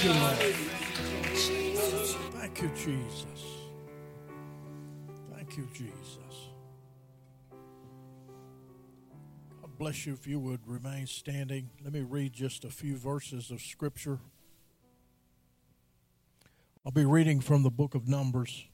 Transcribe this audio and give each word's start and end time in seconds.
Thank 0.00 0.58
you, 0.58 0.64
Thank 0.64 1.26
you, 1.28 2.70
Jesus. 2.74 3.12
Thank 5.30 5.56
you, 5.58 5.68
Jesus. 5.74 6.16
God 9.60 9.70
bless 9.78 10.06
you 10.06 10.14
if 10.14 10.26
you 10.26 10.40
would 10.40 10.60
remain 10.66 11.06
standing. 11.06 11.68
Let 11.84 11.92
me 11.92 12.00
read 12.00 12.32
just 12.32 12.64
a 12.64 12.70
few 12.70 12.96
verses 12.96 13.50
of 13.50 13.60
Scripture. 13.60 14.20
I'll 16.86 16.92
be 16.92 17.04
reading 17.04 17.42
from 17.42 17.62
the 17.62 17.70
book 17.70 17.94
of 17.94 18.08
Numbers, 18.08 18.64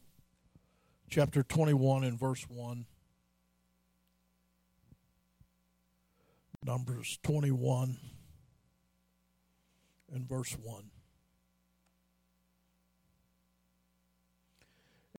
chapter 1.11 1.43
21, 1.43 2.05
and 2.05 2.17
verse 2.21 2.47
1. 2.49 2.87
Numbers 6.65 7.19
21 7.25 7.97
and 10.15 10.29
verse 10.29 10.57
1. 10.63 10.85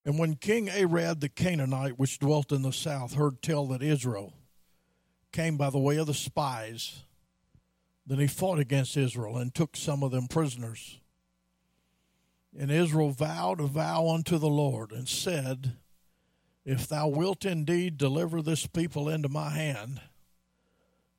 And 0.07 0.17
when 0.17 0.35
King 0.37 0.69
Arad 0.69 1.19
the 1.19 1.27
Canaanite, 1.27 1.99
which 1.99 2.17
dwelt 2.17 2.53
in 2.53 2.61
the 2.61 2.71
south, 2.71 3.15
heard 3.15 3.41
tell 3.41 3.65
that 3.67 3.83
Israel 3.83 4.31
came 5.33 5.57
by 5.57 5.69
the 5.69 5.79
way 5.79 5.97
of 5.97 6.07
the 6.07 6.13
spies, 6.13 7.03
then 8.05 8.17
he 8.17 8.25
fought 8.25 8.57
against 8.57 8.95
Israel 8.95 9.35
and 9.35 9.53
took 9.53 9.75
some 9.75 10.03
of 10.03 10.11
them 10.11 10.29
prisoners. 10.29 11.01
And 12.57 12.71
Israel 12.71 13.09
vowed 13.09 13.59
a 13.59 13.67
vow 13.67 14.07
unto 14.07 14.37
the 14.37 14.47
Lord 14.47 14.93
and 14.93 15.09
said, 15.09 15.75
If 16.63 16.87
thou 16.87 17.09
wilt 17.09 17.43
indeed 17.43 17.97
deliver 17.97 18.41
this 18.41 18.65
people 18.65 19.09
into 19.09 19.27
my 19.27 19.49
hand, 19.49 19.99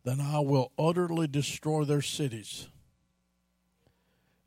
then 0.04 0.18
I 0.18 0.38
will 0.40 0.72
utterly 0.78 1.26
destroy 1.26 1.84
their 1.84 2.00
cities 2.00 2.68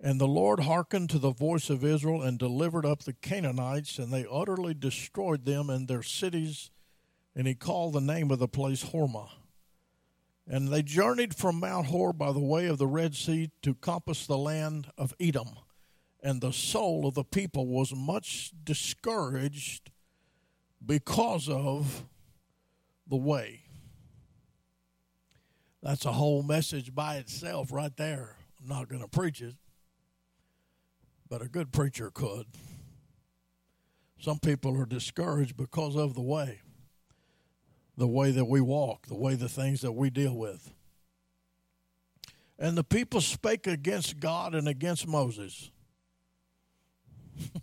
and 0.03 0.19
the 0.19 0.27
Lord 0.27 0.61
hearkened 0.61 1.11
to 1.11 1.19
the 1.19 1.29
voice 1.31 1.69
of 1.69 1.83
Israel 1.83 2.23
and 2.23 2.39
delivered 2.39 2.87
up 2.87 3.03
the 3.03 3.13
Canaanites, 3.13 3.99
and 3.99 4.11
they 4.11 4.25
utterly 4.29 4.73
destroyed 4.73 5.45
them 5.45 5.69
and 5.69 5.87
their 5.87 6.01
cities. 6.01 6.71
And 7.35 7.45
he 7.47 7.53
called 7.53 7.93
the 7.93 8.01
name 8.01 8.31
of 8.31 8.39
the 8.39 8.47
place 8.47 8.83
Hormah. 8.85 9.29
And 10.47 10.69
they 10.69 10.81
journeyed 10.81 11.35
from 11.35 11.59
Mount 11.59 11.87
Hor 11.87 12.13
by 12.13 12.31
the 12.31 12.39
way 12.39 12.65
of 12.65 12.79
the 12.79 12.87
Red 12.87 13.15
Sea 13.15 13.51
to 13.61 13.75
compass 13.75 14.25
the 14.25 14.39
land 14.39 14.87
of 14.97 15.13
Edom. 15.19 15.49
And 16.23 16.41
the 16.41 16.51
soul 16.51 17.05
of 17.07 17.13
the 17.13 17.23
people 17.23 17.67
was 17.67 17.95
much 17.95 18.51
discouraged 18.63 19.91
because 20.83 21.47
of 21.47 22.05
the 23.07 23.17
way. 23.17 23.61
That's 25.83 26.05
a 26.05 26.13
whole 26.13 26.41
message 26.41 26.93
by 26.93 27.17
itself, 27.17 27.71
right 27.71 27.95
there. 27.97 28.35
I'm 28.59 28.67
not 28.67 28.89
going 28.89 29.03
to 29.03 29.07
preach 29.07 29.41
it 29.43 29.55
but 31.31 31.41
a 31.41 31.47
good 31.47 31.71
preacher 31.71 32.11
could. 32.11 32.45
Some 34.19 34.37
people 34.37 34.77
are 34.79 34.85
discouraged 34.85 35.55
because 35.57 35.95
of 35.95 36.13
the 36.13 36.21
way, 36.21 36.59
the 37.95 38.05
way 38.05 38.29
that 38.31 38.43
we 38.45 38.59
walk, 38.61 39.07
the 39.07 39.15
way 39.15 39.33
the 39.35 39.47
things 39.47 39.79
that 39.79 39.93
we 39.93 40.09
deal 40.09 40.35
with. 40.35 40.73
And 42.59 42.77
the 42.77 42.83
people 42.83 43.21
spake 43.21 43.65
against 43.65 44.19
God 44.19 44.53
and 44.53 44.67
against 44.67 45.07
Moses. 45.07 45.71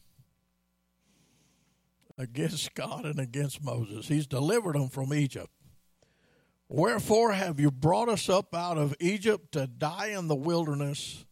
against 2.19 2.73
God 2.75 3.05
and 3.05 3.21
against 3.21 3.63
Moses. 3.63 4.09
He's 4.09 4.27
delivered 4.27 4.77
them 4.77 4.89
from 4.89 5.13
Egypt. 5.13 5.51
Wherefore 6.71 7.33
have 7.33 7.61
you 7.61 7.71
brought 7.71 8.09
us 8.09 8.31
up 8.31 8.55
out 8.55 8.79
of 8.79 8.95
Egypt 8.99 9.53
to 9.53 9.67
die 9.67 10.13
in 10.17 10.27
the 10.27 10.35
wilderness? 10.37 11.27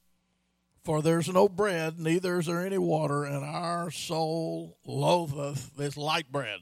For 0.86 1.02
there's 1.02 1.28
no 1.28 1.48
bread, 1.48 1.98
neither 1.98 2.38
is 2.38 2.46
there 2.46 2.64
any 2.64 2.78
water, 2.78 3.24
and 3.24 3.44
our 3.44 3.90
soul 3.90 4.78
loatheth 4.86 5.74
this 5.76 5.96
light 5.96 6.30
bread. 6.30 6.60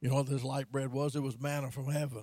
You 0.00 0.08
know 0.08 0.14
what 0.14 0.26
this 0.30 0.42
light 0.42 0.72
bread 0.72 0.90
was? 0.90 1.14
It 1.14 1.20
was 1.20 1.38
manna 1.38 1.70
from 1.70 1.90
heaven. 1.92 2.22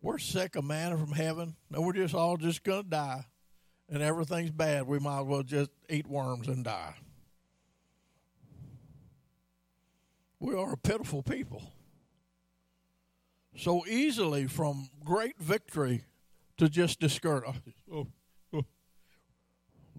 We're 0.00 0.16
sick 0.16 0.56
of 0.56 0.64
manna 0.64 0.96
from 0.96 1.12
heaven, 1.12 1.54
and 1.70 1.84
we're 1.84 1.92
just 1.92 2.14
all 2.14 2.38
just 2.38 2.62
going 2.64 2.84
to 2.84 2.88
die, 2.88 3.26
and 3.90 4.02
everything's 4.02 4.52
bad. 4.52 4.86
We 4.86 4.98
might 4.98 5.20
as 5.20 5.26
well 5.26 5.42
just 5.42 5.68
eat 5.90 6.06
worms 6.06 6.48
and 6.48 6.64
die. 6.64 6.94
We 10.38 10.54
are 10.54 10.72
a 10.72 10.78
pitiful 10.78 11.22
people. 11.22 11.74
So 13.54 13.86
easily 13.86 14.46
from 14.46 14.88
great 15.04 15.38
victory 15.38 16.04
to 16.56 16.70
just 16.70 17.00
discouragement. 17.00 17.74
Oh, 17.92 18.06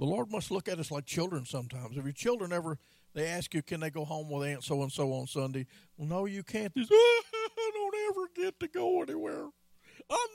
the 0.01 0.07
Lord 0.07 0.31
must 0.31 0.49
look 0.49 0.67
at 0.67 0.79
us 0.79 0.89
like 0.89 1.05
children 1.05 1.45
sometimes. 1.45 1.95
If 1.95 2.03
your 2.03 2.11
children 2.11 2.51
ever 2.51 2.79
they 3.13 3.27
ask 3.27 3.53
you, 3.53 3.61
can 3.61 3.81
they 3.81 3.91
go 3.91 4.03
home 4.03 4.31
with 4.31 4.47
Aunt 4.49 4.63
so 4.63 4.81
and 4.81 4.91
so 4.91 5.13
on 5.13 5.27
Sunday? 5.27 5.67
Well, 5.95 6.07
no, 6.07 6.25
you 6.25 6.41
can't. 6.41 6.75
Just, 6.75 6.89
I 6.91 7.49
don't 7.71 7.93
ever 8.09 8.27
get 8.35 8.59
to 8.61 8.67
go 8.67 9.03
anywhere. 9.03 9.45
I 10.09 10.27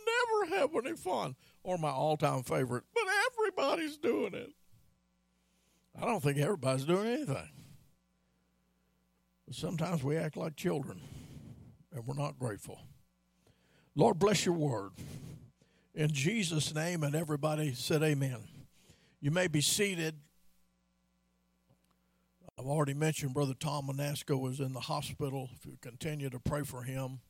never 0.55 0.61
have 0.61 0.71
any 0.87 0.95
fun. 0.97 1.35
Or 1.65 1.79
my 1.79 1.91
all 1.91 2.17
time 2.17 2.45
favorite, 2.45 2.85
but 2.95 3.03
everybody's 3.33 3.99
doing 3.99 4.35
it. 4.35 4.51
I 6.01 6.05
don't 6.05 6.23
think 6.23 6.39
everybody's 6.39 6.85
doing 6.85 7.09
anything. 7.09 7.49
But 9.47 9.57
sometimes 9.57 10.05
we 10.05 10.17
act 10.17 10.37
like 10.37 10.55
children 10.55 11.01
and 11.93 12.07
we're 12.07 12.15
not 12.15 12.39
grateful. 12.39 12.83
Lord, 13.97 14.21
bless 14.21 14.47
your 14.47 14.55
word. 14.55 14.93
In 15.93 16.13
Jesus' 16.13 16.73
name, 16.73 17.03
and 17.03 17.17
everybody 17.17 17.73
said, 17.75 18.05
Amen. 18.05 18.37
You 19.21 19.31
may 19.31 19.49
be 19.49 19.63
seated. 19.63 20.15
I've 22.59 22.67
already 22.67 22.93
mentioned 22.95 23.33
Brother 23.35 23.55
Tom 23.59 23.87
Manasco 23.87 24.37
was 24.37 24.61
in 24.61 24.73
the 24.75 24.81
hospital. 24.81 25.49
If 25.57 25.65
you 25.65 25.79
continue 25.81 26.29
to 26.31 26.39
pray 26.39 26.63
for 26.65 26.83
him, 26.83 27.21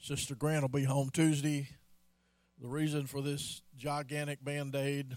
Sister 0.00 0.34
Grant 0.34 0.62
will 0.62 0.68
be 0.70 0.84
home 0.84 1.10
Tuesday. 1.12 1.68
The 2.60 2.66
reason 2.68 3.06
for 3.06 3.20
this 3.20 3.60
gigantic 3.76 4.42
band 4.42 4.74
aid 4.74 5.16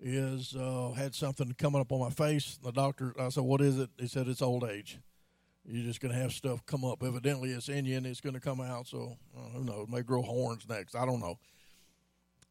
is 0.00 0.54
uh, 0.56 0.92
had 0.92 1.14
something 1.14 1.52
coming 1.58 1.80
up 1.82 1.92
on 1.92 2.00
my 2.00 2.10
face. 2.10 2.58
The 2.62 2.72
doctor, 2.72 3.12
I 3.20 3.28
said, 3.28 3.44
"What 3.44 3.60
is 3.60 3.78
it?" 3.78 3.90
He 3.98 4.06
said, 4.06 4.28
"It's 4.28 4.42
old 4.42 4.64
age. 4.64 4.98
You're 5.66 5.84
just 5.84 6.00
going 6.00 6.14
to 6.14 6.20
have 6.20 6.32
stuff 6.32 6.64
come 6.64 6.86
up. 6.86 7.02
Evidently, 7.02 7.50
it's 7.50 7.68
in 7.68 7.84
you, 7.84 7.98
and 7.98 8.06
it's 8.06 8.22
going 8.22 8.34
to 8.34 8.40
come 8.40 8.62
out. 8.62 8.86
So 8.86 9.18
uh, 9.36 9.50
who 9.54 9.64
knows? 9.64 9.88
It 9.88 9.94
may 9.94 10.02
grow 10.02 10.22
horns 10.22 10.66
next. 10.66 10.94
I 10.94 11.04
don't 11.04 11.20
know." 11.20 11.38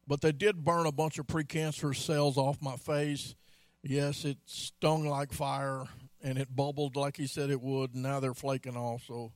but 0.08 0.22
they 0.22 0.32
did 0.32 0.64
burn 0.64 0.86
a 0.86 0.92
bunch 0.92 1.18
of 1.18 1.26
precancerous 1.26 1.96
cells 1.98 2.38
off 2.38 2.62
my 2.62 2.76
face. 2.76 3.34
Yes, 3.82 4.24
it 4.24 4.38
stung 4.46 5.06
like 5.06 5.32
fire 5.34 5.84
and 6.22 6.38
it 6.38 6.56
bubbled 6.56 6.96
like 6.96 7.16
he 7.18 7.26
said 7.26 7.50
it 7.50 7.60
would. 7.60 7.92
And 7.92 8.02
now 8.02 8.18
they're 8.18 8.32
flaking 8.32 8.74
off, 8.74 9.04
so 9.06 9.32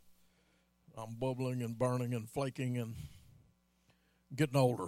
I'm 0.97 1.15
bubbling 1.15 1.63
and 1.63 1.79
burning 1.79 2.15
and 2.15 2.29
flaking 2.29 2.79
and 2.79 2.95
getting 4.35 4.57
older. 4.57 4.87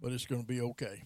But 0.00 0.12
it's 0.12 0.24
going 0.24 0.42
to 0.42 0.46
be 0.48 0.60
okay. 0.60 1.02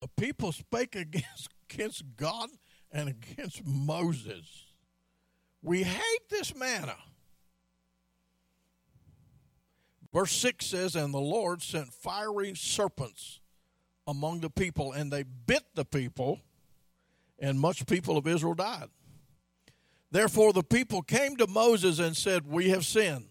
The 0.00 0.08
people 0.16 0.50
spake 0.52 0.96
against, 0.96 1.48
against 1.70 2.04
God 2.16 2.48
and 2.90 3.08
against 3.10 3.66
Moses. 3.66 4.67
We 5.62 5.82
hate 5.82 6.28
this 6.30 6.54
manna. 6.54 6.96
Verse 10.12 10.32
6 10.36 10.64
says, 10.64 10.94
And 10.96 11.12
the 11.12 11.18
Lord 11.18 11.62
sent 11.62 11.92
fiery 11.92 12.54
serpents 12.54 13.40
among 14.06 14.40
the 14.40 14.50
people, 14.50 14.92
and 14.92 15.12
they 15.12 15.22
bit 15.24 15.64
the 15.74 15.84
people, 15.84 16.40
and 17.38 17.60
much 17.60 17.86
people 17.86 18.16
of 18.16 18.26
Israel 18.26 18.54
died. 18.54 18.88
Therefore, 20.10 20.52
the 20.52 20.62
people 20.62 21.02
came 21.02 21.36
to 21.36 21.46
Moses 21.46 21.98
and 21.98 22.16
said, 22.16 22.46
We 22.50 22.70
have 22.70 22.86
sinned, 22.86 23.26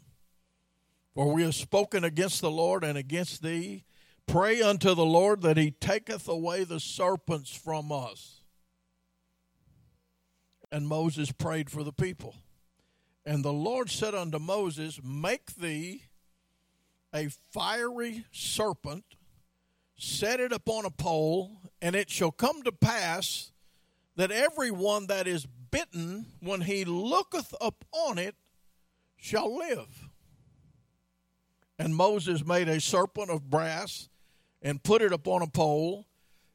for 1.16 1.32
we 1.34 1.44
have 1.44 1.56
spoken 1.56 2.04
against 2.04 2.42
the 2.42 2.52
Lord 2.52 2.84
and 2.84 2.98
against 2.98 3.42
thee. 3.42 3.84
Pray 4.28 4.62
unto 4.62 4.94
the 4.94 5.06
Lord 5.06 5.42
that 5.42 5.58
he 5.58 5.72
taketh 5.72 6.28
away 6.28 6.64
the 6.66 6.80
serpents 6.82 7.50
from 7.52 7.92
us. 7.92 8.37
And 10.72 10.88
Moses 10.88 11.32
prayed 11.32 11.70
for 11.70 11.84
the 11.84 11.94
people. 11.94 12.36
And 13.26 13.44
the 13.44 13.54
Lord 13.54 13.90
said 13.90 14.14
unto 14.16 14.40
Moses, 14.40 15.00
Make 15.04 15.54
thee 15.56 16.04
a 17.14 17.30
fiery 17.52 18.26
serpent, 18.32 19.06
set 19.98 20.40
it 20.40 20.52
upon 20.52 20.86
a 20.86 20.90
pole, 20.90 21.52
and 21.82 21.96
it 21.96 22.10
shall 22.10 22.32
come 22.32 22.64
to 22.64 22.72
pass 22.72 23.52
that 24.16 24.32
every 24.32 24.72
one 24.72 25.08
that 25.08 25.28
is 25.28 25.46
bitten, 25.70 26.26
when 26.40 26.62
he 26.62 26.86
looketh 26.86 27.54
upon 27.62 28.18
it, 28.18 28.36
shall 29.18 29.56
live. 29.56 30.10
And 31.80 31.96
Moses 31.96 32.46
made 32.46 32.68
a 32.68 32.82
serpent 32.82 33.30
of 33.30 33.50
brass 33.50 34.10
and 34.62 34.82
put 34.82 35.02
it 35.02 35.14
upon 35.14 35.44
a 35.44 35.48
pole, 35.48 36.07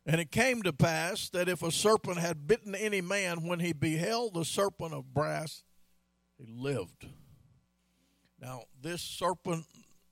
and 0.05 0.21
it 0.21 0.33
came 0.33 0.63
to 0.63 0.73
pass 0.73 1.29
that 1.31 1.49
if 1.49 1.63
a 1.63 1.71
serpent 1.71 2.19
had 2.19 2.47
bitten 2.49 2.75
any 2.75 3.01
man, 3.01 3.47
when 3.47 3.61
he 3.61 3.73
beheld 3.73 4.35
the 4.35 4.45
serpent 4.45 4.93
of 4.93 5.15
brass, 5.15 5.63
he 6.39 6.47
lived. 6.51 7.07
Now, 8.41 8.65
this 8.81 9.01
serpent 9.01 9.65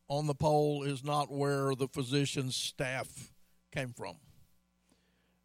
on 0.09 0.27
the 0.29 0.35
pole 0.35 0.85
is 0.85 1.03
not 1.03 1.31
where 1.33 1.75
the 1.75 1.89
physician's 1.89 2.55
staff 2.55 3.33
came 3.75 3.93
from. 3.93 4.17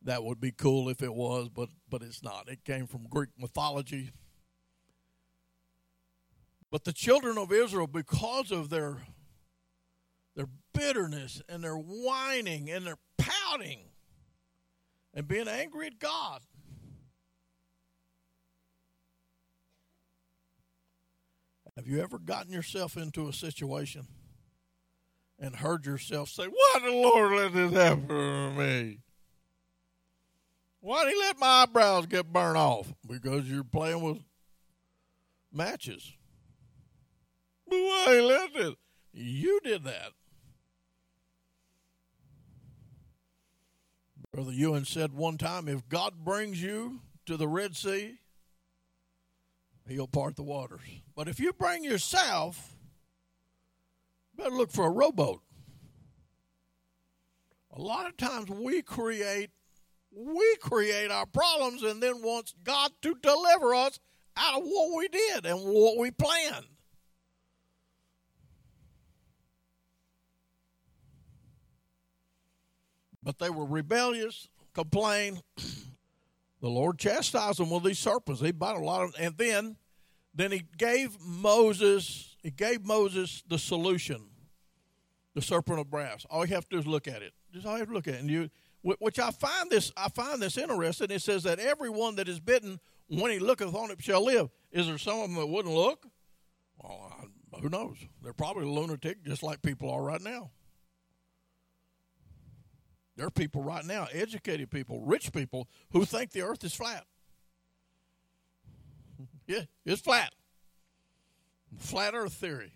That 0.03 0.23
would 0.23 0.39
be 0.39 0.51
cool 0.51 0.89
if 0.89 1.01
it 1.01 1.13
was, 1.15 1.49
but, 1.49 1.69
but 1.89 2.03
it's 2.03 2.21
not. 2.21 2.47
It 2.47 2.63
came 2.63 2.85
from 2.85 3.07
Greek 3.09 3.29
mythology. 3.39 4.11
But 6.69 6.83
the 6.83 6.93
children 6.93 7.39
of 7.39 7.51
Israel, 7.51 7.87
because 7.87 8.51
of 8.51 8.69
their, 8.69 8.97
their 10.35 10.47
bitterness 10.73 11.41
and 11.49 11.63
their 11.63 11.77
whining 11.77 12.69
and 12.69 12.85
their 12.85 12.97
pouting, 13.17 13.79
and 15.15 15.27
being 15.27 15.47
angry 15.47 15.87
at 15.87 15.97
God. 15.99 16.41
Have 21.77 21.87
you 21.87 22.01
ever 22.01 22.19
gotten 22.19 22.53
yourself 22.53 22.95
into 22.97 23.27
a 23.27 23.33
situation 23.33 24.07
and 25.39 25.55
heard 25.55 25.85
yourself 25.85 26.29
say, 26.29 26.43
Why 26.47 26.79
the 26.83 26.91
Lord 26.91 27.31
let 27.33 27.53
this 27.53 27.71
happen 27.73 28.07
to 28.07 28.51
me? 28.51 28.99
Why'd 30.79 31.09
he 31.11 31.19
let 31.19 31.39
my 31.39 31.63
eyebrows 31.67 32.05
get 32.05 32.31
burnt 32.31 32.57
off? 32.57 32.93
Because 33.05 33.49
you're 33.49 33.63
playing 33.65 34.01
with 34.03 34.19
matches. 35.51 36.13
But 37.67 37.77
why 37.77 38.05
he 38.09 38.21
let 38.21 38.53
this? 38.53 38.75
You 39.11 39.59
did 39.63 39.83
that. 39.85 40.11
Brother 44.35 44.51
Ewan 44.51 44.83
said 44.83 45.13
one 45.13 45.37
time 45.37 45.69
if 45.69 45.87
God 45.87 46.13
brings 46.25 46.61
you 46.61 46.99
to 47.25 47.37
the 47.37 47.47
Red 47.47 47.73
Sea, 47.73 48.19
he'll 49.87 50.09
part 50.09 50.35
the 50.35 50.43
waters. 50.43 50.81
But 51.15 51.29
if 51.29 51.39
you 51.39 51.53
bring 51.53 51.85
yourself, 51.85 52.75
better 54.35 54.49
look 54.53 54.71
for 54.73 54.87
a 54.87 54.91
rowboat. 54.91 55.41
A 57.71 57.81
lot 57.81 58.07
of 58.07 58.17
times 58.17 58.49
we 58.49 58.81
create 58.81 59.51
we 60.11 60.57
create 60.61 61.11
our 61.11 61.25
problems 61.27 61.83
and 61.83 62.03
then 62.03 62.21
wants 62.21 62.53
God 62.61 62.91
to 63.03 63.15
deliver 63.15 63.73
us 63.73 64.01
out 64.35 64.59
of 64.61 64.67
what 64.67 64.97
we 64.97 65.07
did 65.07 65.45
and 65.45 65.63
what 65.63 65.97
we 65.97 66.11
planned. 66.11 66.65
But 73.25 73.39
they 73.39 73.49
were 73.49 73.65
rebellious, 73.65 74.47
complained. 74.73 75.41
the 75.57 76.69
Lord 76.69 76.99
chastised 76.99 77.57
them 77.59 77.71
with 77.71 77.83
these 77.83 77.97
serpents. 77.99 78.39
He 78.39 78.51
bought 78.51 78.75
a 78.75 78.79
lot 78.79 79.01
of, 79.03 79.15
and 79.19 79.35
then, 79.35 79.75
then 80.35 80.51
he 80.51 80.61
gave 80.77 81.19
Moses. 81.19 82.35
He 82.43 82.51
gave 82.51 82.85
Moses 82.85 83.43
the 83.49 83.57
solution, 83.57 84.21
the 85.33 85.41
serpent 85.41 85.79
of 85.79 85.89
brass. 85.89 86.23
All 86.29 86.45
you 86.47 86.53
have 86.53 86.69
to 86.69 86.75
do 86.75 86.79
is 86.79 86.85
look 86.87 87.07
at 87.07 87.23
it. 87.23 87.33
Just 87.51 87.65
all 87.65 87.73
you 87.73 87.79
have 87.79 87.87
to 87.87 87.93
look 87.95 88.07
at 88.07 88.13
it, 88.13 88.19
and 88.21 88.29
you. 88.29 88.49
Which 88.99 89.17
I 89.17 89.31
find 89.31 89.71
this, 89.71 89.91
I 89.97 90.09
find 90.09 90.39
this 90.39 90.59
interesting. 90.59 91.09
It 91.09 91.23
says 91.23 91.41
that 91.41 91.57
everyone 91.57 92.17
that 92.17 92.29
is 92.29 92.39
bitten, 92.39 92.79
when 93.07 93.31
he 93.31 93.39
looketh 93.39 93.73
on 93.73 93.89
it, 93.89 93.99
shall 94.03 94.23
live. 94.23 94.51
Is 94.71 94.85
there 94.85 94.99
some 94.99 95.15
of 95.21 95.21
them 95.23 95.35
that 95.39 95.47
wouldn't 95.47 95.73
look? 95.73 96.05
Well, 96.83 97.11
I, 97.53 97.59
who 97.59 97.69
knows? 97.69 97.97
They're 98.21 98.31
probably 98.33 98.65
lunatic, 98.67 99.25
just 99.25 99.41
like 99.41 99.63
people 99.63 99.89
are 99.89 100.03
right 100.03 100.21
now. 100.21 100.51
There 103.15 103.25
are 103.27 103.31
people 103.31 103.63
right 103.63 103.85
now, 103.85 104.07
educated 104.11 104.69
people, 104.69 104.99
rich 105.01 105.31
people, 105.31 105.69
who 105.91 106.03
think 106.05 106.31
the 106.31 106.41
earth 106.41 106.63
is 106.63 106.73
flat. 106.75 107.05
Yeah, 109.47 109.59
it's 109.85 110.01
flat. 110.01 110.33
Flat 111.77 112.15
earth 112.15 112.33
theory. 112.33 112.71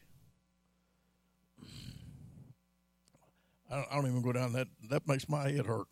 I 3.72 3.76
don't, 3.78 3.88
I 3.92 3.96
don't 3.96 4.06
even 4.06 4.22
go 4.22 4.32
down 4.32 4.54
that. 4.54 4.68
That 4.88 5.08
makes 5.08 5.28
my 5.28 5.50
head 5.50 5.66
hurt. 5.66 5.88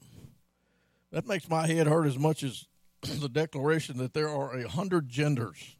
That 1.11 1.25
makes 1.25 1.49
my 1.49 1.65
head 1.65 1.87
hurt 1.87 2.05
as 2.05 2.19
much 2.19 2.43
as 2.43 2.65
the 3.01 3.27
declaration 3.27 3.97
that 3.97 4.13
there 4.13 4.29
are 4.29 4.53
a 4.55 4.67
hundred 4.69 5.09
genders. 5.09 5.75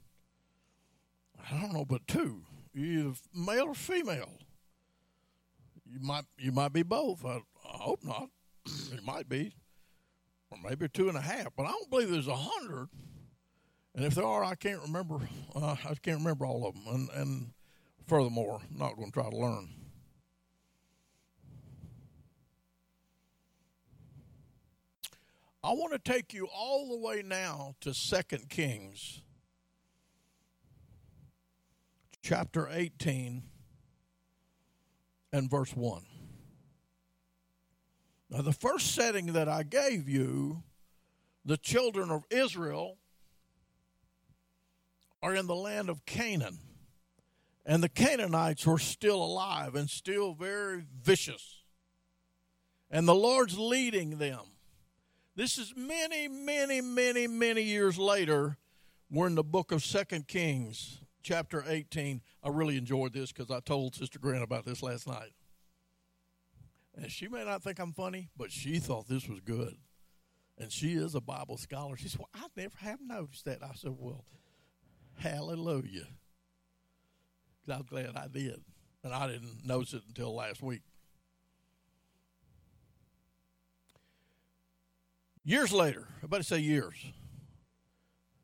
I 1.48 1.62
don't 1.62 1.74
know, 1.74 1.86
but 1.86 2.08
two, 2.08 2.42
either 2.76 3.12
male 3.36 3.66
or 3.68 3.76
female. 3.76 4.40
You 5.86 6.00
might 6.00 6.26
you 6.40 6.52
might 6.52 6.74
be 6.74 6.82
both. 6.82 7.24
I, 7.24 7.36
I 7.64 7.78
hope 7.78 8.04
not. 8.04 8.30
it 8.94 9.06
might 9.06 9.28
be, 9.30 9.54
or 10.52 10.58
maybe 10.68 10.88
two 10.90 11.10
and 11.10 11.18
a 11.18 11.22
half. 11.22 11.50
But 11.56 11.64
I 11.64 11.72
don't 11.72 11.90
believe 11.90 12.10
there's 12.10 12.28
a 12.28 12.36
hundred. 12.36 12.90
And 13.96 14.06
if 14.06 14.16
there 14.16 14.26
are, 14.26 14.44
I 14.44 14.56
can't 14.56 14.82
remember. 14.82 15.16
Uh, 15.56 15.76
I 15.84 15.96
can't 15.96 16.18
remember 16.20 16.46
all 16.46 16.68
of 16.68 16.76
them. 16.76 16.94
And, 16.94 17.10
and 17.22 17.50
furthermore, 18.06 18.60
I'm 18.72 18.78
not 18.78 18.96
going 18.96 19.08
to 19.08 19.14
try 19.14 19.30
to 19.30 19.36
learn. 19.36 19.70
I 25.64 25.72
want 25.72 25.92
to 25.94 26.00
take 26.12 26.34
you 26.34 26.48
all 26.54 26.90
the 26.90 26.98
way 26.98 27.24
now 27.26 27.74
to 27.82 27.94
Second 27.94 28.50
Kings 28.50 29.22
chapter 32.22 32.70
18 32.72 33.42
and 35.34 35.50
verse 35.50 35.76
1. 35.76 36.04
Now, 38.30 38.42
the 38.42 38.54
first 38.54 38.94
setting 38.94 39.28
that 39.34 39.48
I 39.48 39.64
gave 39.64 40.10
you, 40.10 40.64
the 41.46 41.56
children 41.58 42.10
of 42.12 42.26
Israel 42.30 42.98
are 45.24 45.34
in 45.34 45.48
the 45.48 45.56
land 45.56 45.90
of 45.90 46.06
Canaan. 46.06 46.60
And 47.66 47.82
the 47.84 47.90
Canaanites 47.90 48.66
were 48.66 48.80
still 48.80 49.22
alive 49.24 49.76
and 49.76 49.90
still 49.90 50.34
very 50.34 50.84
vicious. 51.02 51.64
And 52.92 53.08
the 53.08 53.16
Lord's 53.16 53.58
leading 53.58 54.18
them. 54.20 54.40
This 55.36 55.58
is 55.58 55.74
many, 55.76 56.28
many, 56.28 56.80
many, 56.82 57.28
many 57.28 57.62
years 57.62 57.98
later. 57.98 58.58
We're 59.10 59.28
in 59.28 59.36
the 59.36 59.44
book 59.44 59.72
of 59.72 59.84
Second 59.84 60.28
Kings, 60.28 61.00
chapter 61.24 61.64
18. 61.66 62.22
I 62.44 62.50
really 62.50 62.78
enjoyed 62.78 63.14
this 63.14 63.32
because 63.34 63.52
I 63.52 63.60
told 63.62 63.96
Sister 63.96 64.20
Grant 64.20 64.44
about 64.44 64.66
this 64.66 64.82
last 64.82 65.06
night. 65.08 65.32
And 67.00 67.12
she 67.12 67.28
may 67.28 67.46
not 67.46 67.62
think 67.62 67.80
I'm 67.80 67.94
funny, 67.94 68.30
but 68.38 68.52
she 68.52 68.80
thought 68.80 69.08
this 69.08 69.28
was 69.30 69.40
good. 69.40 69.76
And 70.58 70.72
she 70.72 70.94
is 70.94 71.14
a 71.14 71.22
Bible 71.22 71.58
scholar. 71.58 71.96
She 71.96 72.10
said, 72.10 72.20
Well, 72.20 72.30
I 72.34 72.48
never 72.60 72.76
have 72.80 73.00
noticed 73.02 73.46
that. 73.46 73.60
I 73.64 73.74
said, 73.76 73.96
Well, 73.98 74.26
hallelujah. 75.20 76.08
I'm 77.70 77.84
glad 77.84 78.16
I 78.16 78.28
did. 78.28 78.62
And 79.04 79.14
I 79.14 79.28
didn't 79.28 79.64
notice 79.66 79.94
it 79.94 80.02
until 80.08 80.34
last 80.34 80.64
week. 80.64 80.82
Years 85.44 85.72
later, 85.72 86.08
everybody 86.18 86.44
say 86.44 86.60
years. 86.60 86.96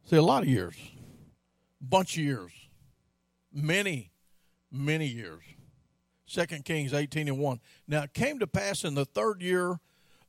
Say 0.05 0.17
a 0.17 0.21
lot 0.21 0.43
of 0.43 0.49
years, 0.49 0.75
bunch 1.81 2.17
of 2.17 2.23
years, 2.23 2.51
many, 3.53 4.11
many 4.69 5.07
years. 5.07 5.41
2 6.29 6.45
Kings 6.63 6.93
18 6.93 7.27
and 7.27 7.39
1. 7.39 7.59
Now 7.87 8.03
it 8.03 8.13
came 8.13 8.39
to 8.39 8.47
pass 8.47 8.83
in 8.83 8.95
the 8.95 9.05
third 9.05 9.41
year 9.41 9.77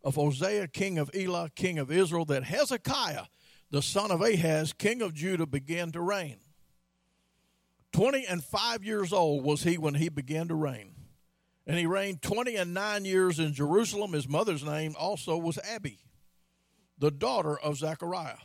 of 0.02 0.16
Hosea, 0.16 0.68
king 0.68 0.98
of 0.98 1.10
Elah, 1.14 1.50
king 1.54 1.78
of 1.78 1.90
Israel, 1.90 2.24
that 2.26 2.44
Hezekiah, 2.44 3.24
the 3.70 3.82
son 3.82 4.10
of 4.10 4.20
Ahaz, 4.20 4.72
king 4.72 5.02
of 5.02 5.14
Judah, 5.14 5.46
began 5.46 5.92
to 5.92 6.00
reign. 6.00 6.36
Twenty 7.92 8.26
and 8.26 8.42
five 8.42 8.84
years 8.84 9.12
old 9.12 9.44
was 9.44 9.62
he 9.62 9.78
when 9.78 9.94
he 9.94 10.08
began 10.08 10.48
to 10.48 10.54
reign. 10.54 10.94
And 11.66 11.78
he 11.78 11.86
reigned 11.86 12.22
twenty 12.22 12.56
and 12.56 12.74
nine 12.74 13.04
years 13.04 13.38
in 13.38 13.54
Jerusalem. 13.54 14.12
His 14.12 14.28
mother's 14.28 14.64
name 14.64 14.94
also 14.98 15.38
was 15.38 15.58
Abi, 15.74 16.00
the 16.98 17.10
daughter 17.10 17.58
of 17.58 17.76
Zechariah. 17.78 18.36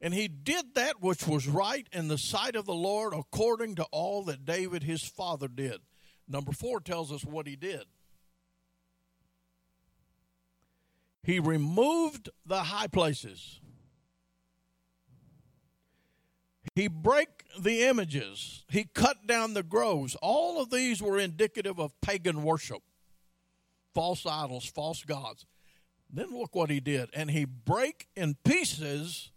And 0.00 0.14
he 0.14 0.28
did 0.28 0.74
that 0.74 1.02
which 1.02 1.26
was 1.26 1.48
right 1.48 1.86
in 1.92 2.08
the 2.08 2.18
sight 2.18 2.56
of 2.56 2.64
the 2.64 2.74
Lord 2.74 3.12
according 3.12 3.74
to 3.76 3.84
all 3.90 4.22
that 4.24 4.44
David 4.44 4.84
his 4.84 5.02
father 5.02 5.48
did. 5.48 5.80
Number 6.28 6.52
four 6.52 6.80
tells 6.80 7.12
us 7.12 7.24
what 7.24 7.46
he 7.46 7.56
did. 7.56 7.84
He 11.22 11.38
removed 11.38 12.28
the 12.44 12.64
high 12.64 12.86
places. 12.86 13.60
He 16.74 16.88
broke 16.88 17.44
the 17.58 17.82
images. 17.82 18.64
He 18.68 18.84
cut 18.84 19.26
down 19.26 19.54
the 19.54 19.62
groves. 19.62 20.16
All 20.20 20.60
of 20.60 20.70
these 20.70 21.00
were 21.02 21.18
indicative 21.18 21.78
of 21.78 21.98
pagan 22.00 22.42
worship, 22.42 22.82
false 23.94 24.26
idols, 24.26 24.66
false 24.66 25.02
gods. 25.04 25.46
Then 26.12 26.30
look 26.36 26.54
what 26.54 26.70
he 26.70 26.80
did. 26.80 27.10
And 27.14 27.30
he 27.30 27.44
broke 27.44 28.06
in 28.16 28.36
pieces 28.44 29.30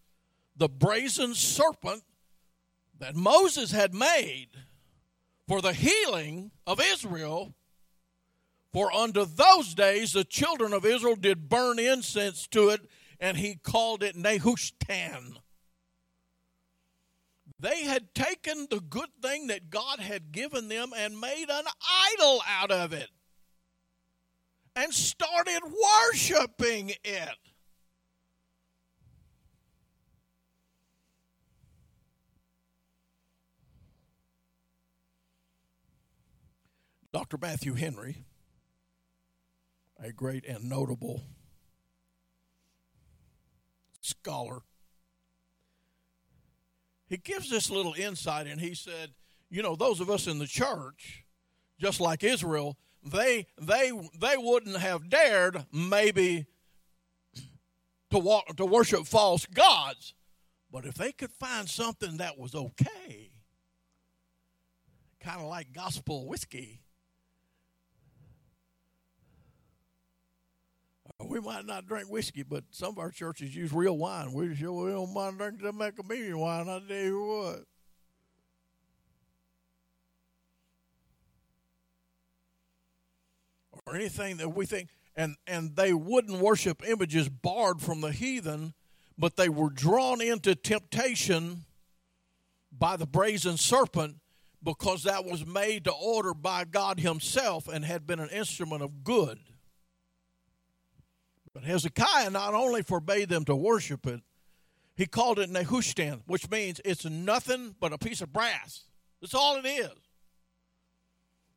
the 0.56 0.68
brazen 0.70 1.36
serpent 1.36 2.04
that 3.00 3.16
Moses 3.16 3.72
had 3.72 3.94
made 3.94 4.50
for 5.48 5.62
the 5.62 5.74
healing 5.74 6.52
of 6.66 6.80
Israel. 6.84 7.56
For 8.74 8.92
unto 8.94 9.26
those 9.26 9.74
days 9.74 10.14
the 10.14 10.24
children 10.26 10.74
of 10.74 10.86
Israel 10.86 11.16
did 11.16 11.50
burn 11.50 11.80
incense 11.80 12.48
to 12.48 12.70
it, 12.70 12.82
and 13.20 13.38
he 13.38 13.56
called 13.56 14.04
it 14.04 14.16
Nehushtan. 14.16 15.36
They 17.60 17.86
had 17.86 18.14
taken 18.14 18.68
the 18.70 18.82
good 18.82 19.10
thing 19.22 19.48
that 19.48 19.72
God 19.72 20.00
had 20.00 20.32
given 20.32 20.68
them 20.68 20.92
and 20.96 21.20
made 21.20 21.48
an 21.50 21.64
idol 22.18 22.40
out 22.48 22.70
of 22.70 22.94
it 22.94 23.10
and 24.76 24.94
started 24.94 25.62
worshiping 25.64 26.92
it. 27.04 27.36
Dr. 37.18 37.40
Matthew 37.42 37.74
Henry, 37.74 38.26
a 40.00 40.12
great 40.14 40.46
and 40.46 40.70
notable 40.70 41.24
scholar, 44.02 44.60
he 47.08 47.18
gives 47.18 47.50
this 47.50 47.72
little 47.72 47.96
insight 47.96 48.46
and 48.46 48.62
he 48.62 48.76
said, 48.76 49.16
you 49.50 49.64
know, 49.64 49.76
those 49.76 50.00
of 50.00 50.12
us 50.12 50.28
in 50.28 50.38
the 50.38 50.46
church, 50.46 51.26
just 51.80 52.00
like 52.00 52.24
Israel, 52.24 52.78
they 53.04 53.48
they 53.60 53.90
they 54.22 54.38
wouldn't 54.38 54.78
have 54.78 55.10
dared 55.10 55.66
maybe 55.74 56.46
to 58.12 58.20
walk 58.20 58.58
to 58.58 58.66
worship 58.68 59.08
false 59.08 59.48
gods. 59.48 60.14
But 60.72 60.86
if 60.86 60.94
they 60.94 61.14
could 61.14 61.32
find 61.32 61.68
something 61.68 62.18
that 62.18 62.38
was 62.38 62.54
okay, 62.54 63.32
kind 65.20 65.42
of 65.42 65.48
like 65.48 65.74
gospel 65.74 66.28
whiskey, 66.28 66.84
we 71.26 71.40
might 71.40 71.66
not 71.66 71.88
drink 71.88 72.08
whiskey, 72.10 72.44
but 72.44 72.64
some 72.72 72.90
of 72.92 73.00
our 73.00 73.10
churches 73.12 73.56
use 73.56 73.74
real 73.74 73.98
wine. 73.98 74.34
We 74.34 74.56
sure 74.56 74.86
we 74.86 74.92
don't 74.92 75.14
mind 75.14 75.38
drinking 75.40 75.66
the 75.66 75.74
macadamia 75.74 76.36
wine, 76.36 76.70
I 76.70 76.80
tell 76.88 76.98
you 77.04 77.24
what. 77.26 77.60
Or 83.86 83.96
anything 83.96 84.38
that 84.38 84.50
we 84.50 84.66
think 84.66 84.90
and 85.16 85.36
and 85.48 85.76
they 85.76 85.94
wouldn't 85.94 86.40
worship 86.40 86.88
images 86.88 87.30
barred 87.30 87.82
from 87.82 88.02
the 88.02 88.12
heathen, 88.12 88.74
but 89.18 89.38
they 89.38 89.50
were 89.50 89.70
drawn 89.70 90.22
into 90.22 90.56
temptation 90.56 91.64
by 92.72 92.98
the 92.98 93.08
brazen 93.08 93.56
serpent 93.58 94.18
because 94.62 95.04
that 95.04 95.24
was 95.24 95.46
made 95.46 95.86
to 95.86 95.94
order 95.94 96.34
by 96.34 96.66
God 96.66 97.00
Himself 97.00 97.68
and 97.68 97.86
had 97.86 98.06
been 98.06 98.20
an 98.20 98.30
instrument 98.30 98.84
of 98.84 99.04
good. 99.04 99.40
But 101.60 101.64
Hezekiah 101.64 102.30
not 102.30 102.54
only 102.54 102.84
forbade 102.84 103.30
them 103.30 103.44
to 103.46 103.56
worship 103.56 104.06
it, 104.06 104.22
he 104.96 105.08
called 105.08 105.40
it 105.40 105.50
Nehushtan, 105.50 106.22
which 106.28 106.52
means 106.52 106.80
it's 106.86 107.04
nothing 107.04 107.74
but 107.80 107.92
a 107.92 107.98
piece 107.98 108.22
of 108.22 108.32
brass. 108.32 108.84
That's 109.22 109.34
all 109.34 109.56
it 109.56 109.66
is. 109.68 109.90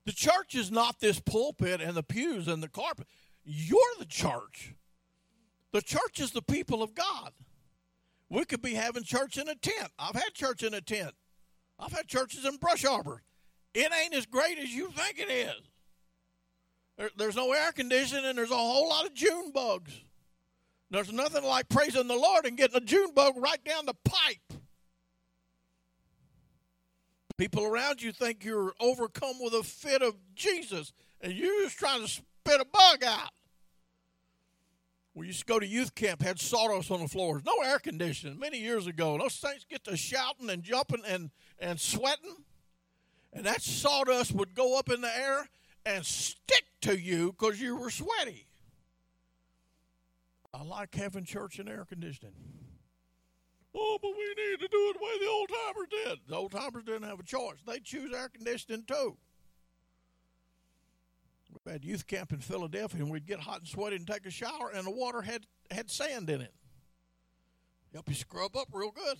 The 0.06 0.12
church 0.12 0.54
is 0.54 0.70
not 0.70 1.00
this 1.00 1.20
pulpit 1.20 1.82
and 1.82 1.92
the 1.94 2.02
pews 2.02 2.48
and 2.48 2.62
the 2.62 2.68
carpet. 2.70 3.08
You're 3.44 3.78
the 3.98 4.06
church. 4.06 4.74
The 5.72 5.82
church 5.82 6.18
is 6.18 6.30
the 6.30 6.40
people 6.40 6.82
of 6.82 6.94
God. 6.94 7.32
We 8.30 8.46
could 8.46 8.62
be 8.62 8.74
having 8.76 9.04
church 9.04 9.36
in 9.36 9.48
a 9.50 9.54
tent. 9.54 9.92
I've 9.98 10.14
had 10.14 10.32
church 10.32 10.62
in 10.62 10.72
a 10.72 10.80
tent. 10.80 11.12
I've 11.78 11.92
had 11.92 12.08
churches 12.08 12.46
in 12.46 12.56
brush 12.56 12.86
arbor. 12.86 13.20
It 13.74 13.92
ain't 14.02 14.14
as 14.14 14.24
great 14.24 14.58
as 14.58 14.70
you 14.72 14.88
think 14.92 15.18
it 15.18 15.30
is. 15.30 15.69
There, 17.00 17.08
there's 17.16 17.36
no 17.36 17.50
air 17.54 17.72
conditioning. 17.72 18.36
There's 18.36 18.50
a 18.50 18.56
whole 18.56 18.90
lot 18.90 19.06
of 19.06 19.14
June 19.14 19.52
bugs. 19.52 19.90
There's 20.90 21.10
nothing 21.10 21.42
like 21.42 21.70
praising 21.70 22.06
the 22.08 22.14
Lord 22.14 22.44
and 22.44 22.58
getting 22.58 22.76
a 22.76 22.80
June 22.84 23.14
bug 23.14 23.34
right 23.38 23.64
down 23.64 23.86
the 23.86 23.94
pipe. 24.04 24.60
People 27.38 27.64
around 27.64 28.02
you 28.02 28.12
think 28.12 28.44
you're 28.44 28.74
overcome 28.78 29.36
with 29.40 29.54
a 29.54 29.62
fit 29.62 30.02
of 30.02 30.14
Jesus, 30.34 30.92
and 31.22 31.32
you're 31.32 31.62
just 31.64 31.78
trying 31.78 32.02
to 32.02 32.08
spit 32.08 32.60
a 32.60 32.66
bug 32.70 33.02
out. 33.02 33.30
We 35.14 35.26
used 35.28 35.40
to 35.40 35.46
go 35.46 35.58
to 35.58 35.66
youth 35.66 35.94
camp, 35.94 36.20
had 36.20 36.38
sawdust 36.38 36.90
on 36.90 37.00
the 37.00 37.08
floors, 37.08 37.42
no 37.46 37.62
air 37.64 37.78
conditioning 37.78 38.38
many 38.38 38.58
years 38.58 38.86
ago. 38.86 39.16
Those 39.16 39.36
things 39.36 39.64
get 39.64 39.84
to 39.84 39.96
shouting 39.96 40.50
and 40.50 40.62
jumping 40.62 41.02
and, 41.06 41.30
and 41.58 41.80
sweating. 41.80 42.36
And 43.32 43.46
that 43.46 43.62
sawdust 43.62 44.32
would 44.32 44.54
go 44.54 44.78
up 44.78 44.90
in 44.90 45.00
the 45.00 45.16
air 45.16 45.48
and 45.96 46.06
stick 46.06 46.64
to 46.82 46.98
you 46.98 47.32
because 47.38 47.60
you 47.60 47.76
were 47.76 47.90
sweaty. 47.90 48.46
I 50.52 50.62
like 50.62 50.94
having 50.94 51.24
church 51.24 51.58
in 51.58 51.68
air 51.68 51.84
conditioning. 51.88 52.34
Oh, 53.74 53.98
but 54.02 54.10
we 54.10 54.18
need 54.36 54.58
to 54.60 54.68
do 54.68 54.90
it 54.94 54.98
the 54.98 55.04
way 55.04 55.12
the 55.20 55.30
old 55.30 55.48
timers 55.48 55.88
did. 55.90 56.18
The 56.28 56.34
old 56.34 56.50
timers 56.52 56.84
didn't 56.84 57.08
have 57.08 57.20
a 57.20 57.24
choice. 57.24 57.58
They 57.66 57.78
choose 57.78 58.12
air 58.14 58.28
conditioning 58.28 58.84
too. 58.84 59.16
We 61.64 61.72
had 61.72 61.84
youth 61.84 62.06
camp 62.06 62.32
in 62.32 62.38
Philadelphia, 62.38 63.02
and 63.02 63.10
we'd 63.10 63.26
get 63.26 63.40
hot 63.40 63.60
and 63.60 63.68
sweaty 63.68 63.96
and 63.96 64.06
take 64.06 64.24
a 64.24 64.30
shower, 64.30 64.70
and 64.74 64.86
the 64.86 64.90
water 64.90 65.22
had, 65.22 65.46
had 65.70 65.90
sand 65.90 66.30
in 66.30 66.40
it. 66.40 66.54
Help 67.92 68.08
you 68.08 68.14
scrub 68.14 68.56
up 68.56 68.68
real 68.72 68.90
good. 68.92 69.18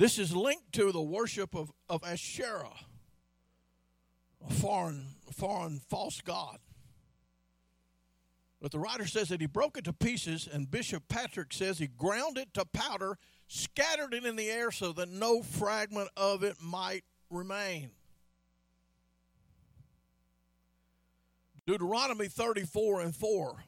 This 0.00 0.18
is 0.18 0.34
linked 0.34 0.72
to 0.72 0.92
the 0.92 1.02
worship 1.02 1.54
of, 1.54 1.70
of 1.90 2.02
Asherah, 2.04 2.72
a 4.48 4.52
foreign, 4.54 5.08
foreign 5.30 5.78
false 5.90 6.22
god. 6.22 6.56
But 8.62 8.72
the 8.72 8.78
writer 8.78 9.06
says 9.06 9.28
that 9.28 9.42
he 9.42 9.46
broke 9.46 9.76
it 9.76 9.84
to 9.84 9.92
pieces, 9.92 10.48
and 10.50 10.70
Bishop 10.70 11.02
Patrick 11.08 11.52
says 11.52 11.76
he 11.76 11.86
ground 11.86 12.38
it 12.38 12.54
to 12.54 12.64
powder, 12.64 13.18
scattered 13.46 14.14
it 14.14 14.24
in 14.24 14.36
the 14.36 14.48
air 14.48 14.70
so 14.70 14.92
that 14.94 15.10
no 15.10 15.42
fragment 15.42 16.08
of 16.16 16.44
it 16.44 16.56
might 16.62 17.04
remain. 17.28 17.90
Deuteronomy 21.66 22.28
34 22.28 23.00
and 23.02 23.14
4. 23.14 23.64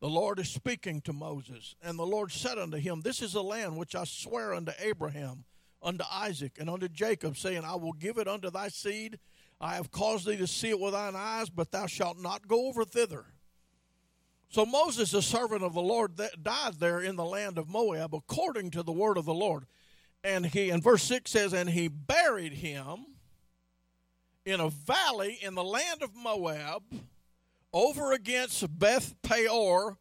The 0.00 0.08
Lord 0.08 0.38
is 0.38 0.48
speaking 0.48 1.02
to 1.02 1.12
Moses, 1.12 1.74
and 1.82 1.98
the 1.98 2.06
Lord 2.06 2.32
said 2.32 2.56
unto 2.56 2.78
him, 2.78 3.02
This 3.02 3.20
is 3.20 3.34
a 3.34 3.42
land 3.42 3.76
which 3.76 3.94
I 3.94 4.04
swear 4.04 4.54
unto 4.54 4.72
Abraham, 4.78 5.44
unto 5.82 6.04
Isaac, 6.10 6.52
and 6.58 6.70
unto 6.70 6.88
Jacob, 6.88 7.36
saying, 7.36 7.64
I 7.66 7.74
will 7.74 7.92
give 7.92 8.16
it 8.16 8.26
unto 8.26 8.50
thy 8.50 8.68
seed. 8.68 9.18
I 9.60 9.74
have 9.74 9.90
caused 9.90 10.26
thee 10.26 10.38
to 10.38 10.46
see 10.46 10.70
it 10.70 10.80
with 10.80 10.94
thine 10.94 11.14
eyes, 11.16 11.50
but 11.50 11.70
thou 11.70 11.84
shalt 11.86 12.18
not 12.18 12.48
go 12.48 12.66
over 12.66 12.86
thither. 12.86 13.26
So 14.48 14.64
Moses, 14.64 15.10
the 15.12 15.20
servant 15.20 15.62
of 15.62 15.74
the 15.74 15.82
Lord, 15.82 16.18
died 16.42 16.74
there 16.80 17.02
in 17.02 17.16
the 17.16 17.24
land 17.24 17.58
of 17.58 17.68
Moab 17.68 18.14
according 18.14 18.70
to 18.70 18.82
the 18.82 18.92
word 18.92 19.18
of 19.18 19.26
the 19.26 19.34
Lord. 19.34 19.64
And 20.24 20.46
he, 20.46 20.70
in 20.70 20.80
verse 20.80 21.02
6 21.02 21.30
says, 21.30 21.52
And 21.52 21.68
he 21.68 21.88
buried 21.88 22.54
him 22.54 23.04
in 24.46 24.60
a 24.60 24.70
valley 24.70 25.38
in 25.42 25.54
the 25.54 25.62
land 25.62 26.02
of 26.02 26.16
Moab 26.16 26.82
over 27.72 28.12
against 28.12 28.78
Beth 28.78 29.14
Peor, 29.22 29.96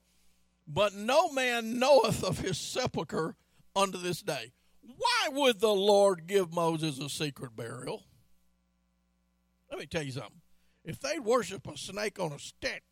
but 0.68 0.94
no 0.94 1.32
man 1.32 1.80
knoweth 1.80 2.24
of 2.24 2.40
his 2.40 2.58
sepulchre 2.58 3.36
unto 3.76 3.98
this 3.98 4.22
day. 4.22 4.52
Why 4.82 5.30
would 5.32 5.60
the 5.60 5.74
Lord 5.74 6.28
give 6.28 6.54
Moses 6.54 7.00
a 7.00 7.10
secret 7.10 7.56
burial? 7.56 8.04
Let 9.70 9.80
me 9.80 9.86
tell 9.86 10.02
you 10.04 10.12
something. 10.12 10.42
If 10.84 11.00
they'd 11.00 11.20
worship 11.20 11.68
a 11.68 11.78
snake 11.78 12.20
on 12.20 12.32
a 12.32 12.40
stick, 12.40 12.84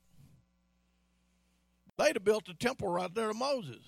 they'd 1.98 2.16
have 2.16 2.24
built 2.24 2.48
a 2.50 2.54
temple 2.54 2.88
right 2.88 3.14
there 3.14 3.30
to 3.30 3.34
Moses. 3.34 3.82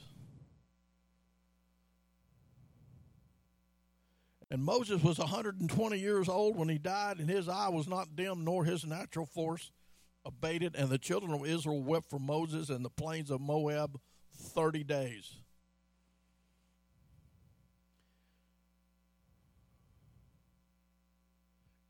And 4.52 4.64
Moses 4.64 5.04
was 5.04 5.20
120 5.20 6.00
years 6.00 6.28
old 6.28 6.58
when 6.58 6.70
he 6.70 6.80
died, 6.80 7.20
and 7.20 7.30
his 7.30 7.48
eye 7.48 7.70
was 7.70 7.88
not 7.88 8.16
dim, 8.16 8.44
nor 8.44 8.66
his 8.66 8.84
natural 8.84 9.28
force 9.28 9.72
abated, 10.26 10.76
and 10.76 10.90
the 10.90 10.98
children 10.98 11.34
of 11.34 11.46
Israel 11.46 11.82
wept 11.82 12.10
for 12.10 12.20
Moses 12.20 12.70
in 12.70 12.84
the 12.84 12.90
plains 12.90 13.32
of 13.32 13.42
Moab 13.42 14.00
30 14.36 14.84
days. 14.84 15.34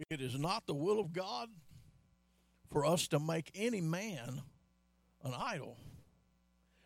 It 0.09 0.21
is 0.21 0.39
not 0.39 0.65
the 0.65 0.73
will 0.73 0.99
of 0.99 1.11
God 1.11 1.49
for 2.71 2.85
us 2.85 3.07
to 3.09 3.19
make 3.19 3.51
any 3.53 3.81
man 3.81 4.41
an 5.23 5.33
idol. 5.37 5.77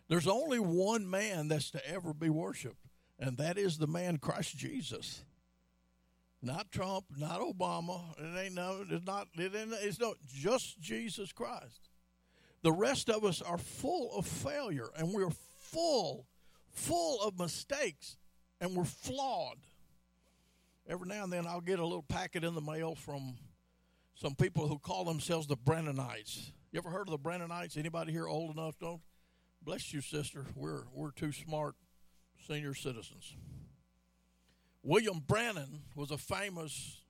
There's 0.07 0.27
only 0.27 0.59
one 0.59 1.07
man 1.09 1.47
that's 1.47 1.69
to 1.71 1.87
ever 1.89 2.13
be 2.13 2.29
worshiped, 2.29 2.79
and 3.19 3.37
that 3.37 3.57
is 3.57 3.77
the 3.77 3.87
man 3.87 4.17
Christ 4.17 4.57
Jesus 4.57 5.23
not 6.43 6.71
Trump, 6.71 7.05
not 7.17 7.39
Obama. 7.39 8.01
It 8.19 8.37
ain't 8.37 8.55
no, 8.55 8.83
it's 8.87 9.05
not, 9.05 9.29
it 9.35 9.55
ain't, 9.55 9.71
it's 9.81 9.99
no, 9.99 10.13
just 10.27 10.79
Jesus 10.81 11.31
Christ. 11.31 11.89
The 12.61 12.71
rest 12.71 13.09
of 13.09 13.23
us 13.23 13.41
are 13.41 13.57
full 13.57 14.11
of 14.17 14.25
failure 14.25 14.89
and 14.97 15.13
we're 15.13 15.29
full, 15.31 16.27
full 16.71 17.21
of 17.21 17.39
mistakes 17.39 18.17
and 18.59 18.75
we're 18.75 18.83
flawed. 18.83 19.57
Every 20.87 21.07
now 21.07 21.23
and 21.23 21.31
then 21.31 21.47
I'll 21.47 21.61
get 21.61 21.79
a 21.79 21.83
little 21.85 22.03
packet 22.03 22.43
in 22.43 22.55
the 22.55 22.61
mail 22.61 22.93
from 22.93 23.37
some 24.15 24.35
people 24.35 24.67
who 24.67 24.77
call 24.77 25.05
themselves 25.05 25.47
the 25.47 25.57
Branhamites. 25.57 26.51
You 26.73 26.77
ever 26.79 26.89
heard 26.89 27.07
of 27.07 27.11
the 27.11 27.19
Branhamites? 27.19 27.77
Anybody 27.77 28.11
here 28.11 28.27
old 28.27 28.51
enough? 28.55 28.77
Don't 28.79 29.01
bless 29.61 29.93
you, 29.93 30.01
sister. 30.01 30.45
We're 30.55 30.83
we're 30.93 31.11
too 31.11 31.31
smart 31.31 31.75
senior 32.47 32.73
citizens. 32.73 33.35
William 34.83 35.21
Branham 35.25 35.83
was 35.95 36.11
a 36.11 36.17
famous 36.17 37.01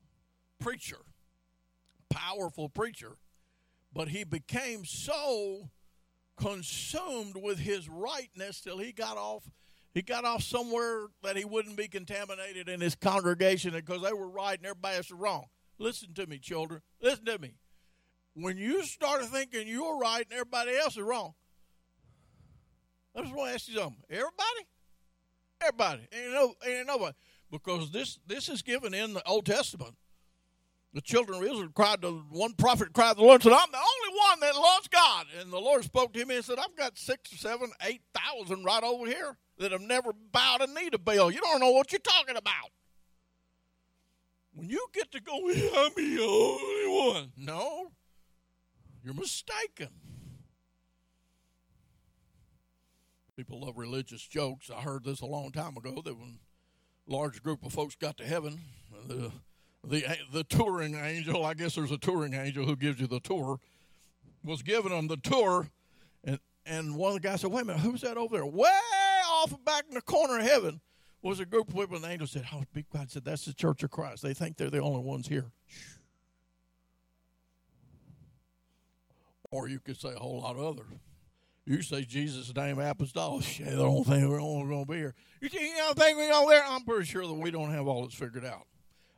preacher, 0.60 1.00
powerful 2.10 2.70
preacher, 2.70 3.18
but 3.92 4.08
he 4.08 4.24
became 4.24 4.86
so 4.86 5.72
consumed 6.38 7.36
with 7.36 7.58
his 7.58 7.90
rightness 7.90 8.62
till 8.62 8.78
he 8.80 8.92
got 8.92 9.18
off 9.18 9.44
he 9.94 10.02
got 10.02 10.26
off 10.26 10.42
somewhere 10.42 11.06
that 11.22 11.36
he 11.36 11.46
wouldn't 11.46 11.76
be 11.78 11.88
contaminated 11.88 12.68
in 12.68 12.82
his 12.82 12.96
congregation 12.96 13.70
because 13.74 14.02
they 14.02 14.12
were 14.14 14.28
right 14.28 14.58
and 14.58 14.66
everybody 14.66 14.98
else 14.98 15.12
was 15.12 15.20
wrong. 15.20 15.46
Listen 15.78 16.12
to 16.16 16.26
me, 16.26 16.40
children. 16.40 16.82
Listen 17.00 17.26
to 17.26 17.38
me. 17.38 17.54
When 18.34 18.58
you 18.58 18.84
start 18.86 19.24
thinking 19.26 19.68
you're 19.68 20.00
right 20.00 20.24
and 20.24 20.34
everybody 20.34 20.76
else 20.78 20.96
is 20.98 21.04
wrong, 21.04 21.36
I 23.16 23.22
just 23.22 23.36
want 23.36 23.50
to 23.50 23.54
ask 23.54 23.68
you 23.70 23.78
something. 23.78 24.02
Everybody? 24.10 24.66
Everybody. 25.62 26.08
Ain't, 26.12 26.32
no, 26.34 26.56
ain't 26.68 26.88
nobody 26.88 27.14
because 27.54 27.92
this 27.92 28.20
this 28.28 28.50
is 28.50 28.62
given 28.64 28.94
in 28.96 29.14
the 29.14 29.26
Old 29.26 29.46
Testament. 29.46 29.96
The 30.94 31.02
children 31.02 31.38
of 31.40 31.44
Israel 31.48 31.70
cried 31.74 32.02
to 32.02 32.24
one 32.32 32.54
prophet 32.54 32.94
cried 32.94 33.12
to 33.14 33.16
the 33.18 33.22
Lord 33.24 33.42
said, 33.44 33.52
I'm 33.54 33.72
the 33.72 33.78
only 33.78 34.18
one 34.30 34.40
that 34.42 34.56
loves 34.56 34.88
God. 34.90 35.26
And 35.40 35.54
the 35.54 35.60
Lord 35.60 35.84
spoke 35.84 36.14
to 36.14 36.20
him 36.20 36.32
and 36.32 36.44
said, 36.44 36.58
I've 36.60 36.76
got 36.76 36.98
six 36.98 37.32
or 37.32 37.38
seven, 37.38 37.72
eight 37.84 38.02
thousand 38.14 38.66
right 38.66 38.84
over 38.84 39.06
here 39.06 39.38
that 39.60 39.72
have 39.72 39.82
never 39.82 40.10
bowed 40.32 40.62
a 40.62 40.68
knee 40.68 40.90
to 40.90 40.98
Baal. 40.98 41.30
You 41.32 41.40
don't 41.42 41.60
know 41.60 41.70
what 41.72 41.92
you're 41.92 42.00
talking 42.04 42.36
about. 42.38 42.72
When 44.56 44.68
you 44.70 44.84
get 44.94 45.12
to 45.12 45.22
go, 45.22 45.34
I'm 45.36 45.92
the 45.96 46.20
only 46.24 47.12
one. 47.14 47.32
No, 47.38 47.92
you're 49.04 49.14
mistaken. 49.14 49.90
People 53.36 53.62
love 53.62 53.78
religious 53.78 54.22
jokes. 54.22 54.70
I 54.76 54.82
heard 54.82 55.04
this 55.04 55.22
a 55.22 55.26
long 55.26 55.52
time 55.52 55.76
ago 55.76 56.02
that 56.06 56.16
when 56.18 56.38
large 57.08 57.44
group 57.44 57.66
of 57.66 57.74
folks 57.74 57.96
got 57.96 58.18
to 58.18 58.26
heaven, 58.26 58.60
the, 59.08 59.32
the, 59.86 60.06
the 60.32 60.44
touring 60.46 60.96
angel, 60.96 61.44
I 61.46 61.54
guess 61.54 61.76
there's 61.76 61.92
a 61.92 61.98
touring 61.98 62.34
angel 62.34 62.66
who 62.66 62.76
gives 62.76 63.00
you 63.00 63.08
the 63.08 63.20
tour, 63.20 63.60
was 64.44 64.62
giving 64.62 64.92
them 64.92 65.08
the 65.08 65.18
tour. 65.18 65.70
And, 66.24 66.40
and 66.66 66.96
one 66.96 67.16
of 67.16 67.22
the 67.22 67.28
guys 67.28 67.42
said, 67.42 67.52
Wait 67.52 67.64
a 67.64 67.66
minute, 67.66 67.82
who's 67.82 68.02
that 68.02 68.18
over 68.18 68.38
there? 68.38 68.46
Way 68.46 68.70
off 69.30 69.54
back 69.66 69.86
in 69.90 69.96
the 69.96 70.02
corner 70.02 70.40
of 70.40 70.46
heaven 70.46 70.80
was 71.22 71.40
a 71.40 71.46
group 71.46 71.68
of 71.70 71.76
people. 71.76 71.96
And 71.96 72.04
the 72.06 72.10
angel 72.12 72.28
said, 72.28 72.46
Oh, 72.54 72.64
be 72.74 72.84
quiet. 72.84 73.12
said, 73.12 73.26
That's 73.26 73.46
the 73.46 73.54
church 73.54 73.84
of 73.84 73.92
Christ. 73.92 74.24
They 74.24 74.34
think 74.34 74.58
they're 74.58 74.70
the 74.70 74.80
only 74.80 75.02
ones 75.02 75.28
here. 75.28 75.46
Or 79.52 79.68
you 79.68 79.80
could 79.80 79.98
say 80.00 80.10
a 80.16 80.20
whole 80.20 80.42
lot 80.42 80.56
of 80.56 80.64
others. 80.66 80.88
You 81.66 81.82
say 81.82 82.04
Jesus' 82.04 82.54
name, 82.56 82.78
apostolic. 82.80 83.44
the 83.58 83.76
only 83.80 84.04
thing 84.04 84.30
we're 84.30 84.38
going 84.40 84.70
to 84.70 84.86
be 84.92 84.98
here. 84.98 85.16
You 85.40 85.48
think 85.50 85.78
the 85.78 85.82
only 85.84 85.94
thing 85.94 86.18
we're 86.18 86.28
going 86.30 86.46
to 86.46 86.50
be 86.50 86.56
here? 86.56 86.64
I'm 86.68 86.84
pretty 86.84 87.06
sure 87.06 87.26
that 87.26 87.34
we 87.34 87.52
don't 87.52 87.72
have 87.72 87.88
all 87.88 88.04
this 88.06 88.14
figured 88.14 88.44
out. 88.44 88.68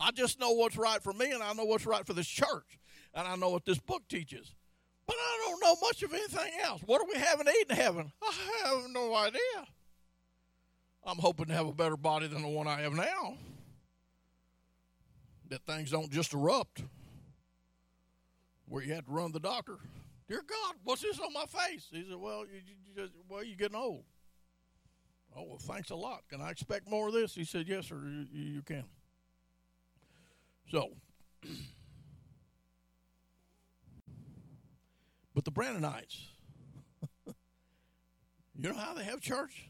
I 0.00 0.10
just 0.10 0.40
know 0.40 0.50
what's 0.50 0.76
right 0.76 1.00
for 1.00 1.12
me, 1.12 1.30
and 1.30 1.44
I 1.44 1.52
know 1.52 1.64
what's 1.64 1.86
right 1.86 2.04
for 2.04 2.12
this 2.12 2.26
church, 2.26 2.80
and 3.14 3.28
I 3.28 3.36
know 3.36 3.50
what 3.50 3.64
this 3.64 3.78
book 3.78 4.02
teaches. 4.08 4.55
But 5.06 5.16
I 5.18 5.42
don't 5.48 5.60
know 5.62 5.76
much 5.86 6.02
of 6.02 6.12
anything 6.12 6.52
else. 6.62 6.80
What 6.84 7.00
do 7.00 7.06
we 7.12 7.18
have 7.20 7.40
in 7.40 7.46
heaven? 7.76 8.12
I 8.22 8.34
have 8.64 8.90
no 8.90 9.14
idea. 9.14 9.40
I'm 11.04 11.18
hoping 11.18 11.46
to 11.46 11.52
have 11.54 11.66
a 11.68 11.72
better 11.72 11.96
body 11.96 12.26
than 12.26 12.42
the 12.42 12.48
one 12.48 12.66
I 12.66 12.80
have 12.80 12.92
now. 12.92 13.36
That 15.48 15.64
things 15.64 15.92
don't 15.92 16.10
just 16.10 16.34
erupt 16.34 16.82
where 18.68 18.82
you 18.82 18.94
have 18.94 19.06
to 19.06 19.12
run 19.12 19.28
to 19.28 19.34
the 19.34 19.40
doctor. 19.40 19.76
Dear 20.28 20.42
God, 20.44 20.74
what's 20.82 21.02
this 21.02 21.20
on 21.20 21.32
my 21.32 21.44
face? 21.46 21.86
He 21.92 22.02
said, 22.02 22.16
Well, 22.16 22.40
you, 22.40 22.56
you 22.66 23.00
just, 23.02 23.12
well, 23.28 23.44
you're 23.44 23.56
getting 23.56 23.76
old. 23.76 24.02
Oh, 25.36 25.44
well, 25.44 25.58
thanks 25.58 25.90
a 25.90 25.94
lot. 25.94 26.22
Can 26.28 26.40
I 26.40 26.50
expect 26.50 26.90
more 26.90 27.06
of 27.06 27.14
this? 27.14 27.32
He 27.36 27.44
said, 27.44 27.68
Yes, 27.68 27.86
sir, 27.86 28.02
you, 28.04 28.26
you 28.44 28.62
can. 28.62 28.82
So 30.72 30.88
But 35.36 35.44
the 35.44 35.52
Branhamites, 35.52 36.18
you 37.26 37.34
know 38.70 38.74
how 38.74 38.94
they 38.94 39.04
have 39.04 39.20
church? 39.20 39.68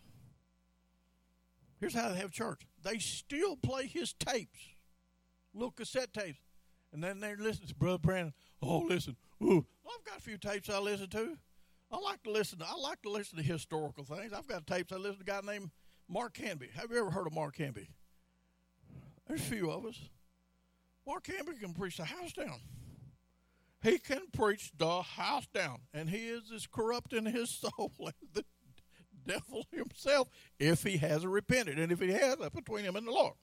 Here's 1.80 1.92
how 1.92 2.08
they 2.12 2.18
have 2.20 2.30
church. 2.30 2.60
They 2.84 2.98
still 2.98 3.56
play 3.56 3.88
his 3.88 4.12
tapes, 4.12 4.60
little 5.52 5.72
cassette 5.72 6.14
tapes. 6.14 6.38
And 6.92 7.02
then 7.02 7.18
they 7.18 7.34
listen 7.34 7.66
to 7.66 7.74
Brother 7.74 7.98
Branham. 7.98 8.32
Oh, 8.62 8.78
listen, 8.88 9.16
ooh, 9.42 9.66
I've 9.84 10.04
got 10.04 10.18
a 10.18 10.22
few 10.22 10.38
tapes 10.38 10.70
I 10.70 10.78
listen 10.78 11.08
to. 11.08 11.36
I 11.90 11.98
like 11.98 12.22
to 12.22 12.30
listen. 12.30 12.60
To, 12.60 12.64
I 12.64 12.74
like 12.80 13.02
to 13.02 13.10
listen 13.10 13.36
to 13.36 13.42
historical 13.42 14.04
things. 14.04 14.32
I've 14.32 14.46
got 14.46 14.68
tapes. 14.68 14.92
I 14.92 14.96
listen 14.96 15.16
to 15.26 15.32
a 15.38 15.42
guy 15.42 15.42
named 15.52 15.70
Mark 16.08 16.34
Canby. 16.34 16.68
Have 16.76 16.92
you 16.92 16.98
ever 17.00 17.10
heard 17.10 17.26
of 17.26 17.34
Mark 17.34 17.56
Canby? 17.56 17.88
There's 19.26 19.40
a 19.40 19.44
few 19.44 19.70
of 19.72 19.84
us. 19.84 19.98
Mark 21.06 21.24
Canby 21.24 21.54
can 21.60 21.74
preach 21.74 21.96
the 21.96 22.04
house 22.04 22.32
down 22.32 22.60
he 23.86 23.98
can 23.98 24.22
preach 24.32 24.72
the 24.76 25.02
house 25.02 25.46
down, 25.54 25.78
and 25.94 26.10
he 26.10 26.28
is 26.28 26.50
as 26.54 26.66
corrupt 26.66 27.12
in 27.12 27.24
his 27.24 27.50
soul 27.50 27.92
as 28.06 28.14
the 28.34 28.44
devil 29.26 29.64
himself 29.72 30.28
if 30.58 30.82
he 30.82 30.96
hasn't 30.98 31.32
repented, 31.32 31.78
and 31.78 31.92
if 31.92 32.00
he 32.00 32.10
has, 32.12 32.36
that's 32.36 32.54
between 32.54 32.84
him 32.84 32.96
and 32.96 33.06
the 33.06 33.10
Lord. 33.12 33.34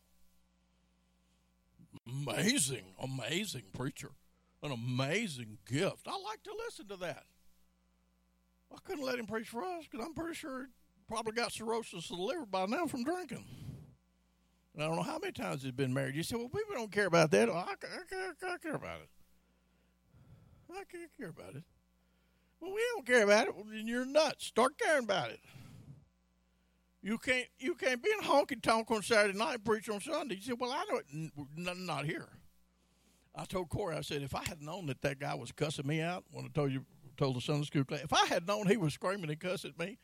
Amazing, 2.27 2.83
amazing 3.01 3.63
preacher, 3.73 4.11
an 4.61 4.71
amazing 4.71 5.57
gift. 5.65 6.07
I 6.07 6.17
like 6.29 6.43
to 6.43 6.51
listen 6.65 6.87
to 6.87 6.97
that. 6.97 7.23
I 8.73 8.77
couldn't 8.85 9.05
let 9.05 9.19
him 9.19 9.27
preach 9.27 9.47
for 9.49 9.63
us 9.63 9.85
because 9.89 10.05
I'm 10.05 10.13
pretty 10.13 10.35
sure 10.35 10.67
he 10.95 11.01
probably 11.07 11.33
got 11.33 11.51
cirrhosis 11.53 12.09
of 12.11 12.17
the 12.17 12.23
liver 12.23 12.45
by 12.45 12.65
now 12.65 12.87
from 12.87 13.03
drinking. 13.05 13.45
And 14.73 14.83
I 14.83 14.87
don't 14.87 14.95
know 14.95 15.03
how 15.03 15.19
many 15.19 15.31
times 15.31 15.61
he's 15.63 15.71
been 15.71 15.93
married. 15.93 16.15
You 16.15 16.23
say, 16.23 16.35
well, 16.35 16.45
people 16.49 16.73
don't 16.73 16.91
care 16.91 17.05
about 17.05 17.29
that. 17.31 17.49
I, 17.49 17.53
I, 17.53 17.63
I, 17.63 18.53
I 18.53 18.57
care 18.57 18.73
about 18.75 18.99
it. 19.01 19.09
I 20.75 20.83
can't 20.91 21.11
care 21.17 21.29
about 21.29 21.55
it. 21.55 21.63
Well, 22.59 22.73
we 22.73 22.81
don't 22.93 23.05
care 23.05 23.23
about 23.23 23.47
it. 23.47 23.55
Well, 23.55 23.65
then 23.65 23.87
you're 23.87 24.05
nuts. 24.05 24.45
Start 24.47 24.77
caring 24.79 25.03
about 25.03 25.31
it. 25.31 25.41
You 27.01 27.17
can't 27.17 27.47
you 27.59 27.75
can't 27.75 28.01
be 28.01 28.09
in 28.17 28.25
honky 28.25 28.61
tonk 28.61 28.89
on 28.89 29.01
Saturday 29.03 29.37
night 29.37 29.55
and 29.55 29.65
preach 29.65 29.89
on 29.89 29.99
Sunday. 29.99 30.35
You 30.35 30.41
say, 30.41 30.53
well, 30.53 30.71
I 30.71 30.85
do 31.11 31.29
not 31.57 32.05
here. 32.05 32.29
I 33.35 33.43
told 33.45 33.67
Corey, 33.69 33.97
I 33.97 34.01
said, 34.01 34.21
if 34.21 34.33
I 34.35 34.43
had 34.47 34.61
known 34.61 34.85
that 34.85 35.01
that 35.01 35.19
guy 35.19 35.33
was 35.33 35.51
cussing 35.51 35.87
me 35.87 36.01
out 36.01 36.23
when 36.31 36.45
I 36.45 36.49
told 36.53 36.71
you 36.71 36.85
told 37.17 37.35
the 37.35 37.41
Sunday 37.41 37.65
school 37.65 37.83
class, 37.83 38.03
if 38.03 38.13
I 38.13 38.25
had 38.27 38.47
known 38.47 38.67
he 38.67 38.77
was 38.77 38.93
screaming 38.93 39.29
and 39.29 39.39
cussing 39.39 39.71
at 39.77 39.85
me, 39.85 39.97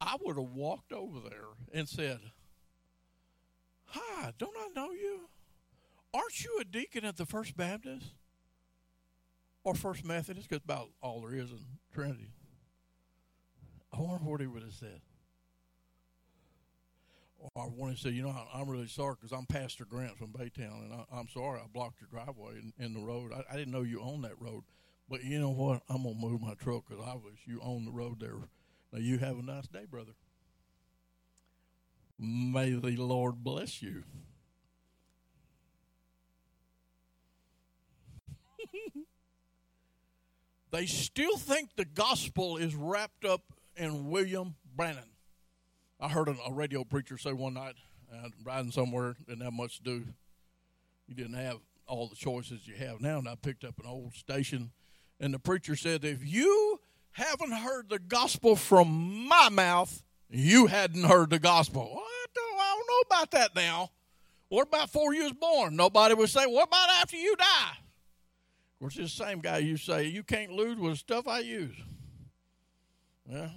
I 0.00 0.16
would 0.24 0.36
have 0.38 0.50
walked 0.52 0.92
over 0.94 1.20
there 1.28 1.48
and 1.74 1.86
said, 1.86 2.20
"Hi, 3.88 4.32
don't 4.38 4.56
I 4.56 4.68
know 4.74 4.92
you? 4.92 5.28
Aren't 6.14 6.42
you 6.42 6.56
a 6.60 6.64
deacon 6.64 7.04
at 7.04 7.18
the 7.18 7.26
First 7.26 7.54
Baptist?" 7.54 8.14
or 9.64 9.74
First 9.74 10.04
Methodist, 10.04 10.48
because 10.48 10.64
about 10.64 10.88
all 11.02 11.20
there 11.20 11.34
is 11.38 11.50
in 11.50 11.58
Trinity. 11.94 12.32
I 13.92 14.00
wonder 14.00 14.24
what 14.24 14.40
he 14.40 14.46
would 14.46 14.62
have 14.62 14.72
said. 14.72 15.00
Or 17.56 17.68
to 17.90 17.96
said, 17.96 18.12
you 18.14 18.22
know, 18.22 18.34
I'm 18.54 18.68
really 18.68 18.86
sorry 18.86 19.16
because 19.20 19.36
I'm 19.36 19.46
Pastor 19.46 19.84
Grant 19.84 20.16
from 20.16 20.28
Baytown, 20.28 20.84
and 20.84 20.94
I, 20.94 21.18
am 21.18 21.26
sorry 21.28 21.58
I 21.58 21.66
blocked 21.72 22.00
your 22.00 22.08
driveway 22.08 22.52
in 22.78 22.94
the 22.94 23.00
road. 23.00 23.32
I, 23.32 23.42
I, 23.52 23.56
didn't 23.56 23.72
know 23.72 23.82
you 23.82 24.00
owned 24.00 24.22
that 24.22 24.40
road, 24.40 24.62
but 25.08 25.24
you 25.24 25.40
know 25.40 25.50
what? 25.50 25.82
I'm 25.88 26.04
gonna 26.04 26.14
move 26.14 26.40
my 26.40 26.54
truck 26.54 26.84
because 26.88 27.04
I 27.04 27.14
wish 27.14 27.38
you 27.44 27.60
owned 27.60 27.86
the 27.88 27.90
road 27.90 28.20
there. 28.20 28.34
Now 28.92 29.00
you 29.00 29.18
have 29.18 29.38
a 29.40 29.42
nice 29.42 29.66
day, 29.66 29.86
brother. 29.90 30.12
May 32.18 32.72
the 32.74 32.96
Lord 32.96 33.42
bless 33.42 33.82
you. 33.82 34.04
They 40.72 40.86
still 40.86 41.36
think 41.36 41.76
the 41.76 41.84
gospel 41.84 42.56
is 42.56 42.74
wrapped 42.74 43.26
up 43.26 43.42
in 43.76 44.08
William 44.08 44.56
Branham. 44.74 45.10
I 46.00 46.08
heard 46.08 46.28
a 46.28 46.36
radio 46.52 46.82
preacher 46.82 47.18
say 47.18 47.32
one 47.34 47.54
night, 47.54 47.74
uh, 48.12 48.28
riding 48.42 48.72
somewhere, 48.72 49.14
didn't 49.28 49.42
have 49.44 49.52
much 49.52 49.76
to 49.76 49.82
do. 49.82 50.04
You 51.06 51.14
didn't 51.14 51.34
have 51.34 51.58
all 51.86 52.08
the 52.08 52.16
choices 52.16 52.66
you 52.66 52.74
have 52.76 53.02
now. 53.02 53.18
And 53.18 53.28
I 53.28 53.34
picked 53.34 53.64
up 53.64 53.78
an 53.80 53.86
old 53.86 54.14
station, 54.14 54.70
and 55.20 55.34
the 55.34 55.38
preacher 55.38 55.76
said, 55.76 56.06
If 56.06 56.26
you 56.26 56.80
haven't 57.12 57.52
heard 57.52 57.90
the 57.90 57.98
gospel 57.98 58.56
from 58.56 59.28
my 59.28 59.50
mouth, 59.50 60.02
you 60.30 60.66
hadn't 60.68 61.04
heard 61.04 61.28
the 61.28 61.38
gospel. 61.38 61.82
I, 62.00 62.24
don't, 62.34 62.58
I 62.58 62.74
don't 62.78 62.86
know 63.10 63.16
about 63.16 63.30
that 63.32 63.54
now. 63.54 63.90
What 64.48 64.68
about 64.68 64.90
before 64.90 65.12
you 65.12 65.24
was 65.24 65.32
born? 65.32 65.76
Nobody 65.76 66.14
would 66.14 66.30
say, 66.30 66.46
What 66.46 66.66
about 66.68 66.88
after 67.02 67.18
you 67.18 67.36
die? 67.36 67.76
is 68.90 68.94
the 69.16 69.24
same 69.24 69.38
guy 69.40 69.58
you 69.58 69.76
say, 69.76 70.06
you 70.06 70.22
can't 70.22 70.52
lose 70.52 70.78
with 70.78 70.98
stuff 70.98 71.28
I 71.28 71.40
use. 71.40 71.76
Yeah. 73.30 73.48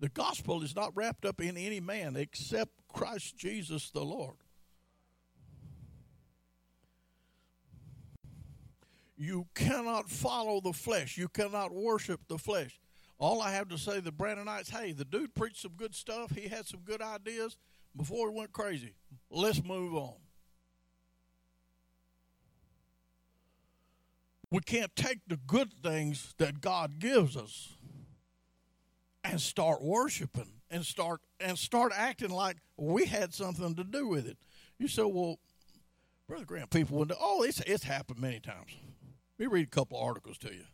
The 0.00 0.08
gospel 0.08 0.62
is 0.62 0.74
not 0.74 0.92
wrapped 0.96 1.24
up 1.24 1.40
in 1.40 1.56
any 1.56 1.80
man 1.80 2.16
except 2.16 2.72
Christ 2.92 3.36
Jesus 3.38 3.90
the 3.90 4.02
Lord. 4.04 4.34
You 9.16 9.46
cannot 9.54 10.10
follow 10.10 10.60
the 10.60 10.72
flesh. 10.72 11.16
You 11.16 11.28
cannot 11.28 11.72
worship 11.72 12.22
the 12.26 12.38
flesh. 12.38 12.80
All 13.18 13.40
I 13.40 13.52
have 13.52 13.68
to 13.68 13.78
say 13.78 13.96
to 13.96 14.00
the 14.00 14.10
Branhamites, 14.10 14.70
hey, 14.70 14.90
the 14.90 15.04
dude 15.04 15.32
preached 15.36 15.60
some 15.62 15.74
good 15.76 15.94
stuff. 15.94 16.32
He 16.32 16.48
had 16.48 16.66
some 16.66 16.80
good 16.80 17.00
ideas 17.00 17.56
before 17.96 18.30
he 18.32 18.36
went 18.36 18.52
crazy. 18.52 18.94
Let's 19.30 19.62
move 19.62 19.94
on. 19.94 20.14
we 24.52 24.60
can't 24.60 24.94
take 24.94 25.18
the 25.26 25.38
good 25.38 25.72
things 25.82 26.34
that 26.36 26.60
God 26.60 26.98
gives 26.98 27.38
us 27.38 27.70
and 29.24 29.40
start 29.40 29.82
worshiping 29.82 30.52
and 30.70 30.84
start 30.84 31.20
and 31.40 31.56
start 31.58 31.90
acting 31.96 32.28
like 32.28 32.58
we 32.76 33.06
had 33.06 33.32
something 33.32 33.74
to 33.76 33.82
do 33.84 34.06
with 34.06 34.28
it. 34.28 34.36
You 34.78 34.88
say, 34.88 35.04
well, 35.04 35.36
Brother 36.28 36.44
Grant, 36.44 36.68
people 36.68 36.98
would 36.98 37.10
oh, 37.18 37.42
it's 37.42 37.60
it's 37.60 37.84
happened 37.84 38.20
many 38.20 38.40
times. 38.40 38.72
Let 39.38 39.46
me 39.46 39.46
read 39.54 39.66
a 39.68 39.70
couple 39.70 39.98
articles 39.98 40.36
to 40.38 40.48
you. 40.52 40.64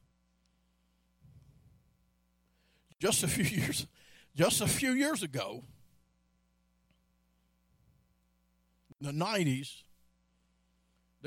Just 2.98 3.22
a 3.22 3.28
few 3.28 3.44
years 3.62 3.86
just 4.34 4.60
a 4.60 4.66
few 4.68 4.90
years 4.92 5.22
ago, 5.22 5.62
in 9.00 9.06
the 9.06 9.12
nineties, 9.12 9.84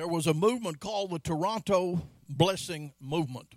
there 0.02 0.08
was 0.08 0.26
a 0.26 0.34
movement 0.34 0.80
called 0.80 1.12
the 1.12 1.20
Toronto 1.20 2.10
Blessing 2.28 2.92
Movement. 3.00 3.54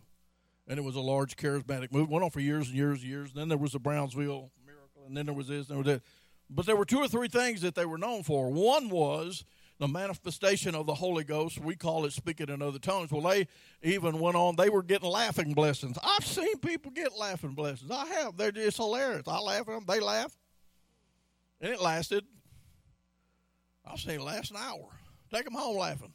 And 0.69 0.79
it 0.79 0.83
was 0.83 0.95
a 0.95 1.01
large 1.01 1.37
charismatic 1.39 1.91
movement. 1.91 2.11
Went 2.11 2.23
on 2.25 2.29
for 2.31 2.41
years 2.41 2.69
and 2.69 2.77
years 2.77 3.01
and 3.01 3.09
years. 3.09 3.31
And 3.31 3.39
then 3.41 3.49
there 3.49 3.57
was 3.57 3.73
the 3.73 3.79
Brownsville 3.79 4.51
miracle, 4.67 5.05
and 5.07 5.17
then 5.17 5.25
there 5.25 5.35
was 5.35 5.49
this, 5.49 5.71
and 5.71 5.71
there 5.71 5.79
was 5.79 5.87
that. 5.87 6.03
But 6.51 6.67
there 6.67 6.77
were 6.77 6.85
two 6.85 6.99
or 6.99 7.09
three 7.09 7.29
things 7.29 7.63
that 7.63 7.75
they 7.75 7.87
were 7.87 7.97
known 7.97 8.25
for. 8.25 8.51
One 8.51 8.91
was 8.91 9.47
the 9.79 9.89
manifestation 9.89 10.75
of 10.75 10.85
the 10.85 10.93
Holy 10.93 11.25
Ghost. 11.25 11.59
We 11.61 11.77
call 11.77 12.05
it 12.05 12.13
speaking 12.13 12.51
in 12.51 12.61
other 12.61 12.79
tongues. 12.79 13.11
Well, 13.11 13.23
they 13.23 13.49
even 13.83 14.19
went 14.19 14.37
on, 14.37 14.57
they 14.57 14.69
were 14.69 14.83
getting 14.83 15.09
laughing 15.09 15.55
blessings. 15.55 15.97
I've 16.05 16.27
seen 16.27 16.59
people 16.59 16.91
get 16.93 17.17
laughing 17.17 17.55
blessings. 17.55 17.91
I 17.91 18.05
have. 18.19 18.37
They're 18.37 18.53
just 18.53 18.77
hilarious. 18.77 19.23
I 19.27 19.41
laugh 19.41 19.61
at 19.61 19.67
them, 19.69 19.85
they 19.89 19.99
laugh. 20.01 20.37
And 21.63 21.73
it 21.73 21.81
lasted, 21.81 22.23
I'll 23.87 23.97
say, 23.97 24.19
last 24.19 24.51
an 24.51 24.59
hour. 24.59 24.89
Take 25.33 25.45
them 25.47 25.55
home 25.55 25.79
laughing. 25.79 26.13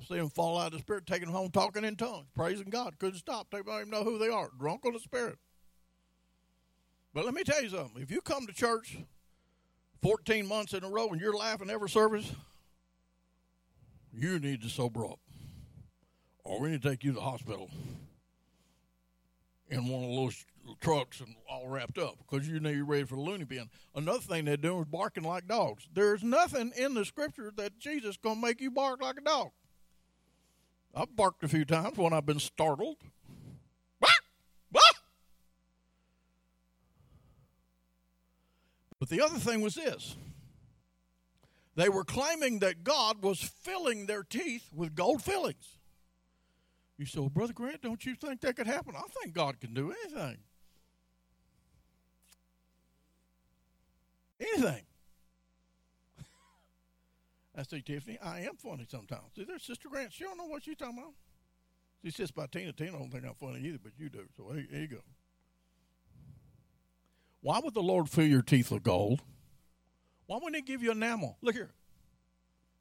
I 0.00 0.04
see 0.04 0.14
them 0.16 0.30
fall 0.30 0.58
out 0.58 0.68
of 0.68 0.72
the 0.74 0.78
spirit, 0.80 1.06
taking 1.06 1.28
home, 1.28 1.50
talking 1.50 1.84
in 1.84 1.96
tongues, 1.96 2.26
praising 2.34 2.70
God. 2.70 2.98
Couldn't 2.98 3.18
stop. 3.18 3.48
They 3.50 3.62
don't 3.62 3.76
even 3.78 3.90
know 3.90 4.04
who 4.04 4.18
they 4.18 4.28
are. 4.28 4.50
Drunk 4.58 4.84
on 4.86 4.92
the 4.92 5.00
spirit. 5.00 5.38
But 7.12 7.24
let 7.24 7.34
me 7.34 7.44
tell 7.44 7.62
you 7.62 7.68
something. 7.68 8.02
If 8.02 8.10
you 8.10 8.20
come 8.20 8.46
to 8.46 8.52
church 8.52 8.98
14 10.02 10.46
months 10.46 10.74
in 10.74 10.82
a 10.84 10.90
row 10.90 11.08
and 11.08 11.20
you're 11.20 11.36
laughing 11.36 11.70
every 11.70 11.88
service, 11.88 12.30
you 14.12 14.38
need 14.38 14.62
to 14.62 14.68
sober 14.68 15.04
up. 15.06 15.20
Or 16.44 16.60
we 16.60 16.70
need 16.70 16.82
to 16.82 16.90
take 16.90 17.04
you 17.04 17.12
to 17.12 17.16
the 17.16 17.20
hospital 17.24 17.70
in 19.70 19.86
one 19.86 20.04
of 20.04 20.10
those 20.10 20.44
trucks 20.80 21.20
and 21.20 21.34
all 21.48 21.68
wrapped 21.68 21.98
up 21.98 22.14
because 22.18 22.48
you 22.48 22.58
know 22.58 22.70
you're 22.70 22.84
ready 22.86 23.04
for 23.04 23.14
the 23.14 23.20
loony 23.20 23.44
bin. 23.44 23.68
Another 23.94 24.18
thing 24.20 24.44
they're 24.44 24.56
doing 24.56 24.80
is 24.80 24.88
barking 24.88 25.22
like 25.24 25.46
dogs. 25.46 25.88
There's 25.92 26.22
nothing 26.22 26.72
in 26.76 26.94
the 26.94 27.04
scripture 27.04 27.52
that 27.56 27.78
Jesus 27.78 28.16
going 28.16 28.36
to 28.40 28.46
make 28.46 28.60
you 28.60 28.70
bark 28.70 29.00
like 29.00 29.16
a 29.18 29.20
dog. 29.22 29.50
I've 30.96 31.14
barked 31.16 31.42
a 31.42 31.48
few 31.48 31.64
times 31.64 31.98
when 31.98 32.12
I've 32.12 32.26
been 32.26 32.38
startled. 32.38 32.96
But 39.00 39.08
the 39.10 39.20
other 39.20 39.38
thing 39.38 39.60
was 39.60 39.74
this 39.74 40.16
they 41.74 41.90
were 41.90 42.04
claiming 42.04 42.60
that 42.60 42.84
God 42.84 43.22
was 43.22 43.38
filling 43.42 44.06
their 44.06 44.22
teeth 44.22 44.70
with 44.74 44.94
gold 44.94 45.22
fillings. 45.22 45.76
You 46.96 47.04
say, 47.04 47.20
well, 47.20 47.28
Brother 47.28 47.52
Grant, 47.52 47.82
don't 47.82 48.02
you 48.06 48.14
think 48.14 48.40
that 48.42 48.56
could 48.56 48.68
happen? 48.68 48.94
I 48.96 49.02
think 49.20 49.34
God 49.34 49.60
can 49.60 49.74
do 49.74 49.92
anything. 50.06 50.38
Anything. 54.40 54.84
I 57.56 57.62
say, 57.62 57.80
Tiffany, 57.80 58.18
I 58.20 58.40
am 58.40 58.56
funny 58.56 58.84
sometimes. 58.88 59.22
See, 59.36 59.44
there's 59.44 59.62
Sister 59.62 59.88
Grant. 59.88 60.12
She 60.12 60.24
don't 60.24 60.36
know 60.36 60.46
what 60.46 60.64
she's 60.64 60.76
talking 60.76 60.98
about. 60.98 61.12
She 62.04 62.10
sits 62.10 62.30
by 62.32 62.46
Tina. 62.46 62.72
Tina 62.72 62.92
don't 62.92 63.10
think 63.10 63.24
I'm 63.24 63.34
funny 63.34 63.60
either, 63.60 63.78
but 63.82 63.92
you 63.96 64.08
do. 64.08 64.24
So 64.36 64.50
hey, 64.52 64.66
there 64.70 64.80
you 64.80 64.88
go. 64.88 64.98
Why 67.42 67.60
would 67.62 67.74
the 67.74 67.82
Lord 67.82 68.08
fill 68.08 68.26
your 68.26 68.42
teeth 68.42 68.70
with 68.70 68.82
gold? 68.82 69.20
Why 70.26 70.36
wouldn't 70.36 70.56
He 70.56 70.62
give 70.62 70.82
you 70.82 70.90
enamel? 70.90 71.38
Look 71.42 71.54
here. 71.54 71.70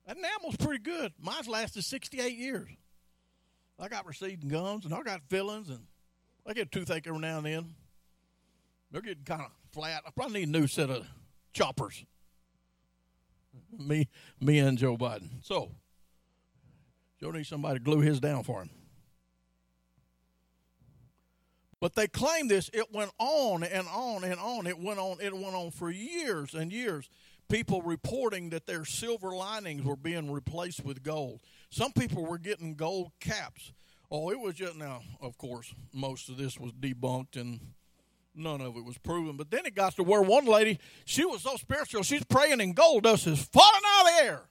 That 0.08 0.18
enamel's 0.18 0.58
pretty 0.58 0.82
good. 0.84 1.14
Mine's 1.22 1.48
lasted 1.48 1.84
68 1.84 2.36
years. 2.36 2.70
I 3.80 3.88
got 3.90 4.06
receding 4.06 4.50
gums 4.50 4.86
and 4.86 4.94
I 4.94 5.02
got 5.04 5.22
fillings 5.30 5.70
and 5.70 5.86
I 6.48 6.54
get 6.54 6.68
a 6.68 6.70
toothache 6.70 7.08
every 7.08 7.20
now 7.20 7.38
and 7.38 7.46
then. 7.46 7.76
They're 8.92 9.02
getting 9.02 9.24
kind 9.24 9.42
of 9.42 9.52
flat. 9.72 10.04
I 10.08 10.12
probably 10.12 10.40
need 10.46 10.56
a 10.56 10.60
new 10.60 10.68
set 10.68 10.90
of 10.90 11.06
choppers 11.54 12.04
me, 13.80 14.08
me 14.40 14.60
and 14.60 14.78
Joe 14.78 14.98
Biden. 14.98 15.30
So, 15.42 15.72
Joe 17.20 17.32
needs 17.32 17.48
somebody 17.50 17.80
to 17.80 17.84
glue 17.84 18.00
his 18.02 18.20
down 18.20 18.44
for 18.44 18.62
him. 18.62 18.70
But 21.80 21.96
they 21.96 22.08
claim 22.08 22.48
this. 22.48 22.70
It 22.74 22.94
went 22.94 23.12
on 23.20 23.64
and 23.64 23.88
on 23.88 24.24
and 24.24 24.40
on. 24.40 24.68
It 24.68 24.80
went 24.80 25.00
on. 25.00 25.18
It 25.22 25.34
went 25.34 25.54
on 25.56 25.72
for 25.72 25.92
years 25.92 26.54
and 26.54 26.72
years. 26.72 27.10
People 27.50 27.82
reporting 27.82 28.52
that 28.52 28.66
their 28.66 28.86
silver 28.86 29.32
linings 29.32 29.84
were 29.84 29.98
being 29.98 30.32
replaced 30.32 30.84
with 30.86 31.04
gold. 31.04 31.42
Some 31.70 31.92
people 31.92 32.26
were 32.26 32.38
getting 32.38 32.76
gold 32.76 33.12
caps. 33.20 33.74
Oh, 34.10 34.32
it 34.32 34.40
was 34.40 34.56
just 34.56 34.78
now. 34.78 35.02
Of 35.22 35.38
course, 35.38 35.74
most 35.92 36.30
of 36.30 36.38
this 36.38 36.58
was 36.58 36.72
debunked 36.72 37.36
and 37.36 37.60
None 38.36 38.62
of 38.62 38.76
it 38.78 38.84
was 38.84 38.98
proven. 38.98 39.38
But 39.38 39.52
then 39.52 39.66
it 39.66 39.76
got 39.76 39.96
to 39.98 40.04
where 40.04 40.22
one 40.22 40.46
lady, 40.46 40.80
she 41.06 41.24
was 41.26 41.42
so 41.44 41.56
spiritual, 41.56 42.04
she's 42.04 42.24
praying 42.24 42.62
and 42.62 42.76
gold 42.76 43.04
dust 43.04 43.28
is 43.28 43.44
falling 43.44 43.82
out 43.98 44.08
of 44.08 44.12
the 44.16 44.24
air. 44.26 44.42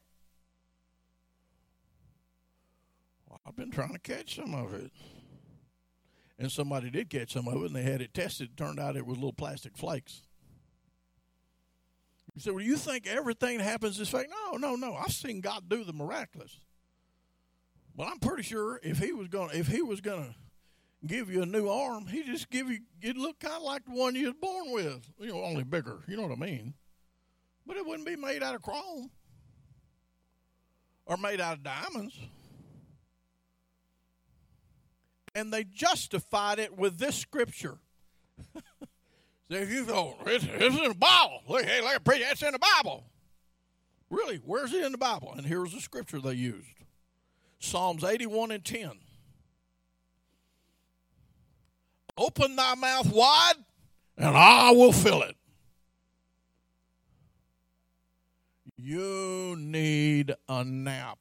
Well, 3.29 3.41
I've 3.47 3.57
been 3.57 3.71
trying 3.73 3.93
to 3.95 3.99
catch 3.99 4.37
some 4.37 4.55
of 4.55 4.73
it. 4.75 4.93
And 6.39 6.51
somebody 6.51 6.91
did 6.91 7.11
catch 7.11 7.33
some 7.33 7.47
of 7.49 7.55
it 7.57 7.67
and 7.67 7.77
they 7.77 7.83
had 7.83 8.01
it 8.01 8.15
tested. 8.15 8.51
It 8.51 8.57
turned 8.57 8.79
out 8.81 8.97
it 8.97 9.07
was 9.07 9.17
little 9.17 9.33
plastic 9.33 9.77
flakes. 9.77 10.23
You 12.35 12.41
said, 12.41 12.53
Well, 12.55 12.65
you 12.65 12.77
think 12.77 13.07
everything 13.07 13.59
that 13.59 13.65
happens 13.65 14.01
is 14.01 14.09
fake? 14.09 14.29
No, 14.51 14.57
no, 14.57 14.75
no. 14.75 14.95
I've 14.97 15.13
seen 15.13 15.41
God 15.41 15.69
do 15.69 15.85
the 15.85 15.93
miraculous. 15.93 16.57
Well, 17.95 18.09
I'm 18.09 18.19
pretty 18.21 18.43
sure 18.43 18.81
if 18.83 18.99
he 18.99 19.13
was 19.13 19.29
gonna 19.29 19.53
if 19.53 19.69
he 19.69 19.83
was 19.83 20.01
gonna 20.01 20.35
give 21.07 21.31
you 21.31 21.43
a 21.43 21.47
new 21.47 21.69
arm. 21.69 22.07
He 22.07 22.23
just 22.23 22.49
give 22.51 22.71
you 22.71 22.81
it 23.01 23.17
look 23.17 23.41
kind 23.41 23.57
of 23.57 23.63
like 23.63 23.85
the 23.85 23.93
one 23.93 24.15
you 24.15 24.27
was 24.27 24.35
born 24.41 24.73
with, 24.73 25.11
you 25.19 25.29
know, 25.29 25.43
only 25.43 25.65
bigger. 25.65 26.01
You 26.07 26.17
know 26.17 26.23
what 26.27 26.33
I 26.33 26.37
mean? 26.41 26.75
But 27.67 27.77
it 27.77 27.87
wouldn't 27.87 28.07
be 28.07 28.17
made 28.17 28.43
out 28.43 28.55
of 28.55 28.63
chrome 28.63 29.11
or 31.07 31.17
made 31.17 31.41
out 31.41 31.57
of 31.59 31.63
diamonds. 31.65 32.19
And 35.35 35.53
they 35.53 35.65
justified 35.65 36.59
it 36.59 36.77
with 36.77 36.99
this 36.99 37.17
scripture. 37.17 37.79
Say, 39.51 39.67
you 39.69 39.85
thought 39.85 40.19
it's, 40.27 40.45
it's 40.45 40.77
in 40.77 40.89
the 40.91 40.95
Bible. 40.95 41.43
Look, 41.49 41.65
hey, 41.65 41.81
look, 41.81 42.05
pretty. 42.05 42.23
That's 42.23 42.43
in 42.43 42.53
the 42.53 42.59
Bible. 42.59 43.05
Really, 44.11 44.37
where's 44.45 44.75
it 44.75 44.85
in 44.85 44.93
the 44.93 44.99
Bible? 44.99 45.33
And 45.35 45.47
here's 45.47 45.73
the 45.73 45.81
scripture 45.81 46.21
they 46.21 46.35
used 46.35 46.67
Psalms 47.59 48.05
81 48.05 48.51
and 48.51 48.65
10. 48.65 48.91
Open 52.17 52.57
thy 52.57 52.75
mouth 52.75 53.11
wide, 53.13 53.55
and 54.19 54.37
I 54.37 54.71
will 54.73 54.93
fill 54.93 55.23
it. 55.23 55.37
You 58.77 59.57
need 59.59 60.35
a 60.49 60.65
nap 60.65 61.19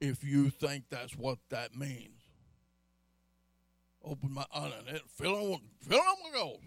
if 0.00 0.24
you 0.24 0.48
think 0.50 0.84
that's 0.88 1.16
what 1.16 1.38
that 1.50 1.74
means. 1.76 2.20
Open 4.02 4.32
my 4.32 4.46
eye 4.54 4.66
uh, 4.66 4.70
and 4.86 4.96
it 4.96 5.02
fill 5.08 5.34
on, 5.34 5.60
fill 5.80 5.98
on 5.98 6.16
with 6.24 6.32
gold. 6.34 6.60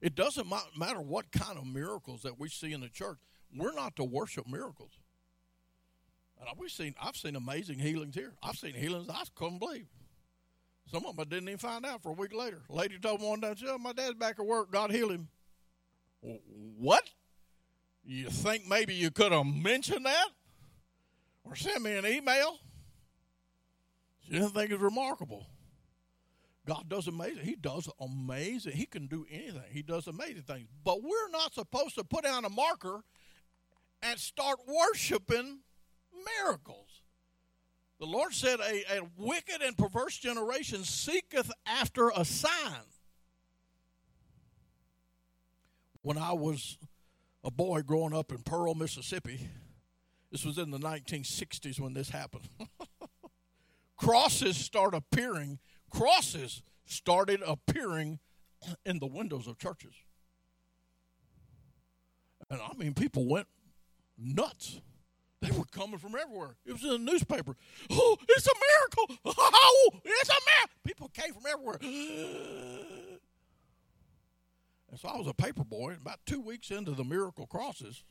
It 0.00 0.14
doesn't 0.16 0.52
matter 0.76 1.00
what 1.00 1.30
kind 1.30 1.58
of 1.58 1.66
miracles 1.66 2.22
that 2.22 2.38
we 2.38 2.48
see 2.48 2.72
in 2.72 2.80
the 2.80 2.88
church. 2.88 3.18
We're 3.54 3.72
not 3.72 3.96
to 3.96 4.04
worship 4.04 4.46
miracles. 4.48 4.90
And 6.40 6.48
we've 6.58 6.70
seen, 6.70 6.94
I've 7.00 7.16
seen 7.16 7.36
amazing 7.36 7.78
healings 7.78 8.14
here. 8.16 8.34
I've 8.42 8.56
seen 8.56 8.74
healings 8.74 9.08
I 9.08 9.22
couldn't 9.34 9.58
believe. 9.58 9.86
Some 10.90 11.04
of 11.06 11.16
them 11.16 11.20
I 11.20 11.24
didn't 11.24 11.48
even 11.48 11.58
find 11.58 11.84
out 11.84 12.02
for 12.02 12.10
a 12.10 12.14
week 12.14 12.32
later. 12.32 12.60
lady 12.68 12.98
told 12.98 13.20
me 13.20 13.26
one 13.26 13.40
day, 13.40 13.52
oh, 13.66 13.78
my 13.78 13.92
dad's 13.92 14.14
back 14.14 14.38
at 14.38 14.46
work. 14.46 14.70
God 14.70 14.90
heal 14.92 15.10
him. 15.10 15.28
What? 16.78 17.04
You 18.04 18.30
think 18.30 18.68
maybe 18.68 18.94
you 18.94 19.10
could 19.10 19.32
have 19.32 19.46
mentioned 19.46 20.06
that? 20.06 20.28
Or 21.44 21.56
sent 21.56 21.82
me 21.82 21.96
an 21.96 22.06
email? 22.06 22.58
She 24.24 24.32
didn't 24.32 24.50
think 24.50 24.70
it 24.70 24.74
was 24.74 24.82
remarkable. 24.82 25.46
God 26.66 26.88
does 26.88 27.06
amazing. 27.08 27.44
He 27.44 27.54
does 27.56 27.88
amazing. 28.00 28.72
He 28.72 28.86
can 28.86 29.06
do 29.06 29.24
anything. 29.30 29.62
He 29.70 29.82
does 29.82 30.06
amazing 30.06 30.42
things. 30.42 30.66
But 30.84 31.02
we're 31.02 31.30
not 31.32 31.52
supposed 31.54 31.94
to 31.96 32.04
put 32.04 32.24
down 32.24 32.44
a 32.44 32.48
marker 32.48 33.02
and 34.02 34.18
start 34.18 34.58
worshiping 34.68 35.60
miracles. 36.42 36.85
The 37.98 38.06
Lord 38.06 38.34
said, 38.34 38.60
a, 38.60 38.98
a 38.98 39.00
wicked 39.16 39.62
and 39.62 39.76
perverse 39.76 40.18
generation 40.18 40.84
seeketh 40.84 41.50
after 41.64 42.10
a 42.14 42.24
sign. 42.26 42.50
When 46.02 46.18
I 46.18 46.32
was 46.32 46.76
a 47.42 47.50
boy 47.50 47.82
growing 47.82 48.14
up 48.14 48.32
in 48.32 48.38
Pearl, 48.38 48.74
Mississippi, 48.74 49.40
this 50.30 50.44
was 50.44 50.58
in 50.58 50.70
the 50.70 50.78
1960s 50.78 51.80
when 51.80 51.94
this 51.94 52.10
happened. 52.10 52.48
crosses 53.96 54.56
start 54.56 54.94
appearing, 54.94 55.58
crosses 55.90 56.62
started 56.84 57.40
appearing 57.46 58.18
in 58.84 58.98
the 58.98 59.06
windows 59.06 59.46
of 59.46 59.58
churches. 59.58 59.94
And 62.50 62.60
I 62.60 62.74
mean, 62.76 62.92
people 62.92 63.26
went 63.26 63.48
nuts. 64.18 64.80
They 65.42 65.50
were 65.50 65.64
coming 65.70 65.98
from 65.98 66.16
everywhere. 66.16 66.56
It 66.64 66.72
was 66.72 66.82
in 66.82 66.88
the 66.88 66.98
newspaper. 66.98 67.54
Oh, 67.90 68.16
it's 68.28 68.46
a 68.46 68.54
miracle. 68.72 69.24
Oh, 69.38 69.88
it's 70.04 70.30
a 70.30 70.32
miracle. 70.32 70.80
People 70.84 71.08
came 71.08 71.32
from 71.34 71.44
everywhere. 71.48 72.90
And 74.88 75.00
so 75.00 75.08
I 75.08 75.16
was 75.18 75.26
a 75.26 75.34
paper 75.34 75.64
boy. 75.64 75.94
About 76.00 76.20
two 76.26 76.40
weeks 76.40 76.70
into 76.70 76.92
the 76.92 77.02
miracle 77.02 77.44
crosses, 77.48 78.04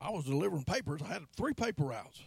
I 0.00 0.10
was 0.10 0.24
delivering 0.26 0.62
papers. 0.62 1.00
I 1.02 1.08
had 1.12 1.22
three 1.36 1.52
paper 1.52 1.86
routes. 1.86 2.20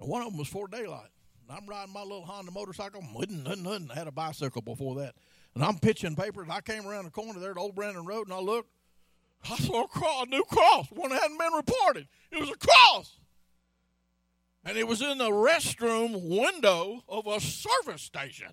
And 0.00 0.08
one 0.08 0.22
of 0.22 0.28
them 0.30 0.38
was 0.38 0.48
for 0.48 0.66
daylight. 0.66 1.10
And 1.48 1.56
I'm 1.56 1.64
riding 1.66 1.92
my 1.94 2.02
little 2.02 2.22
Honda 2.24 2.50
motorcycle. 2.50 3.04
Nothing, 3.14 3.44
nothing, 3.44 3.62
nothing. 3.62 3.90
I 3.92 3.94
had 3.94 4.08
a 4.08 4.12
bicycle 4.12 4.62
before 4.62 4.96
that. 4.96 5.14
And 5.54 5.64
I'm 5.64 5.78
pitching 5.78 6.16
papers. 6.16 6.48
I 6.50 6.60
came 6.60 6.86
around 6.88 7.04
the 7.04 7.12
corner 7.12 7.38
there 7.38 7.52
at 7.52 7.56
Old 7.56 7.76
Brandon 7.76 8.04
Road, 8.04 8.26
and 8.26 8.34
I 8.34 8.40
looked, 8.40 8.68
I 9.44 9.56
saw 9.56 9.84
a, 9.84 9.88
cross, 9.88 10.24
a 10.26 10.26
new 10.28 10.44
cross, 10.44 10.86
one 10.90 11.10
that 11.10 11.22
hadn't 11.22 11.38
been 11.38 11.52
reported. 11.52 12.06
It 12.30 12.40
was 12.40 12.50
a 12.50 12.56
cross. 12.56 13.16
And 14.64 14.76
it 14.76 14.86
was 14.86 15.00
in 15.00 15.18
the 15.18 15.30
restroom 15.30 16.28
window 16.28 17.02
of 17.08 17.26
a 17.26 17.40
service 17.40 18.02
station. 18.02 18.48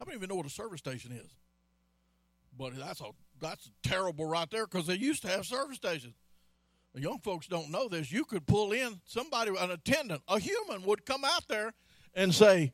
I 0.00 0.04
don't 0.04 0.14
even 0.14 0.28
know 0.28 0.36
what 0.36 0.46
a 0.46 0.50
service 0.50 0.78
station 0.80 1.12
is. 1.12 1.30
But 2.56 2.76
that's 2.76 3.00
a 3.00 3.10
that's 3.40 3.70
terrible 3.84 4.24
right 4.26 4.50
there 4.50 4.66
because 4.66 4.86
they 4.88 4.96
used 4.96 5.22
to 5.22 5.28
have 5.28 5.44
service 5.46 5.76
stations. 5.76 6.14
The 6.94 7.00
young 7.02 7.20
folks 7.20 7.46
don't 7.46 7.70
know 7.70 7.86
this. 7.88 8.10
You 8.10 8.24
could 8.24 8.46
pull 8.46 8.72
in 8.72 9.00
somebody, 9.04 9.52
an 9.56 9.70
attendant, 9.70 10.22
a 10.26 10.40
human 10.40 10.82
would 10.82 11.06
come 11.06 11.24
out 11.24 11.46
there 11.46 11.72
and 12.16 12.34
say, 12.34 12.72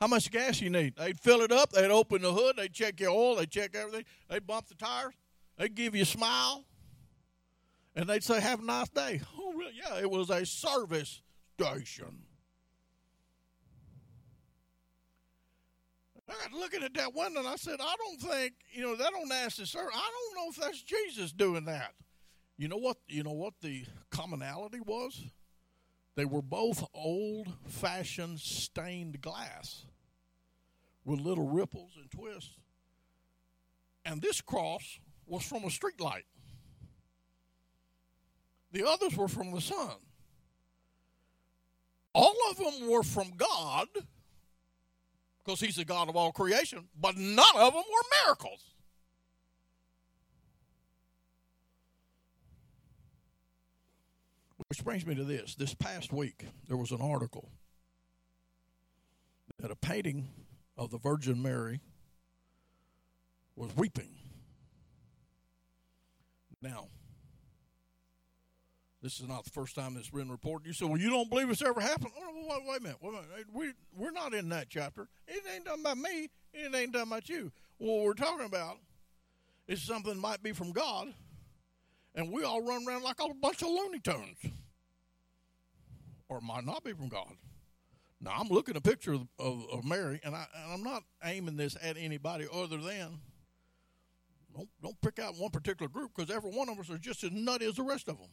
how 0.00 0.06
much 0.06 0.30
gas 0.30 0.60
you 0.60 0.70
need. 0.70 0.96
They'd 0.96 1.18
fill 1.18 1.40
it 1.40 1.52
up, 1.52 1.72
they'd 1.72 1.90
open 1.90 2.22
the 2.22 2.32
hood, 2.32 2.56
they'd 2.56 2.72
check 2.72 3.00
your 3.00 3.10
oil, 3.10 3.36
they'd 3.36 3.50
check 3.50 3.74
everything, 3.74 4.04
they'd 4.28 4.46
bump 4.46 4.66
the 4.68 4.74
tires, 4.74 5.14
they'd 5.56 5.74
give 5.74 5.94
you 5.94 6.02
a 6.02 6.06
smile, 6.06 6.64
and 7.94 8.08
they'd 8.08 8.22
say, 8.24 8.40
Have 8.40 8.60
a 8.60 8.64
nice 8.64 8.88
day. 8.90 9.20
Oh, 9.38 9.52
really? 9.52 9.72
Yeah, 9.76 10.00
it 10.00 10.10
was 10.10 10.30
a 10.30 10.44
service 10.46 11.20
station. 11.60 12.22
I 16.26 16.32
got 16.48 16.58
looking 16.58 16.82
at 16.82 16.94
that 16.94 17.14
window 17.14 17.40
and 17.40 17.48
I 17.48 17.56
said, 17.56 17.76
I 17.80 17.94
don't 17.98 18.18
think, 18.32 18.54
you 18.72 18.80
know, 18.82 18.96
that 18.96 19.10
don't 19.12 19.30
ask 19.30 19.58
the 19.58 19.66
service. 19.66 19.92
I 19.94 20.00
don't 20.10 20.42
know 20.42 20.50
if 20.50 20.56
that's 20.56 20.82
Jesus 20.82 21.32
doing 21.32 21.66
that. 21.66 21.92
You 22.56 22.68
know 22.68 22.78
what 22.78 22.96
you 23.08 23.22
know 23.22 23.32
what 23.32 23.52
the 23.60 23.84
commonality 24.10 24.80
was? 24.80 25.22
They 26.16 26.24
were 26.24 26.42
both 26.42 26.84
old 26.94 27.48
fashioned 27.66 28.40
stained 28.40 29.20
glass 29.20 29.84
with 31.04 31.20
little 31.20 31.48
ripples 31.48 31.92
and 32.00 32.10
twists. 32.10 32.54
And 34.04 34.20
this 34.22 34.40
cross 34.40 35.00
was 35.26 35.42
from 35.42 35.64
a 35.64 35.68
streetlight, 35.68 36.24
the 38.72 38.86
others 38.86 39.16
were 39.16 39.28
from 39.28 39.52
the 39.52 39.60
sun. 39.60 39.96
All 42.12 42.36
of 42.48 42.58
them 42.58 42.88
were 42.88 43.02
from 43.02 43.32
God 43.36 43.88
because 45.44 45.58
He's 45.58 45.74
the 45.76 45.84
God 45.84 46.08
of 46.08 46.14
all 46.14 46.30
creation, 46.30 46.86
but 46.98 47.16
none 47.16 47.44
of 47.56 47.72
them 47.72 47.82
were 47.90 48.02
miracles. 48.24 48.73
Which 54.74 54.84
brings 54.84 55.06
me 55.06 55.14
to 55.14 55.22
this. 55.22 55.54
This 55.54 55.72
past 55.72 56.12
week, 56.12 56.46
there 56.66 56.76
was 56.76 56.90
an 56.90 57.00
article 57.00 57.48
that 59.60 59.70
a 59.70 59.76
painting 59.76 60.26
of 60.76 60.90
the 60.90 60.98
Virgin 60.98 61.40
Mary 61.40 61.78
was 63.54 63.70
weeping. 63.76 64.08
Now, 66.60 66.88
this 69.00 69.20
is 69.20 69.28
not 69.28 69.44
the 69.44 69.50
first 69.50 69.76
time 69.76 69.96
it's 69.96 70.10
been 70.10 70.28
reported. 70.28 70.66
You 70.66 70.72
say, 70.72 70.86
well, 70.86 70.98
you 70.98 71.08
don't 71.08 71.30
believe 71.30 71.48
it's 71.50 71.62
ever 71.62 71.80
happened. 71.80 72.10
Oh, 72.18 72.46
wait, 72.48 72.62
wait, 72.66 72.80
a 72.80 72.82
minute. 72.82 72.98
Wait 73.00 73.08
a 73.10 73.12
minute. 73.12 73.28
We, 73.54 73.72
we're 73.96 74.10
not 74.10 74.34
in 74.34 74.48
that 74.48 74.70
chapter. 74.70 75.06
It 75.28 75.40
ain't 75.54 75.66
done 75.66 75.80
about 75.82 75.98
me. 75.98 76.30
It 76.52 76.74
ain't 76.74 76.92
done 76.94 77.06
about 77.06 77.28
you. 77.28 77.52
What 77.78 78.02
we're 78.04 78.14
talking 78.14 78.46
about 78.46 78.78
is 79.68 79.82
something 79.84 80.14
that 80.14 80.20
might 80.20 80.42
be 80.42 80.50
from 80.50 80.72
God, 80.72 81.14
and 82.16 82.32
we 82.32 82.42
all 82.42 82.60
run 82.60 82.84
around 82.88 83.04
like 83.04 83.20
a 83.20 83.32
bunch 83.34 83.62
of 83.62 83.68
looney 83.68 84.00
tunes 84.00 84.38
or 86.28 86.38
it 86.38 86.42
might 86.42 86.64
not 86.64 86.84
be 86.84 86.92
from 86.92 87.08
God. 87.08 87.32
Now 88.20 88.32
I'm 88.38 88.48
looking 88.48 88.74
at 88.74 88.78
a 88.78 88.82
picture 88.88 89.12
of, 89.14 89.26
of, 89.38 89.66
of 89.72 89.84
Mary, 89.84 90.20
and, 90.24 90.34
I, 90.34 90.46
and 90.62 90.72
I'm 90.72 90.82
not 90.82 91.02
aiming 91.22 91.56
this 91.56 91.76
at 91.82 91.96
anybody 91.96 92.46
other 92.52 92.78
than 92.78 93.18
don't 94.54 94.68
don't 94.82 95.00
pick 95.00 95.18
out 95.18 95.34
one 95.36 95.50
particular 95.50 95.88
group 95.90 96.12
because 96.14 96.34
every 96.34 96.50
one 96.50 96.68
of 96.68 96.78
us 96.78 96.88
are 96.88 96.96
just 96.98 97.24
as 97.24 97.32
nutty 97.32 97.66
as 97.66 97.74
the 97.74 97.82
rest 97.82 98.08
of 98.08 98.16
them. 98.18 98.28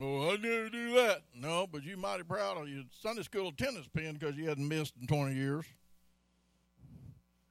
Oh, 0.00 0.30
I 0.30 0.36
never 0.36 0.68
do 0.68 0.94
that. 0.94 1.22
No, 1.34 1.66
but 1.70 1.82
you 1.84 1.96
mighty 1.96 2.22
proud 2.24 2.56
of 2.56 2.68
your 2.68 2.82
Sunday 3.00 3.22
school 3.22 3.48
attendance 3.48 3.88
pin 3.94 4.14
because 4.18 4.34
you 4.36 4.48
hadn't 4.48 4.66
missed 4.66 4.94
in 5.00 5.06
20 5.06 5.34
years. 5.34 5.64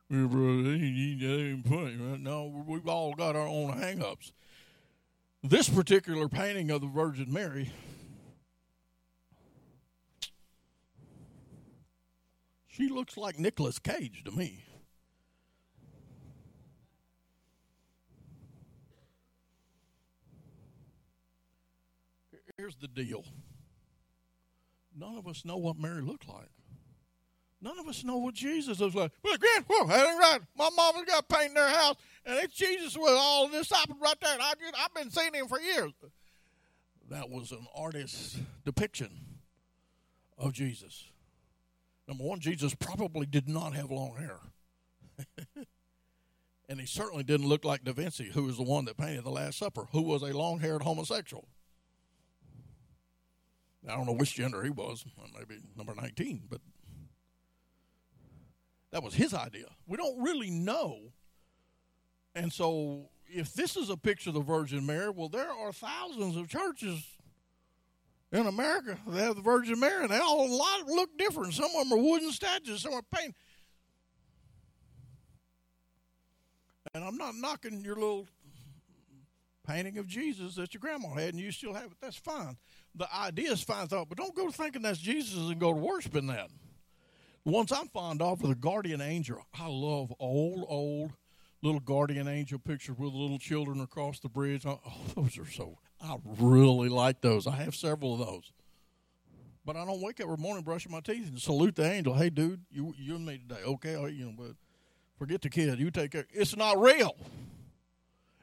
Yeah, 0.10 0.26
bro, 0.28 0.62
that 0.64 0.70
ain't, 0.70 1.20
that 1.22 1.40
ain't 1.40 1.68
funny, 1.68 1.96
right? 1.98 2.20
No, 2.20 2.64
we've 2.68 2.88
all 2.88 3.14
got 3.16 3.36
our 3.38 3.48
own 3.48 3.74
hang-ups 3.80 4.32
this 5.50 5.70
particular 5.70 6.28
painting 6.28 6.70
of 6.72 6.82
the 6.82 6.88
Virgin 6.88 7.32
Mary 7.32 7.72
She 12.68 12.90
looks 12.90 13.16
like 13.16 13.40
Nicolas 13.40 13.80
Cage 13.80 14.22
to 14.26 14.32
me. 14.32 14.66
Here's 22.58 22.76
the 22.76 22.90
deal. 22.90 23.24
None 24.94 25.16
of 25.16 25.26
us 25.26 25.46
know 25.46 25.56
what 25.56 25.78
Mary 25.80 26.02
looked 26.02 26.28
like. 26.28 26.50
None 27.62 27.80
of 27.80 27.88
us 27.88 28.04
know 28.04 28.18
what 28.18 28.34
Jesus 28.34 28.80
was 28.80 28.94
like. 28.94 29.12
Well, 29.24 29.38
Grant, 29.38 29.66
whoa, 29.70 29.88
that 29.88 30.10
ain't 30.10 30.20
right. 30.20 30.40
My 30.58 30.70
mama's 30.76 31.06
got 31.08 31.30
paint 31.30 31.52
in 31.52 31.56
her 31.56 31.70
house. 31.70 31.96
And 32.26 32.40
it's 32.44 32.56
Jesus 32.56 32.98
with 32.98 33.12
all 33.12 33.48
this 33.48 33.70
happened 33.70 34.00
right 34.02 34.20
there, 34.20 34.34
and 34.34 34.42
I 34.42 34.54
just, 34.60 34.74
I've 34.84 34.94
been 34.96 35.12
seeing 35.12 35.34
him 35.34 35.48
for 35.48 35.60
years. 35.60 35.92
That 37.10 37.30
was 37.30 37.52
an 37.52 37.68
artist's 37.76 38.40
depiction 38.66 39.12
of 40.38 40.52
Jesus. 40.54 41.06
Number 42.08 42.24
one, 42.24 42.40
Jesus 42.40 42.74
probably 42.74 43.28
did 43.28 43.48
not 43.48 43.74
have 43.76 43.92
long 43.92 44.16
hair. 44.16 44.40
and 46.70 46.80
he 46.80 46.88
certainly 46.88 47.24
didn't 47.24 47.48
look 47.48 47.64
like 47.64 47.84
Da 47.84 47.94
Vinci, 47.94 48.32
who 48.34 48.44
was 48.46 48.58
the 48.58 48.64
one 48.64 48.86
that 48.86 48.98
painted 48.98 49.24
The 49.24 49.30
Last 49.30 49.60
Supper, 49.60 49.86
who 49.92 50.02
was 50.02 50.24
a 50.24 50.36
long 50.36 50.60
haired 50.60 50.82
homosexual. 50.82 51.48
I 53.88 53.96
don't 53.96 54.08
know 54.08 54.14
which 54.14 54.34
gender 54.34 54.64
he 54.64 54.72
was, 54.72 55.06
maybe 55.38 55.62
number 55.78 55.94
19, 55.94 56.48
but 56.50 56.60
that 58.92 59.04
was 59.04 59.14
his 59.14 59.32
idea. 59.36 59.66
We 59.86 59.96
don't 59.96 60.24
really 60.24 60.50
know 60.50 61.14
and 62.36 62.52
so, 62.52 63.10
if 63.28 63.54
this 63.54 63.78
is 63.78 63.90
a 63.90 63.96
picture 63.98 64.30
of 64.30 64.34
the 64.34 64.42
Virgin 64.42 64.86
Mary, 64.86 65.10
well, 65.10 65.30
there 65.30 65.50
are 65.50 65.72
thousands 65.72 66.36
of 66.36 66.50
churches 66.50 67.02
in 68.34 68.46
America 68.46 68.98
that 69.08 69.20
have 69.22 69.36
the 69.38 69.42
Virgin 69.42 69.80
Mary, 69.80 70.04
and 70.04 70.12
they 70.12 70.18
all 70.20 70.46
a 70.46 70.54
lot 70.54 70.86
look 70.86 71.18
different. 71.18 71.54
Some 71.54 71.72
of 71.78 71.88
them 71.88 71.94
are 71.98 72.02
wooden 72.02 72.32
statues, 72.34 72.82
some 72.82 72.94
are 72.94 73.02
painted. 73.10 73.36
And 76.94 77.04
I'm 77.04 77.18
not 77.18 77.36
knocking 77.36 77.84
your 77.86 77.96
little 77.96 78.28
painting 79.66 79.98
of 79.98 80.08
Jesus 80.08 80.56
that 80.56 80.74
your 80.74 80.80
grandma 80.80 81.10
had, 81.14 81.30
and 81.30 81.40
you 81.40 81.52
still 81.52 81.74
have 81.74 81.86
it. 81.92 81.98
That's 82.02 82.16
fine. 82.18 82.58
The 82.96 83.08
idea 83.14 83.52
is 83.52 83.62
fine 83.62 83.88
thought, 83.88 84.10
but 84.10 84.18
don't 84.18 84.36
go 84.36 84.50
thinking 84.52 84.82
that's 84.82 85.00
Jesus 85.00 85.40
and 85.50 85.60
go 85.60 85.74
to 85.74 85.80
worshiping 85.80 86.28
that. 86.28 86.50
The 87.46 87.52
ones 87.52 87.72
I'm 87.72 87.88
fond 87.90 88.22
of 88.22 88.44
are 88.44 88.48
the 88.48 88.56
guardian 88.56 89.02
angel. 89.02 89.46
I 89.54 89.68
love 89.68 90.14
old, 90.20 90.66
old 90.68 91.12
little 91.62 91.80
guardian 91.80 92.28
angel 92.28 92.60
pictures 92.60 92.98
with 92.98 93.14
little 93.14 93.40
children 93.40 93.82
across 93.82 94.20
the 94.20 94.30
bridge. 94.30 94.66
Oh, 94.66 94.82
oh, 94.88 94.94
those 95.16 95.38
are 95.38 95.50
so, 95.50 95.78
I 96.02 96.18
really 96.40 96.90
like 96.90 97.22
those. 97.22 97.48
I 97.48 97.56
have 97.58 97.76
several 97.76 98.14
of 98.14 98.20
those. 98.20 98.52
But 99.66 99.76
I 99.76 99.86
don't 99.86 100.02
wake 100.02 100.20
up 100.22 100.28
every 100.30 100.38
morning 100.38 100.64
brushing 100.64 100.92
my 100.92 101.00
teeth 101.00 101.28
and 101.28 101.40
salute 101.40 101.76
the 101.76 101.92
angel. 101.92 102.14
Hey, 102.14 102.30
dude, 102.30 102.62
you 102.70 102.94
you 103.00 103.16
and 103.16 103.26
me 103.26 103.40
today, 103.40 103.62
okay? 103.66 103.96
Oh, 103.96 104.06
you 104.06 104.26
know, 104.26 104.34
but 104.38 104.52
forget 105.18 105.42
the 105.42 105.50
kid. 105.50 105.80
You 105.80 105.90
take 105.90 106.12
care. 106.12 106.28
It's 106.32 106.56
not 106.56 106.80
real. 106.80 107.16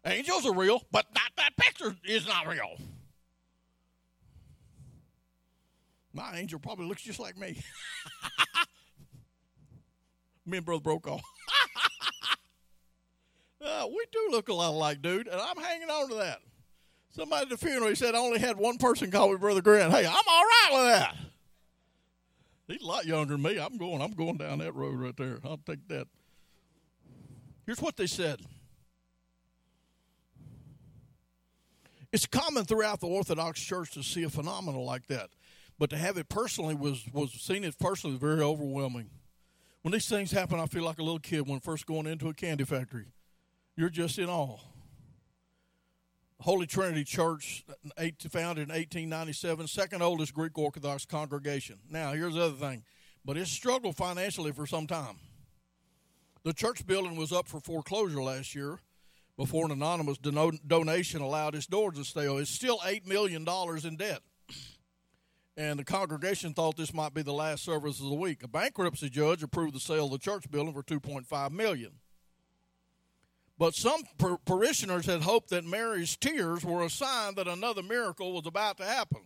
Angels 0.05 0.44
are 0.44 0.53
real, 0.53 0.83
but 0.90 1.07
not 1.14 1.31
that 1.37 1.57
picture 1.57 1.94
is 2.05 2.27
not 2.27 2.48
real. 2.48 2.75
My 6.12 6.35
angel 6.37 6.59
probably 6.59 6.87
looks 6.88 7.03
just 7.03 7.20
like 7.20 7.38
me. 7.38 7.62
me 10.44 10.57
and 10.57 10.66
Brother 10.66 10.83
Brokaw. 10.83 11.20
look 14.32 14.48
a 14.48 14.54
lot 14.54 14.70
alike, 14.70 15.02
dude, 15.02 15.28
and 15.28 15.40
I'm 15.40 15.62
hanging 15.62 15.90
on 15.90 16.08
to 16.08 16.14
that. 16.16 16.40
Somebody 17.14 17.42
at 17.42 17.48
the 17.50 17.56
funeral 17.58 17.88
he 17.88 17.94
said 17.94 18.14
I 18.14 18.18
only 18.18 18.38
had 18.38 18.56
one 18.56 18.78
person 18.78 19.10
call 19.10 19.30
me 19.30 19.36
Brother 19.36 19.60
Grant. 19.60 19.92
Hey, 19.92 20.06
I'm 20.06 20.14
all 20.14 20.42
right 20.44 20.70
with 20.72 20.84
that. 20.84 21.16
He's 22.68 22.82
a 22.82 22.86
lot 22.86 23.04
younger 23.04 23.34
than 23.34 23.42
me. 23.42 23.58
I'm 23.60 23.76
going, 23.76 24.00
I'm 24.00 24.12
going 24.12 24.38
down 24.38 24.58
that 24.60 24.74
road 24.74 24.98
right 24.98 25.16
there. 25.16 25.38
I'll 25.44 25.58
take 25.58 25.86
that. 25.88 26.06
Here's 27.66 27.80
what 27.82 27.96
they 27.96 28.06
said. 28.06 28.40
It's 32.12 32.26
common 32.26 32.64
throughout 32.64 33.00
the 33.00 33.06
Orthodox 33.08 33.60
Church 33.60 33.92
to 33.92 34.02
see 34.02 34.22
a 34.22 34.28
phenomenon 34.30 34.82
like 34.84 35.06
that, 35.06 35.30
but 35.78 35.90
to 35.90 35.96
have 35.96 36.16
it 36.18 36.28
personally 36.28 36.74
was 36.74 37.02
was 37.12 37.32
seeing 37.32 37.64
it 37.64 37.78
personally 37.78 38.16
very 38.16 38.42
overwhelming. 38.42 39.08
When 39.82 39.92
these 39.92 40.08
things 40.08 40.30
happen, 40.30 40.60
I 40.60 40.66
feel 40.66 40.82
like 40.84 40.98
a 40.98 41.02
little 41.02 41.18
kid 41.20 41.48
when 41.48 41.60
first 41.60 41.86
going 41.86 42.06
into 42.06 42.28
a 42.28 42.34
candy 42.34 42.64
factory. 42.64 43.06
You're 43.76 43.88
just 43.90 44.18
in 44.18 44.28
awe. 44.28 44.58
Holy 46.40 46.66
Trinity 46.66 47.04
Church, 47.04 47.64
founded 48.30 48.64
in 48.64 48.68
1897, 48.74 49.66
second 49.68 50.02
oldest 50.02 50.35
Greek 50.35 50.56
Orthodox 50.58 51.06
congregation. 51.06 51.78
Now, 51.88 52.12
here's 52.12 52.35
the 52.35 52.42
other 52.42 52.54
thing, 52.54 52.82
but 53.24 53.37
it 53.37 53.46
struggled 53.46 53.96
financially 53.96 54.50
for 54.52 54.66
some 54.66 54.87
time. 54.87 55.16
The 56.42 56.52
church 56.52 56.85
building 56.85 57.16
was 57.16 57.30
up 57.32 57.46
for 57.46 57.61
foreclosure 57.61 58.20
last 58.20 58.54
year 58.56 58.80
before 59.37 59.66
an 59.66 59.70
anonymous 59.70 60.18
donation 60.18 61.22
allowed 61.22 61.54
its 61.54 61.66
doors 61.66 61.96
to 61.96 62.04
stay 62.04 62.26
open. 62.26 62.42
It's 62.42 62.50
still 62.50 62.78
$8 62.80 63.06
million 63.06 63.46
in 63.87 63.96
debt. 63.96 64.20
And 65.56 65.78
the 65.78 65.85
congregation 65.85 66.54
thought 66.54 66.76
this 66.76 66.92
might 66.92 67.14
be 67.14 67.22
the 67.22 67.32
last 67.32 67.64
service 67.64 68.00
of 68.00 68.06
the 68.08 68.14
week. 68.16 68.42
A 68.42 68.48
bankruptcy 68.48 69.08
judge 69.08 69.42
approved 69.42 69.74
the 69.74 69.80
sale 69.80 70.06
of 70.06 70.11
the 70.12 70.18
church 70.18 70.50
building 70.50 70.74
for 70.74 70.82
$2.5 70.82 71.50
million. 71.52 71.92
But 73.58 73.74
some 73.74 74.02
par- 74.18 74.38
parishioners 74.44 75.06
had 75.06 75.22
hoped 75.22 75.50
that 75.50 75.64
Mary's 75.64 76.16
tears 76.16 76.64
were 76.64 76.82
a 76.84 76.90
sign 76.90 77.34
that 77.36 77.46
another 77.48 77.82
miracle 77.82 78.32
was 78.32 78.46
about 78.46 78.78
to 78.78 78.84
happen. 78.84 79.20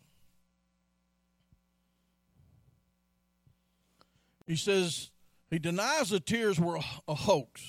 He 4.47 4.57
says, 4.57 5.11
he 5.51 5.59
denies 5.59 6.11
the 6.11 6.21
tears 6.21 6.59
were 6.59 6.77
a 7.09 7.15
hoax. 7.15 7.63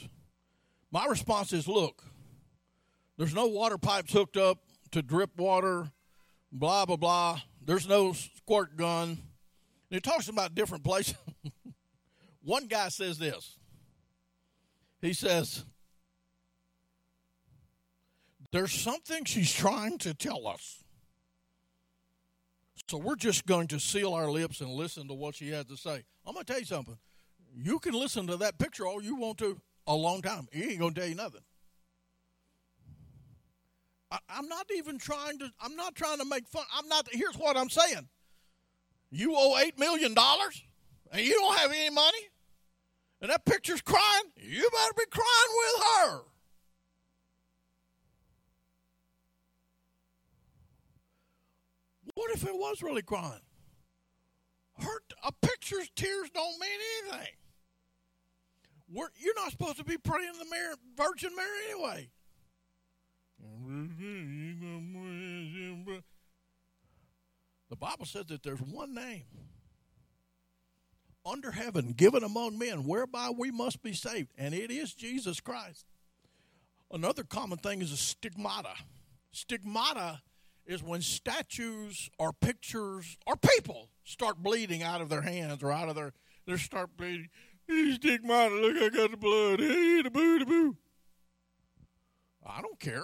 My 0.91 1.06
response 1.08 1.54
is 1.54 1.67
look, 1.67 2.04
there's 3.17 3.34
no 3.34 3.48
water 3.48 3.78
pipes 3.78 4.12
hooked 4.13 4.38
up 4.38 4.60
to 4.91 5.02
drip 5.02 5.38
water, 5.38 5.91
blah, 6.52 6.86
blah, 6.86 6.96
blah. 6.96 7.41
There's 7.65 7.88
no 7.88 8.13
squirt 8.13 8.78
gun. 8.78 9.17
And 9.89 10.04
talks 10.04 10.28
about 10.28 10.54
different 10.54 10.84
places. 10.84 11.15
One 12.43 12.67
guy 12.67 12.89
says 12.89 13.17
this. 13.17 13.58
He 15.02 15.13
says, 15.13 15.65
there's 18.52 18.72
something 18.72 19.26
she's 19.26 19.52
trying 19.54 19.98
to 20.00 20.14
tell 20.14 20.48
us. 20.48 20.84
So 22.90 22.98
we're 22.98 23.16
just 23.16 23.46
going 23.46 23.68
to 23.68 23.80
seal 23.80 24.14
our 24.14 24.30
lips 24.32 24.62
and 24.62 24.70
listen 24.72 25.08
to 25.10 25.14
what 25.14 25.36
she 25.36 25.50
has 25.50 25.66
to 25.66 25.76
say. 25.76 26.04
I'm 26.26 26.34
going 26.34 26.46
to 26.46 26.54
tell 26.54 26.60
you 26.60 26.66
something. 26.66 26.98
You 27.54 27.80
can 27.80 27.94
listen 27.94 28.28
to 28.28 28.38
that 28.38 28.58
picture 28.60 28.86
all 28.88 29.02
you 29.02 29.16
want 29.16 29.38
to 29.40 29.60
a 29.88 29.94
long 29.96 30.22
time. 30.22 30.48
He 30.52 30.64
ain't 30.64 30.80
going 30.80 30.94
to 30.94 31.00
tell 31.02 31.10
you 31.10 31.16
nothing. 31.16 31.42
I, 34.12 34.20
I'm 34.30 34.48
not 34.48 34.68
even 34.76 34.98
trying 34.98 35.40
to, 35.40 35.52
I'm 35.62 35.76
not 35.76 35.96
trying 35.96 36.20
to 36.20 36.26
make 36.26 36.48
fun. 36.48 36.64
I'm 36.74 36.88
not, 36.88 37.08
here's 37.12 37.36
what 37.36 37.58
I'm 37.58 37.70
saying. 37.70 38.08
You 39.12 39.34
owe 39.36 39.62
$8 39.62 39.78
million 39.78 40.16
and 41.12 41.22
you 41.22 41.34
don't 41.34 41.58
have 41.58 41.72
any 41.72 41.90
money 41.90 42.18
and 43.22 43.32
that 43.32 43.44
picture's 43.46 43.82
crying. 43.82 44.24
You 44.38 44.62
better 44.72 44.94
be 44.96 45.06
crying 45.10 45.54
with 45.58 45.84
her. 46.10 46.22
What 52.18 52.32
if 52.32 52.44
it 52.46 52.56
was 52.58 52.82
really 52.82 53.04
crying? 53.04 53.42
Her, 54.80 55.02
a 55.24 55.32
picture's 55.34 55.88
tears 55.96 56.30
don't 56.34 56.60
mean 56.60 56.80
anything. 57.04 57.34
We're, 58.92 59.10
you're 59.20 59.36
not 59.36 59.52
supposed 59.52 59.78
to 59.78 59.84
be 59.86 60.00
praying 60.00 60.34
to 60.34 60.40
the 60.40 60.46
Mary, 60.50 60.74
Virgin 60.98 61.36
Mary 61.36 61.60
anyway. 61.70 62.10
The 67.70 67.76
Bible 67.76 68.06
says 68.08 68.26
that 68.30 68.42
there's 68.42 68.62
one 68.63 68.96
name 68.96 69.26
under 71.24 71.52
heaven 71.52 71.90
given 71.92 72.24
among 72.24 72.58
men 72.58 72.88
whereby 72.88 73.30
we 73.30 73.52
must 73.52 73.84
be 73.84 73.94
saved, 73.94 74.30
and 74.40 74.56
it 74.56 74.72
is 74.72 74.96
Jesus 74.96 75.40
Christ. 75.40 75.86
Another 76.90 77.24
common 77.24 77.60
thing 77.60 77.80
is 77.84 77.92
a 77.92 77.98
stigmata. 77.98 78.74
Stigmata 79.32 80.24
is 80.68 80.84
when 80.84 81.02
statues 81.02 82.10
or 82.20 82.34
pictures 82.34 83.18
or 83.26 83.36
people 83.38 83.90
start 84.04 84.44
bleeding 84.44 84.84
out 84.84 85.02
of 85.02 85.10
their 85.10 85.22
hands 85.22 85.63
or 85.63 85.72
out 85.72 85.88
of 85.90 85.96
their 85.96 86.13
they 86.46 86.56
start 86.58 86.96
bleeding. 86.98 87.30
He's 87.65 87.98
Dick 87.98 88.24
my 88.24 88.48
Look, 88.48 88.78
I 88.82 88.90
got 88.96 89.12
the 89.12 89.18
blood. 89.18 89.60
Hey, 89.60 90.02
the 90.02 90.10
boo, 90.12 90.40
the 90.40 90.46
boo. 90.46 90.78
I 92.46 92.62
don't 92.62 92.80
care. 92.80 93.04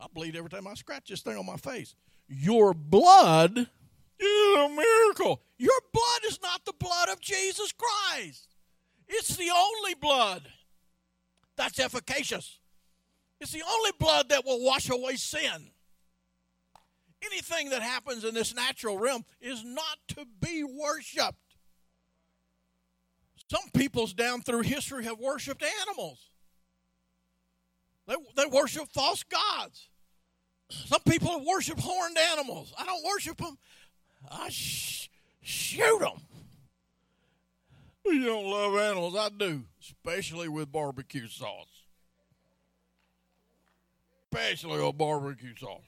I 0.00 0.06
bleed 0.12 0.34
every 0.34 0.50
time 0.50 0.66
I 0.66 0.74
scratch 0.74 1.08
this 1.08 1.22
thing 1.22 1.36
on 1.36 1.46
my 1.46 1.56
face. 1.56 1.94
Your 2.28 2.74
blood 2.74 3.56
is 3.58 4.54
a 4.56 4.68
miracle. 4.68 5.42
Your 5.58 5.78
blood 5.92 6.22
is 6.30 6.40
not 6.42 6.64
the 6.64 6.72
blood 6.78 7.08
of 7.08 7.20
Jesus 7.20 7.72
Christ. 7.72 8.48
It's 9.08 9.36
the 9.36 9.50
only 9.50 9.94
blood 9.94 10.42
that's 11.56 11.78
efficacious. 11.78 12.57
It's 13.40 13.52
the 13.52 13.62
only 13.68 13.92
blood 13.98 14.30
that 14.30 14.44
will 14.44 14.62
wash 14.64 14.88
away 14.90 15.16
sin. 15.16 15.70
Anything 17.24 17.70
that 17.70 17.82
happens 17.82 18.24
in 18.24 18.34
this 18.34 18.54
natural 18.54 18.98
realm 18.98 19.24
is 19.40 19.64
not 19.64 19.98
to 20.08 20.26
be 20.40 20.64
worshiped. 20.64 21.34
Some 23.50 23.68
peoples 23.74 24.12
down 24.12 24.42
through 24.42 24.62
history 24.62 25.04
have 25.04 25.18
worshiped 25.18 25.64
animals. 25.88 26.18
They, 28.06 28.14
they 28.36 28.46
worship 28.46 28.88
false 28.88 29.22
gods. 29.24 29.88
Some 30.70 31.00
people 31.08 31.44
worship 31.46 31.78
horned 31.78 32.18
animals. 32.32 32.72
I 32.78 32.84
don't 32.84 33.04
worship 33.04 33.38
them. 33.38 33.56
I 34.30 34.48
sh- 34.50 35.08
shoot 35.40 36.00
them. 36.00 36.20
You 38.04 38.24
don't 38.24 38.46
love 38.46 38.74
animals. 38.76 39.16
I 39.16 39.28
do, 39.30 39.64
especially 39.80 40.48
with 40.48 40.70
barbecue 40.70 41.26
sauce 41.26 41.77
especially 44.30 44.80
on 44.80 44.96
barbecue 44.96 45.54
sauce. 45.56 45.80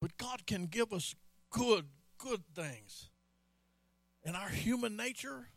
But 0.00 0.16
God 0.16 0.46
can 0.46 0.66
give 0.66 0.92
us 0.92 1.14
good, 1.50 1.86
good 2.18 2.42
things. 2.54 3.10
And 4.24 4.36
our 4.36 4.48
human 4.48 4.96
nature, 4.96 5.48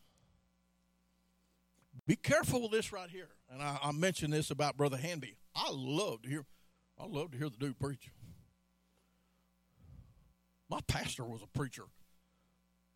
be 2.06 2.16
careful 2.16 2.64
with 2.64 2.72
this 2.72 2.92
right 2.92 3.10
here. 3.10 3.30
And 3.52 3.62
I, 3.62 3.78
I 3.82 3.92
mentioned 3.92 4.34
this 4.34 4.52
about 4.52 4.76
Brother 4.78 4.98
Hanby. 4.98 5.38
I 5.56 5.70
love 5.72 6.24
to 6.24 6.30
hear, 6.30 6.46
I 7.00 7.06
love 7.06 7.32
to 7.32 7.38
hear 7.38 7.50
the 7.50 7.58
dude 7.58 7.80
preach. 7.80 8.10
My 10.70 10.80
pastor 10.88 11.24
was 11.24 11.42
a 11.44 11.58
preacher, 11.58 11.84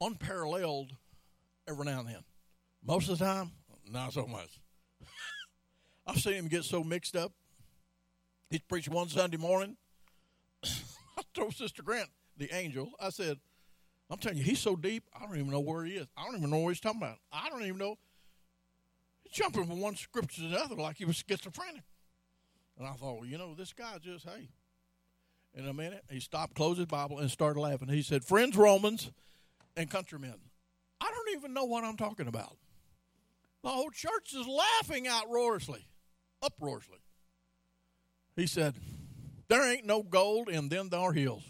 unparalleled 0.02 0.96
every 1.68 1.86
now 1.86 2.00
and 2.00 2.08
then. 2.10 2.24
Most 2.84 3.10
of 3.10 3.20
the 3.20 3.26
time, 3.26 3.52
not 3.90 4.14
so 4.14 4.26
much. 4.26 4.60
I've 6.08 6.20
seen 6.22 6.34
him 6.36 6.48
get 6.48 6.64
so 6.64 6.84
mixed 6.84 7.16
up. 7.16 7.34
He's 8.50 8.62
preached 8.62 8.88
one 8.88 9.10
Sunday 9.10 9.38
morning. 9.38 9.76
I 10.64 11.22
told 11.34 11.54
Sister 11.54 11.84
Grant, 11.84 12.08
the 12.38 12.54
angel, 12.56 12.92
I 13.00 13.10
said, 13.10 13.38
I'm 14.10 14.18
telling 14.18 14.38
you, 14.38 14.44
he's 14.46 14.60
so 14.60 14.78
deep, 14.78 15.04
I 15.14 15.26
don't 15.26 15.36
even 15.38 15.50
know 15.52 15.60
where 15.60 15.84
he 15.84 15.94
is. 15.96 16.08
I 16.16 16.24
don't 16.26 16.38
even 16.38 16.50
know 16.50 16.60
what 16.60 16.70
he's 16.70 16.80
talking 16.80 17.02
about. 17.02 17.18
I 17.32 17.50
don't 17.50 17.64
even 17.64 17.78
know. 17.78 17.96
He's 19.26 19.34
jumping 19.34 19.66
from 19.66 19.82
one 19.82 19.98
scripture 19.98 20.42
to 20.44 20.48
another 20.48 20.76
like 20.76 20.96
he 20.96 21.04
was 21.04 21.18
schizophrenic. 21.28 21.84
And 22.80 22.88
I 22.88 22.92
thought, 22.94 23.18
well, 23.20 23.26
you 23.26 23.38
know, 23.38 23.54
this 23.54 23.74
guy 23.74 23.98
just, 24.02 24.24
hey. 24.26 24.50
In 25.54 25.68
a 25.68 25.74
minute, 25.74 26.04
he 26.10 26.20
stopped, 26.20 26.54
closed 26.56 26.78
his 26.78 26.86
Bible, 26.86 27.18
and 27.20 27.30
started 27.32 27.60
laughing. 27.60 27.88
He 27.88 28.04
said, 28.04 28.24
Friends, 28.24 28.56
Romans, 28.56 29.10
and 29.76 29.90
countrymen, 29.90 30.36
I 31.02 31.06
don't 31.12 31.36
even 31.38 31.52
know 31.54 31.66
what 31.66 31.84
I'm 31.84 31.98
talking 31.98 32.28
about. 32.28 32.58
The 33.64 33.70
whole 33.70 33.90
church 33.90 34.34
is 34.38 34.46
laughing 34.48 35.06
outroariously 35.08 35.84
uproariously. 36.44 37.00
He 38.36 38.48
said, 38.48 38.76
There 39.48 39.70
ain't 39.72 39.86
no 39.86 40.04
gold 40.04 40.50
in 40.50 40.70
them 40.70 40.90
thar 40.90 41.14
hills. 41.14 41.44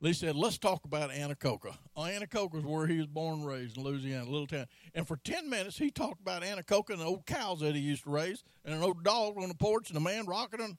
He 0.00 0.12
said, 0.12 0.34
Let's 0.36 0.58
talk 0.58 0.84
about 0.84 1.10
Anacoco. 1.10 1.74
Anacoco 1.96 2.56
is 2.58 2.64
where 2.64 2.86
he 2.86 2.98
was 2.98 3.06
born 3.06 3.40
and 3.40 3.46
raised 3.46 3.76
in 3.76 3.84
Louisiana, 3.84 4.24
little 4.28 4.46
town. 4.48 4.66
And 4.94 5.06
for 5.06 5.16
10 5.16 5.48
minutes, 5.48 5.78
he 5.78 5.90
talked 5.90 6.20
about 6.20 6.42
Anacoco 6.42 6.90
and 6.92 7.00
the 7.00 7.04
old 7.06 7.26
cows 7.26 7.60
that 7.60 7.74
he 7.74 7.80
used 7.80 8.04
to 8.04 8.10
raise, 8.10 8.42
and 8.64 8.74
an 8.74 8.82
old 8.82 9.04
dog 9.04 9.34
on 9.40 9.48
the 9.48 9.54
porch, 9.54 9.88
and 9.88 9.96
a 9.96 10.00
man 10.00 10.26
rocking 10.26 10.60
him. 10.60 10.78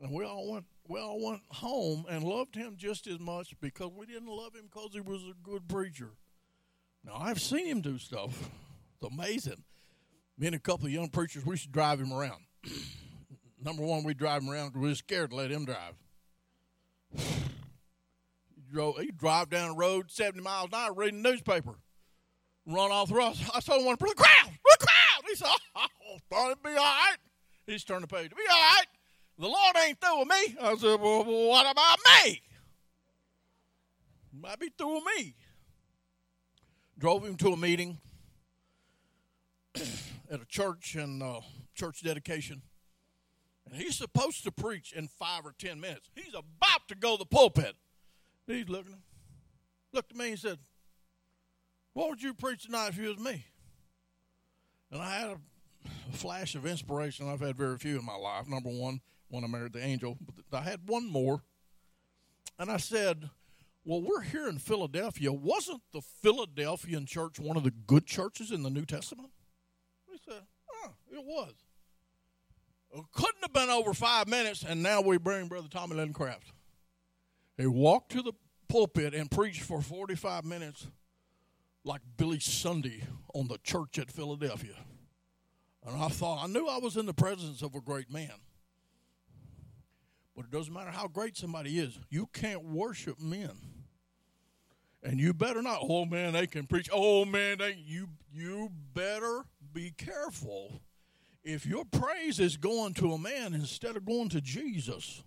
And 0.00 0.12
we 0.12 0.24
all 0.24 0.50
went 0.52 0.64
we 0.88 0.98
all 0.98 1.22
went 1.24 1.42
home 1.50 2.04
and 2.10 2.24
loved 2.24 2.56
him 2.56 2.74
just 2.76 3.06
as 3.06 3.20
much 3.20 3.54
because 3.60 3.92
we 3.96 4.06
didn't 4.06 4.26
love 4.26 4.56
him 4.56 4.64
because 4.64 4.88
he 4.92 5.00
was 5.00 5.22
a 5.22 5.34
good 5.44 5.68
preacher. 5.68 6.10
Now 7.04 7.16
I've 7.20 7.40
seen 7.40 7.66
him 7.66 7.80
do 7.82 7.98
stuff. 7.98 8.48
It's 9.00 9.14
amazing 9.14 9.62
me 10.40 10.46
and 10.46 10.56
a 10.56 10.58
couple 10.58 10.86
of 10.86 10.92
young 10.92 11.08
preachers, 11.10 11.44
we 11.44 11.56
should 11.58 11.70
drive 11.70 12.00
him 12.00 12.12
around. 12.12 12.40
Number 13.62 13.82
one, 13.82 14.04
we 14.04 14.14
drive 14.14 14.42
him 14.42 14.48
around 14.48 14.68
because 14.68 14.80
we 14.82 14.90
are 14.90 14.94
scared 14.94 15.30
to 15.30 15.36
let 15.36 15.50
him 15.50 15.66
drive. 15.66 15.94
he, 17.14 17.22
drove, 18.72 18.96
he 18.98 19.10
drive 19.10 19.50
down 19.50 19.68
the 19.68 19.74
road 19.74 20.10
70 20.10 20.40
miles 20.42 20.70
an 20.72 20.78
hour 20.78 20.94
reading 20.94 21.22
the 21.22 21.30
newspaper. 21.30 21.74
Run 22.66 22.90
off 22.90 23.08
the 23.08 23.16
road. 23.16 23.34
I 23.54 23.60
saw 23.60 23.84
one, 23.84 23.96
brother, 23.96 24.14
crowd, 24.14 24.48
the 24.50 24.76
crowd. 24.78 25.22
He 25.28 25.34
said, 25.34 25.48
oh, 25.50 25.58
oh 26.14 26.18
thought 26.30 26.52
it 26.52 26.58
would 26.62 26.62
be 26.62 26.70
all 26.70 26.76
right. 26.84 27.16
He's 27.66 27.84
turned 27.84 28.02
the 28.04 28.08
page. 28.08 28.26
It'll 28.26 28.36
be 28.36 28.44
all 28.50 28.56
right. 28.56 28.86
The 29.38 29.46
Lord 29.46 29.76
ain't 29.86 30.00
through 30.00 30.18
with 30.20 30.28
me. 30.28 30.56
I 30.62 30.74
said, 30.76 31.00
well, 31.00 31.24
what 31.48 31.70
about 31.70 31.98
me? 32.24 32.40
Might 34.32 34.58
be 34.58 34.70
through 34.76 34.96
with 35.02 35.04
me. 35.18 35.34
Drove 36.98 37.26
him 37.26 37.36
to 37.36 37.48
a 37.48 37.56
meeting. 37.58 37.98
at 40.30 40.40
a 40.40 40.44
church 40.44 40.94
and 40.94 41.22
uh, 41.22 41.40
church 41.74 42.02
dedication, 42.02 42.62
and 43.66 43.74
he's 43.74 43.96
supposed 43.96 44.44
to 44.44 44.52
preach 44.52 44.92
in 44.92 45.08
five 45.08 45.44
or 45.44 45.52
ten 45.58 45.80
minutes. 45.80 46.08
He's 46.14 46.32
about 46.34 46.86
to 46.88 46.94
go 46.94 47.14
to 47.14 47.18
the 47.18 47.24
pulpit. 47.26 47.74
he's 48.46 48.68
looking, 48.68 49.02
looked 49.92 50.12
at 50.12 50.16
me 50.16 50.30
and 50.30 50.38
said, 50.38 50.58
"What 51.94 52.08
would 52.10 52.22
you 52.22 52.32
preach 52.32 52.64
tonight 52.66 52.88
if 52.90 52.98
you 52.98 53.08
was 53.08 53.18
me?" 53.18 53.44
And 54.92 55.02
I 55.02 55.18
had 55.18 55.30
a, 55.30 55.38
a 55.86 56.16
flash 56.16 56.54
of 56.54 56.64
inspiration. 56.64 57.28
I've 57.28 57.40
had 57.40 57.56
very 57.56 57.76
few 57.78 57.98
in 57.98 58.04
my 58.04 58.16
life. 58.16 58.46
Number 58.46 58.70
one, 58.70 59.00
when 59.28 59.42
I 59.42 59.48
married 59.48 59.72
the 59.72 59.84
angel, 59.84 60.16
but 60.48 60.56
I 60.58 60.62
had 60.62 60.88
one 60.88 61.06
more, 61.10 61.42
and 62.58 62.70
I 62.70 62.76
said. 62.76 63.28
Well, 63.82 64.02
we're 64.02 64.20
here 64.20 64.46
in 64.46 64.58
Philadelphia. 64.58 65.32
Wasn't 65.32 65.80
the 65.94 66.02
Philadelphian 66.02 67.06
church 67.06 67.40
one 67.40 67.56
of 67.56 67.64
the 67.64 67.70
good 67.70 68.06
churches 68.06 68.52
in 68.52 68.62
the 68.62 68.68
New 68.68 68.84
Testament? 68.84 69.30
it 71.20 71.26
was. 71.26 71.52
It 72.94 73.04
couldn't 73.12 73.42
have 73.42 73.52
been 73.52 73.68
over 73.70 73.94
five 73.94 74.26
minutes, 74.26 74.64
and 74.66 74.82
now 74.82 75.00
we 75.00 75.18
bring 75.18 75.46
Brother 75.46 75.68
Tommy 75.70 75.96
Lindcraft. 75.96 76.50
He 77.56 77.66
walked 77.66 78.10
to 78.12 78.22
the 78.22 78.32
pulpit 78.68 79.14
and 79.14 79.30
preached 79.30 79.62
for 79.62 79.80
45 79.80 80.44
minutes 80.44 80.86
like 81.84 82.00
Billy 82.16 82.40
Sunday 82.40 83.02
on 83.34 83.46
the 83.48 83.58
church 83.58 83.98
at 83.98 84.10
Philadelphia. 84.10 84.74
And 85.86 86.02
I 86.02 86.08
thought, 86.08 86.42
I 86.44 86.46
knew 86.46 86.66
I 86.66 86.78
was 86.78 86.96
in 86.96 87.06
the 87.06 87.14
presence 87.14 87.62
of 87.62 87.74
a 87.74 87.80
great 87.80 88.12
man. 88.12 88.32
But 90.36 90.46
it 90.46 90.50
doesn't 90.50 90.72
matter 90.72 90.90
how 90.90 91.06
great 91.06 91.36
somebody 91.36 91.78
is, 91.78 91.98
you 92.08 92.26
can't 92.32 92.64
worship 92.64 93.20
men. 93.20 93.50
And 95.02 95.18
you 95.18 95.32
better 95.32 95.62
not, 95.62 95.78
oh 95.82 96.04
man, 96.06 96.32
they 96.34 96.46
can 96.46 96.66
preach. 96.66 96.88
Oh 96.92 97.24
man, 97.24 97.58
they, 97.58 97.78
you, 97.86 98.08
you 98.32 98.70
better 98.94 99.42
be 99.72 99.92
careful 99.96 100.80
if 101.44 101.64
your 101.66 101.84
praise 101.84 102.38
is 102.38 102.56
going 102.56 102.94
to 102.94 103.12
a 103.12 103.18
man 103.18 103.54
instead 103.54 103.96
of 103.96 104.04
going 104.04 104.28
to 104.30 104.40
Jesus, 104.40 105.22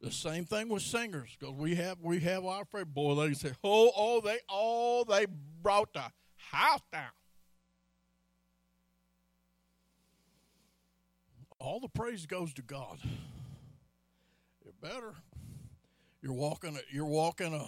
the 0.00 0.10
same 0.10 0.44
thing 0.44 0.68
with 0.68 0.82
singers, 0.82 1.36
because 1.38 1.54
we 1.54 1.76
have 1.76 1.98
we 2.02 2.20
have 2.20 2.44
our 2.44 2.64
favorite 2.64 2.92
boy. 2.92 3.14
They 3.28 3.34
say, 3.34 3.52
"Oh, 3.62 3.92
oh, 3.96 4.20
they, 4.20 4.38
oh, 4.50 5.04
they 5.08 5.26
brought 5.62 5.92
the 5.92 6.04
house 6.36 6.82
down." 6.92 7.10
All 11.60 11.78
the 11.78 11.88
praise 11.88 12.26
goes 12.26 12.52
to 12.54 12.62
God. 12.62 12.98
You're 14.64 14.72
better. 14.80 15.14
You're 16.20 16.32
walking. 16.34 16.74
A, 16.76 16.80
you're 16.92 17.06
walking 17.06 17.54
a. 17.54 17.66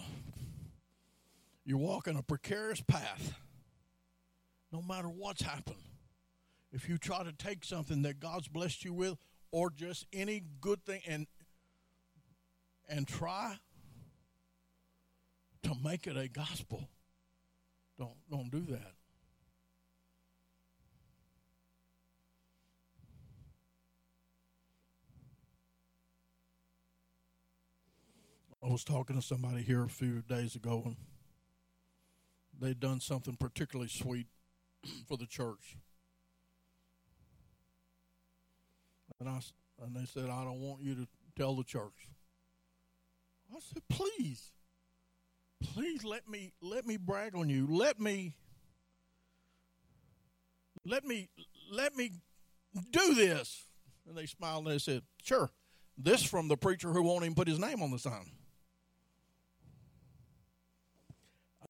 You're 1.67 1.77
walking 1.77 2.17
a 2.17 2.21
precarious 2.21 2.81
path. 2.81 3.33
No 4.71 4.81
matter 4.81 5.07
what's 5.07 5.41
happened 5.41 5.79
if 6.75 6.89
you 6.89 6.97
try 6.97 7.23
to 7.23 7.31
take 7.31 7.63
something 7.63 8.01
that 8.01 8.19
God's 8.19 8.49
blessed 8.49 8.83
you 8.83 8.93
with 8.93 9.17
or 9.51 9.69
just 9.71 10.05
any 10.11 10.43
good 10.59 10.83
thing 10.85 10.99
and 11.07 11.25
and 12.89 13.07
try 13.07 13.55
to 15.63 15.71
make 15.83 16.05
it 16.05 16.17
a 16.17 16.27
gospel. 16.27 16.89
Don't 17.97 18.15
don't 18.29 18.51
do 18.51 18.59
that. 18.73 18.91
I 28.61 28.67
was 28.67 28.83
talking 28.83 29.15
to 29.15 29.21
somebody 29.21 29.61
here 29.61 29.85
a 29.85 29.87
few 29.87 30.21
days 30.23 30.55
ago 30.55 30.81
and 30.85 30.97
they'd 32.59 32.79
done 32.81 32.99
something 32.99 33.37
particularly 33.37 33.89
sweet 33.89 34.27
for 35.07 35.15
the 35.17 35.25
church. 35.25 35.77
And 39.19 39.29
I 39.29 39.39
and 39.83 39.95
they 39.95 40.05
said, 40.05 40.29
I 40.29 40.43
don't 40.43 40.61
want 40.61 40.81
you 40.81 40.95
to 40.95 41.07
tell 41.35 41.55
the 41.55 41.63
church. 41.63 42.09
I 43.53 43.59
said, 43.59 43.83
please, 43.89 44.51
please 45.61 46.03
let 46.03 46.27
me 46.29 46.53
let 46.61 46.85
me 46.85 46.97
brag 46.97 47.35
on 47.35 47.49
you. 47.49 47.67
Let 47.69 47.99
me 47.99 48.35
let 50.85 51.05
me 51.05 51.29
let 51.71 51.95
me 51.95 52.11
do 52.91 53.13
this. 53.13 53.65
And 54.07 54.15
they 54.17 54.25
smiled 54.25 54.65
and 54.65 54.75
they 54.75 54.79
said, 54.79 55.01
Sure, 55.23 55.49
this 55.97 56.23
from 56.23 56.47
the 56.47 56.57
preacher 56.57 56.89
who 56.91 57.03
won't 57.03 57.23
even 57.23 57.35
put 57.35 57.47
his 57.47 57.59
name 57.59 57.81
on 57.81 57.91
the 57.91 57.99
sign. 57.99 58.29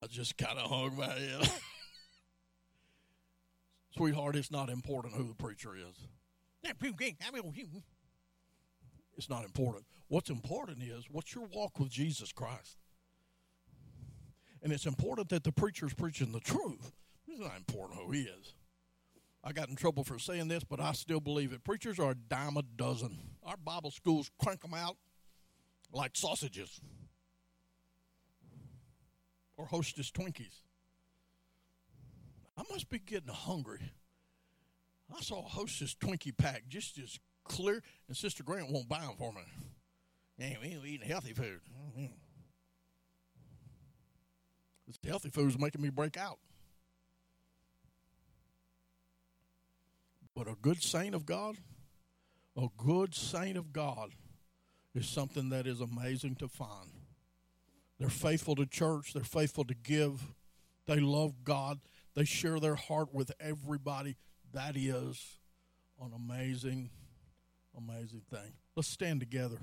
I 0.04 0.08
just 0.08 0.38
kind 0.38 0.60
of 0.60 0.70
hung 0.70 0.98
my 0.98 1.06
head. 1.08 1.50
Sweetheart, 3.96 4.36
it's 4.36 4.52
not 4.52 4.70
important 4.70 5.16
who 5.16 5.28
the 5.28 5.34
preacher 5.36 5.74
is. 5.76 5.96
It's 9.18 9.30
not 9.30 9.44
important. 9.46 9.86
What's 10.08 10.30
important 10.30 10.82
is 10.84 11.06
what's 11.10 11.34
your 11.34 11.46
walk 11.54 11.80
with 11.80 11.90
Jesus 11.90 12.32
Christ? 12.32 12.78
And 14.62 14.74
it's 14.74 14.86
important 14.86 15.30
that 15.30 15.44
the 15.44 15.52
preacher's 15.52 15.94
preaching 15.94 16.32
the 16.32 16.40
truth. 16.40 16.92
It's 17.28 17.40
not 17.40 17.56
important 17.58 18.00
who 18.00 18.12
he 18.12 18.22
is. 18.24 18.56
I 19.44 19.52
got 19.52 19.70
in 19.70 19.76
trouble 19.76 20.04
for 20.04 20.18
saying 20.18 20.48
this, 20.48 20.64
but 20.64 20.80
I 20.80 20.94
still 20.94 21.20
believe 21.20 21.54
it. 21.54 21.64
Preachers 21.64 22.00
are 22.00 22.12
a 22.12 22.16
dime 22.16 22.58
a 22.58 22.64
dozen. 22.64 23.20
Our 23.44 23.58
Bible 23.58 23.92
schools 23.92 24.32
crank 24.44 24.62
them 24.62 24.74
out 24.74 24.98
like 25.94 26.16
sausages 26.16 26.82
or 29.56 29.66
hostess 29.66 30.10
Twinkies. 30.10 30.62
I 32.58 32.64
must 32.72 32.90
be 32.90 32.98
getting 33.00 33.34
hungry. 33.34 33.92
I 35.14 35.22
saw 35.22 35.40
a 35.40 35.48
Hostess 35.48 35.96
Twinkie 35.96 36.36
pack 36.36 36.64
just 36.68 36.98
as 36.98 37.20
clear, 37.44 37.82
and 38.08 38.18
Sister 38.18 38.44
Grant 38.44 38.72
won't 38.72 38.90
buy 38.90 39.02
them 39.02 39.16
for 39.18 39.32
me. 39.32 39.42
Man, 40.38 40.58
we 40.62 40.70
ain't 40.70 40.86
eating 40.86 41.08
healthy 41.08 41.34
food. 41.34 41.62
Mm-hmm. 41.98 42.12
This 44.88 44.98
healthy 45.06 45.30
food 45.30 45.50
is 45.50 45.58
making 45.60 45.82
me 45.82 45.90
break 45.90 46.18
out. 46.18 46.40
But 50.36 50.48
a 50.48 50.56
good 50.62 50.84
saint 50.84 51.16
of 51.16 51.26
God, 51.26 51.56
a 52.58 52.68
good 52.78 53.16
saint 53.16 53.58
of 53.58 53.72
God 53.72 54.12
is 54.94 55.08
something 55.08 55.50
that 55.50 55.66
is 55.66 55.82
amazing 55.82 56.36
to 56.36 56.48
find. 56.48 56.92
They're 58.00 58.10
faithful 58.10 58.56
to 58.56 58.66
church, 58.66 59.14
they're 59.14 59.24
faithful 59.24 59.64
to 59.66 59.74
give, 59.74 60.22
they 60.86 61.00
love 61.00 61.46
God, 61.46 61.80
they 62.16 62.26
share 62.26 62.60
their 62.60 62.76
heart 62.76 63.14
with 63.14 63.32
everybody 63.40 64.18
that 64.54 64.78
is 64.78 65.38
an 66.02 66.12
amazing, 66.14 66.90
amazing 67.78 68.22
thing. 68.30 68.54
Let's 68.76 68.88
stand 68.90 69.20
together. 69.20 69.58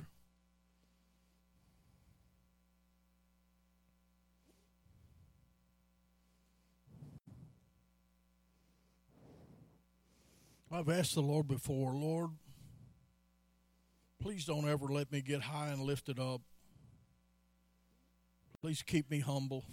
I've 10.71 10.89
asked 10.89 11.15
the 11.15 11.21
Lord 11.21 11.49
before, 11.49 11.93
Lord, 11.93 12.31
please 14.23 14.47
don't 14.47 14.67
ever 14.67 14.87
let 14.87 15.13
me 15.13 15.21
get 15.21 15.43
high 15.43 15.67
and 15.69 15.83
lifted 15.83 16.19
up. 16.19 16.41
Please 18.63 18.81
keep 18.81 19.11
me 19.11 19.21
humble. 19.21 19.65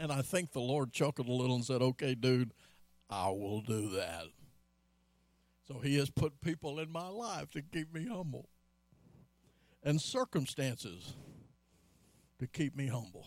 And 0.00 0.10
I 0.10 0.22
think 0.22 0.52
the 0.52 0.60
Lord 0.62 0.94
chuckled 0.94 1.28
a 1.28 1.32
little 1.32 1.56
and 1.56 1.64
said, 1.64 1.82
Okay, 1.82 2.14
dude, 2.14 2.54
I 3.10 3.28
will 3.28 3.60
do 3.60 3.90
that. 3.96 4.24
So 5.68 5.78
he 5.78 5.98
has 5.98 6.08
put 6.08 6.40
people 6.40 6.78
in 6.80 6.90
my 6.90 7.08
life 7.08 7.50
to 7.50 7.60
keep 7.60 7.92
me 7.94 8.06
humble 8.06 8.48
and 9.82 10.00
circumstances 10.00 11.12
to 12.38 12.46
keep 12.46 12.74
me 12.74 12.86
humble. 12.86 13.26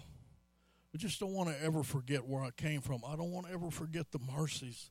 I 0.94 0.98
just 0.98 1.20
don't 1.20 1.32
want 1.34 1.50
to 1.50 1.64
ever 1.64 1.84
forget 1.84 2.28
where 2.28 2.42
I 2.44 2.50
came 2.50 2.82
from. 2.82 3.02
I 3.08 3.16
don't 3.16 3.32
want 3.32 3.46
to 3.48 3.54
ever 3.54 3.70
forget 3.70 4.12
the 4.12 4.20
mercies, 4.36 4.90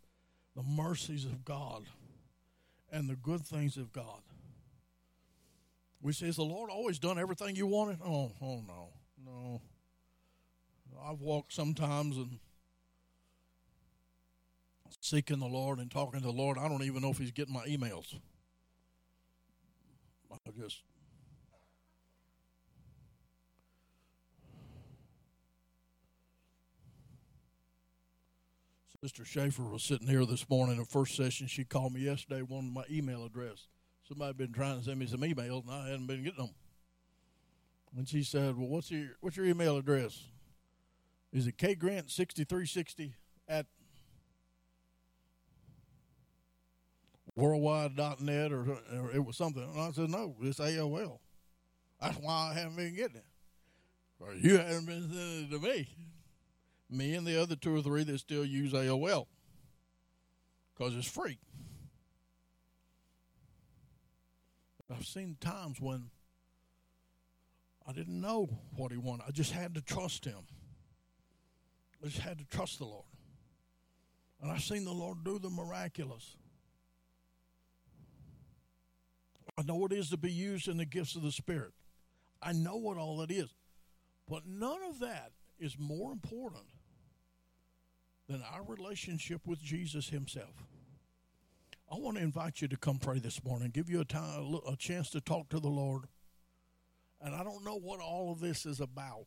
the 0.54 0.62
mercies 0.62 1.24
of 1.24 1.44
God 1.44 1.82
and 2.92 3.08
the 3.10 3.16
good 3.16 3.44
things 3.44 3.76
of 3.76 3.92
God. 3.92 4.22
We 6.00 6.12
say, 6.12 6.28
Is 6.28 6.36
the 6.36 6.44
Lord 6.44 6.70
always 6.70 7.00
done 7.00 7.18
everything 7.18 7.56
you 7.56 7.66
wanted? 7.66 7.98
Oh, 8.06 8.30
oh 8.40 8.62
no, 8.68 8.90
no. 9.26 9.60
I've 11.04 11.20
walked 11.20 11.52
sometimes 11.52 12.16
and 12.16 12.38
seeking 15.00 15.38
the 15.38 15.46
Lord 15.46 15.78
and 15.78 15.90
talking 15.90 16.20
to 16.20 16.26
the 16.26 16.32
Lord. 16.32 16.58
I 16.58 16.68
don't 16.68 16.82
even 16.82 17.02
know 17.02 17.10
if 17.10 17.18
He's 17.18 17.30
getting 17.32 17.54
my 17.54 17.64
emails. 17.66 18.18
I 20.32 20.50
just. 20.58 20.82
Sister 29.02 29.24
Schaefer 29.24 29.62
was 29.64 29.82
sitting 29.82 30.06
here 30.06 30.24
this 30.24 30.48
morning 30.48 30.76
in 30.78 30.84
first 30.84 31.16
session. 31.16 31.48
She 31.48 31.64
called 31.64 31.92
me 31.92 32.02
yesterday, 32.02 32.42
wanted 32.42 32.72
my 32.72 32.84
email 32.90 33.24
address. 33.26 33.66
Somebody 34.08 34.28
had 34.28 34.36
been 34.36 34.52
trying 34.52 34.78
to 34.78 34.84
send 34.84 35.00
me 35.00 35.06
some 35.06 35.22
emails, 35.22 35.64
and 35.66 35.70
I 35.72 35.88
hadn't 35.88 36.06
been 36.06 36.22
getting 36.22 36.38
them. 36.38 36.54
And 37.96 38.08
she 38.08 38.22
said, 38.22 38.56
"Well, 38.56 38.68
what's 38.68 38.90
your 38.90 39.08
what's 39.20 39.36
your 39.36 39.46
email 39.46 39.76
address?" 39.76 40.22
Is 41.32 41.46
it 41.46 41.56
K 41.56 41.74
Grant 41.74 42.10
6360 42.10 43.14
at 43.48 43.66
worldwide.net 47.34 48.52
or, 48.52 48.70
or 48.94 49.10
it 49.12 49.24
was 49.24 49.36
something? 49.36 49.62
And 49.62 49.80
I 49.80 49.90
said, 49.92 50.10
no, 50.10 50.36
it's 50.42 50.58
AOL. 50.60 51.18
That's 52.00 52.18
why 52.18 52.50
I 52.50 52.58
haven't 52.58 52.76
been 52.76 52.94
getting 52.94 53.16
it. 53.16 53.24
Or 54.20 54.34
you 54.34 54.58
haven't 54.58 54.86
been 54.86 55.10
sending 55.10 55.48
it 55.50 55.50
to 55.50 55.58
me. 55.58 55.88
Me 56.90 57.14
and 57.14 57.26
the 57.26 57.40
other 57.40 57.56
two 57.56 57.74
or 57.74 57.80
three 57.80 58.04
that 58.04 58.18
still 58.20 58.44
use 58.44 58.72
AOL 58.72 59.26
because 60.76 60.94
it's 60.94 61.08
free. 61.08 61.38
I've 64.94 65.06
seen 65.06 65.38
times 65.40 65.80
when 65.80 66.10
I 67.88 67.92
didn't 67.94 68.20
know 68.20 68.50
what 68.76 68.92
he 68.92 68.98
wanted, 68.98 69.24
I 69.26 69.30
just 69.30 69.52
had 69.52 69.74
to 69.76 69.80
trust 69.80 70.26
him. 70.26 70.40
I 72.04 72.08
just 72.08 72.18
had 72.22 72.38
to 72.38 72.44
trust 72.46 72.78
the 72.78 72.84
Lord. 72.84 73.04
And 74.40 74.50
I've 74.50 74.62
seen 74.62 74.84
the 74.84 74.92
Lord 74.92 75.22
do 75.24 75.38
the 75.38 75.50
miraculous. 75.50 76.36
I 79.56 79.62
know 79.62 79.76
what 79.76 79.92
it 79.92 79.98
is 79.98 80.10
to 80.10 80.16
be 80.16 80.32
used 80.32 80.66
in 80.66 80.78
the 80.78 80.84
gifts 80.84 81.14
of 81.14 81.22
the 81.22 81.30
Spirit. 81.30 81.72
I 82.42 82.52
know 82.52 82.76
what 82.76 82.96
all 82.96 83.18
that 83.18 83.30
is. 83.30 83.54
But 84.28 84.46
none 84.46 84.82
of 84.88 84.98
that 85.00 85.32
is 85.60 85.76
more 85.78 86.10
important 86.10 86.64
than 88.28 88.42
our 88.52 88.62
relationship 88.64 89.42
with 89.46 89.60
Jesus 89.60 90.08
Himself. 90.08 90.64
I 91.90 91.96
want 91.98 92.16
to 92.16 92.22
invite 92.22 92.62
you 92.62 92.68
to 92.68 92.76
come 92.76 92.96
pray 92.98 93.18
this 93.18 93.44
morning, 93.44 93.70
give 93.72 93.90
you 93.90 94.00
a, 94.00 94.04
time, 94.04 94.56
a 94.68 94.76
chance 94.76 95.10
to 95.10 95.20
talk 95.20 95.50
to 95.50 95.60
the 95.60 95.68
Lord. 95.68 96.04
And 97.20 97.34
I 97.34 97.44
don't 97.44 97.64
know 97.64 97.78
what 97.78 98.00
all 98.00 98.32
of 98.32 98.40
this 98.40 98.64
is 98.66 98.80
about. 98.80 99.26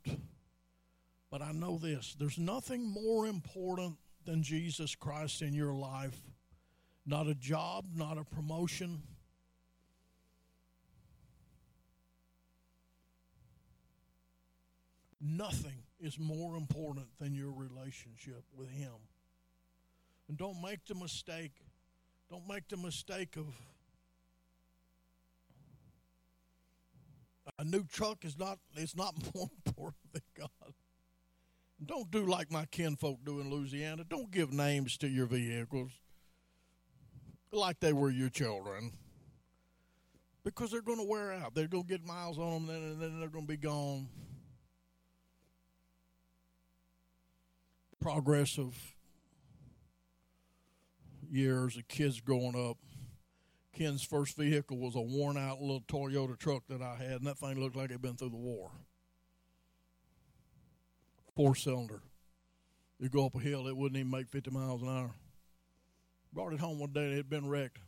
But 1.32 1.42
I 1.42 1.52
know 1.52 1.78
this 1.78 2.16
there's 2.20 2.38
nothing 2.38 2.88
more 2.88 3.28
important 3.28 3.98
than 4.26 4.42
Jesus 4.44 4.96
Christ 4.96 5.42
in 5.42 5.54
your 5.54 5.74
life. 5.74 6.20
Not 7.06 7.28
a 7.28 7.36
job, 7.36 7.86
not 7.96 8.18
a 8.18 8.24
promotion. 8.24 9.04
Nothing 15.22 15.84
is 16.00 16.20
more 16.20 16.56
important 16.56 17.06
than 17.20 17.34
your 17.36 17.52
relationship 17.52 18.44
with 18.56 18.70
Him. 18.72 18.94
And 20.28 20.38
don't 20.38 20.62
make 20.64 20.84
the 20.88 20.96
mistake. 20.96 21.52
Don't 22.30 22.48
make 22.48 22.68
the 22.70 22.78
mistake 22.78 23.36
of 23.38 23.46
a 27.60 27.64
new 27.64 27.84
truck 27.84 28.26
is 28.26 28.38
not 28.38 28.58
it's 28.76 28.96
not 28.96 29.14
more 29.36 29.50
important 29.66 29.96
than 30.12 30.24
God. 30.36 30.74
Don't 31.84 32.10
do 32.10 32.26
like 32.26 32.52
my 32.52 32.66
kinfolk 32.66 33.20
do 33.26 33.42
in 33.42 33.50
Louisiana. 33.50 34.04
Don't 34.08 34.32
give 34.32 34.54
names 34.54 34.98
to 35.00 35.08
your 35.08 35.26
vehicles 35.26 35.92
like 37.52 37.80
they 37.80 37.94
were 37.94 38.10
your 38.10 38.30
children 38.30 38.92
because 40.44 40.72
they're 40.72 40.82
going 40.82 41.00
to 41.00 41.04
wear 41.06 41.34
out. 41.34 41.54
They're 41.54 41.68
going 41.68 41.84
to 41.84 41.90
get 41.90 42.06
miles 42.06 42.38
on 42.38 42.68
them 42.68 42.76
and 42.76 43.02
then 43.02 43.20
they're 43.20 43.30
going 43.30 43.46
to 43.48 43.52
be 43.52 43.58
gone. 43.58 44.08
Progressive 48.00 48.96
years 51.30 51.76
of 51.76 51.88
kids 51.88 52.22
growing 52.22 52.56
up. 52.70 52.78
Ken's 53.74 54.04
first 54.04 54.38
vehicle 54.38 54.78
was 54.78 54.96
a 54.96 55.02
worn 55.02 55.38
out 55.38 55.60
little 55.60 55.82
Toyota 55.82 56.38
truck 56.38 56.64
that 56.70 56.82
I 56.82 56.96
had, 56.96 57.14
and 57.14 57.28
that 57.28 57.38
thing 57.38 57.60
looked 57.60 57.76
like 57.76 57.90
it 57.90 57.94
had 57.94 58.02
been 58.02 58.16
through 58.16 58.30
the 58.30 58.38
war 58.38 58.72
four 61.36 61.54
cylinder. 61.56 62.02
You 63.00 63.10
go 63.10 63.26
up 63.26 63.34
a 63.36 63.40
hill, 63.40 63.68
it 63.68 63.76
wouldn't 63.76 63.98
even 64.00 64.10
make 64.12 64.30
50 64.30 64.52
miles 64.52 64.82
an 64.82 64.88
hour. 64.90 65.12
Brought 66.34 66.54
it 66.54 66.60
home 66.62 66.80
one 66.80 66.92
day, 66.92 67.04
and 67.04 67.12
it 67.14 67.18
had 67.18 67.30
been 67.30 67.48
wrecked. 67.50 67.80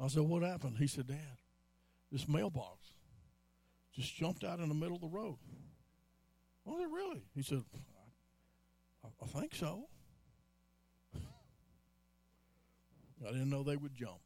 I 0.00 0.08
said, 0.08 0.22
What 0.24 0.42
happened? 0.42 0.76
He 0.78 0.86
said, 0.88 1.06
Dad, 1.06 1.36
this 2.10 2.26
mailbox 2.28 2.78
just 3.94 4.14
jumped 4.14 4.42
out 4.42 4.58
in 4.58 4.68
the 4.68 4.74
middle 4.74 4.96
of 4.96 5.00
the 5.02 5.06
road. 5.08 5.36
Was 6.64 6.80
it 6.82 6.88
really? 6.92 7.22
He 7.34 7.42
said, 7.42 7.62
I, 9.04 9.08
I 9.22 9.26
think 9.40 9.54
so. 9.54 9.84
I 11.16 13.28
didn't 13.32 13.50
know 13.50 13.62
they 13.62 13.76
would 13.76 13.94
jump. 13.94 14.18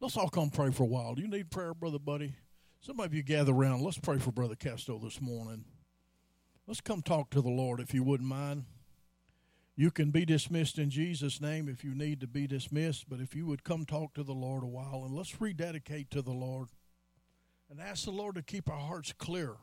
Let's 0.00 0.16
all 0.16 0.28
come 0.28 0.50
pray 0.50 0.70
for 0.70 0.82
a 0.84 0.86
while. 0.86 1.14
Do 1.14 1.22
you 1.22 1.28
need 1.28 1.50
prayer, 1.50 1.74
Brother 1.74 1.98
Buddy? 2.00 2.34
Some 2.80 2.98
of 3.00 3.14
you 3.14 3.22
gather 3.22 3.52
around. 3.52 3.82
Let's 3.82 3.98
pray 3.98 4.18
for 4.18 4.32
Brother 4.32 4.56
Casto 4.56 4.98
this 4.98 5.20
morning. 5.20 5.64
Let's 6.66 6.80
come 6.80 7.02
talk 7.02 7.30
to 7.30 7.42
the 7.42 7.50
Lord 7.50 7.80
if 7.80 7.92
you 7.92 8.04
wouldn't 8.04 8.28
mind. 8.28 8.64
You 9.74 9.90
can 9.90 10.10
be 10.12 10.24
dismissed 10.24 10.78
in 10.78 10.90
Jesus' 10.90 11.40
name 11.40 11.68
if 11.68 11.82
you 11.82 11.92
need 11.94 12.20
to 12.20 12.26
be 12.28 12.46
dismissed, 12.46 13.08
but 13.08 13.18
if 13.20 13.34
you 13.34 13.46
would 13.46 13.64
come 13.64 13.84
talk 13.84 14.14
to 14.14 14.22
the 14.22 14.32
Lord 14.34 14.62
a 14.62 14.66
while 14.68 15.02
and 15.04 15.12
let's 15.14 15.40
rededicate 15.40 16.08
to 16.12 16.22
the 16.22 16.32
Lord 16.32 16.68
and 17.70 17.80
ask 17.80 18.04
the 18.04 18.10
Lord 18.12 18.34
to 18.36 18.42
keep 18.42 18.68
our 18.70 18.78
hearts 18.78 19.12
clear. 19.14 19.56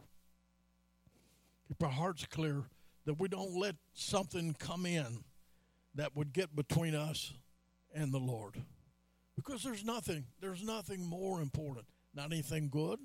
Keep 1.70 1.82
our 1.84 1.89
hearts 1.91 2.26
clear 2.26 2.64
that 3.06 3.18
we 3.20 3.28
don't 3.30 3.58
let 3.58 3.76
something 3.93 4.54
come 4.60 4.86
in 4.86 5.24
that 5.95 6.16
would 6.18 6.34
get 6.34 6.54
between 6.56 6.95
us 6.95 7.34
and 7.95 8.12
the 8.14 8.20
Lord. 8.20 8.56
Because 9.38 9.64
there's 9.64 9.86
nothing, 9.86 10.26
there's 10.41 10.64
nothing 10.64 11.06
more 11.08 11.39
important. 11.39 11.86
Not 12.14 12.26
anything 12.34 12.68
good, 12.70 13.00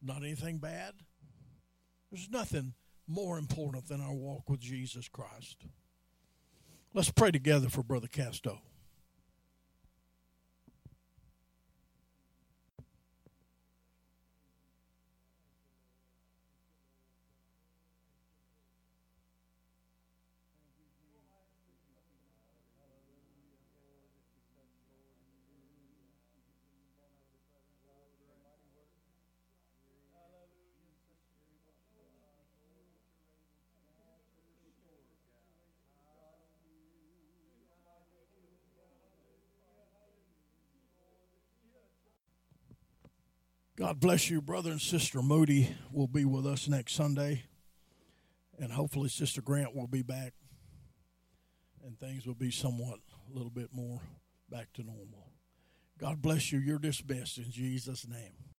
not 0.00 0.18
anything 0.22 0.58
bad. 0.58 0.92
There's 2.10 2.30
nothing 2.30 2.72
more 3.10 3.38
important 3.38 3.88
than 3.88 4.00
our 4.00 4.14
walk 4.14 4.48
with 4.48 4.60
Jesus 4.60 5.08
Christ. 5.08 5.56
Let's 6.94 7.10
pray 7.10 7.30
together 7.32 7.68
for 7.68 7.82
Brother 7.82 8.06
Casto. 8.08 8.60
God 43.90 43.98
bless 43.98 44.30
you. 44.30 44.40
Brother 44.40 44.70
and 44.70 44.80
Sister 44.80 45.20
Moody 45.20 45.68
will 45.90 46.06
be 46.06 46.24
with 46.24 46.46
us 46.46 46.68
next 46.68 46.92
Sunday. 46.92 47.42
And 48.56 48.70
hopefully, 48.70 49.08
Sister 49.08 49.42
Grant 49.42 49.74
will 49.74 49.88
be 49.88 50.02
back. 50.02 50.32
And 51.84 51.98
things 51.98 52.24
will 52.24 52.36
be 52.36 52.52
somewhat 52.52 53.00
a 53.28 53.34
little 53.36 53.50
bit 53.50 53.70
more 53.72 54.00
back 54.48 54.72
to 54.74 54.84
normal. 54.84 55.32
God 55.98 56.22
bless 56.22 56.52
you. 56.52 56.60
You're 56.60 56.78
dismissed 56.78 57.38
in 57.38 57.50
Jesus' 57.50 58.06
name. 58.06 58.44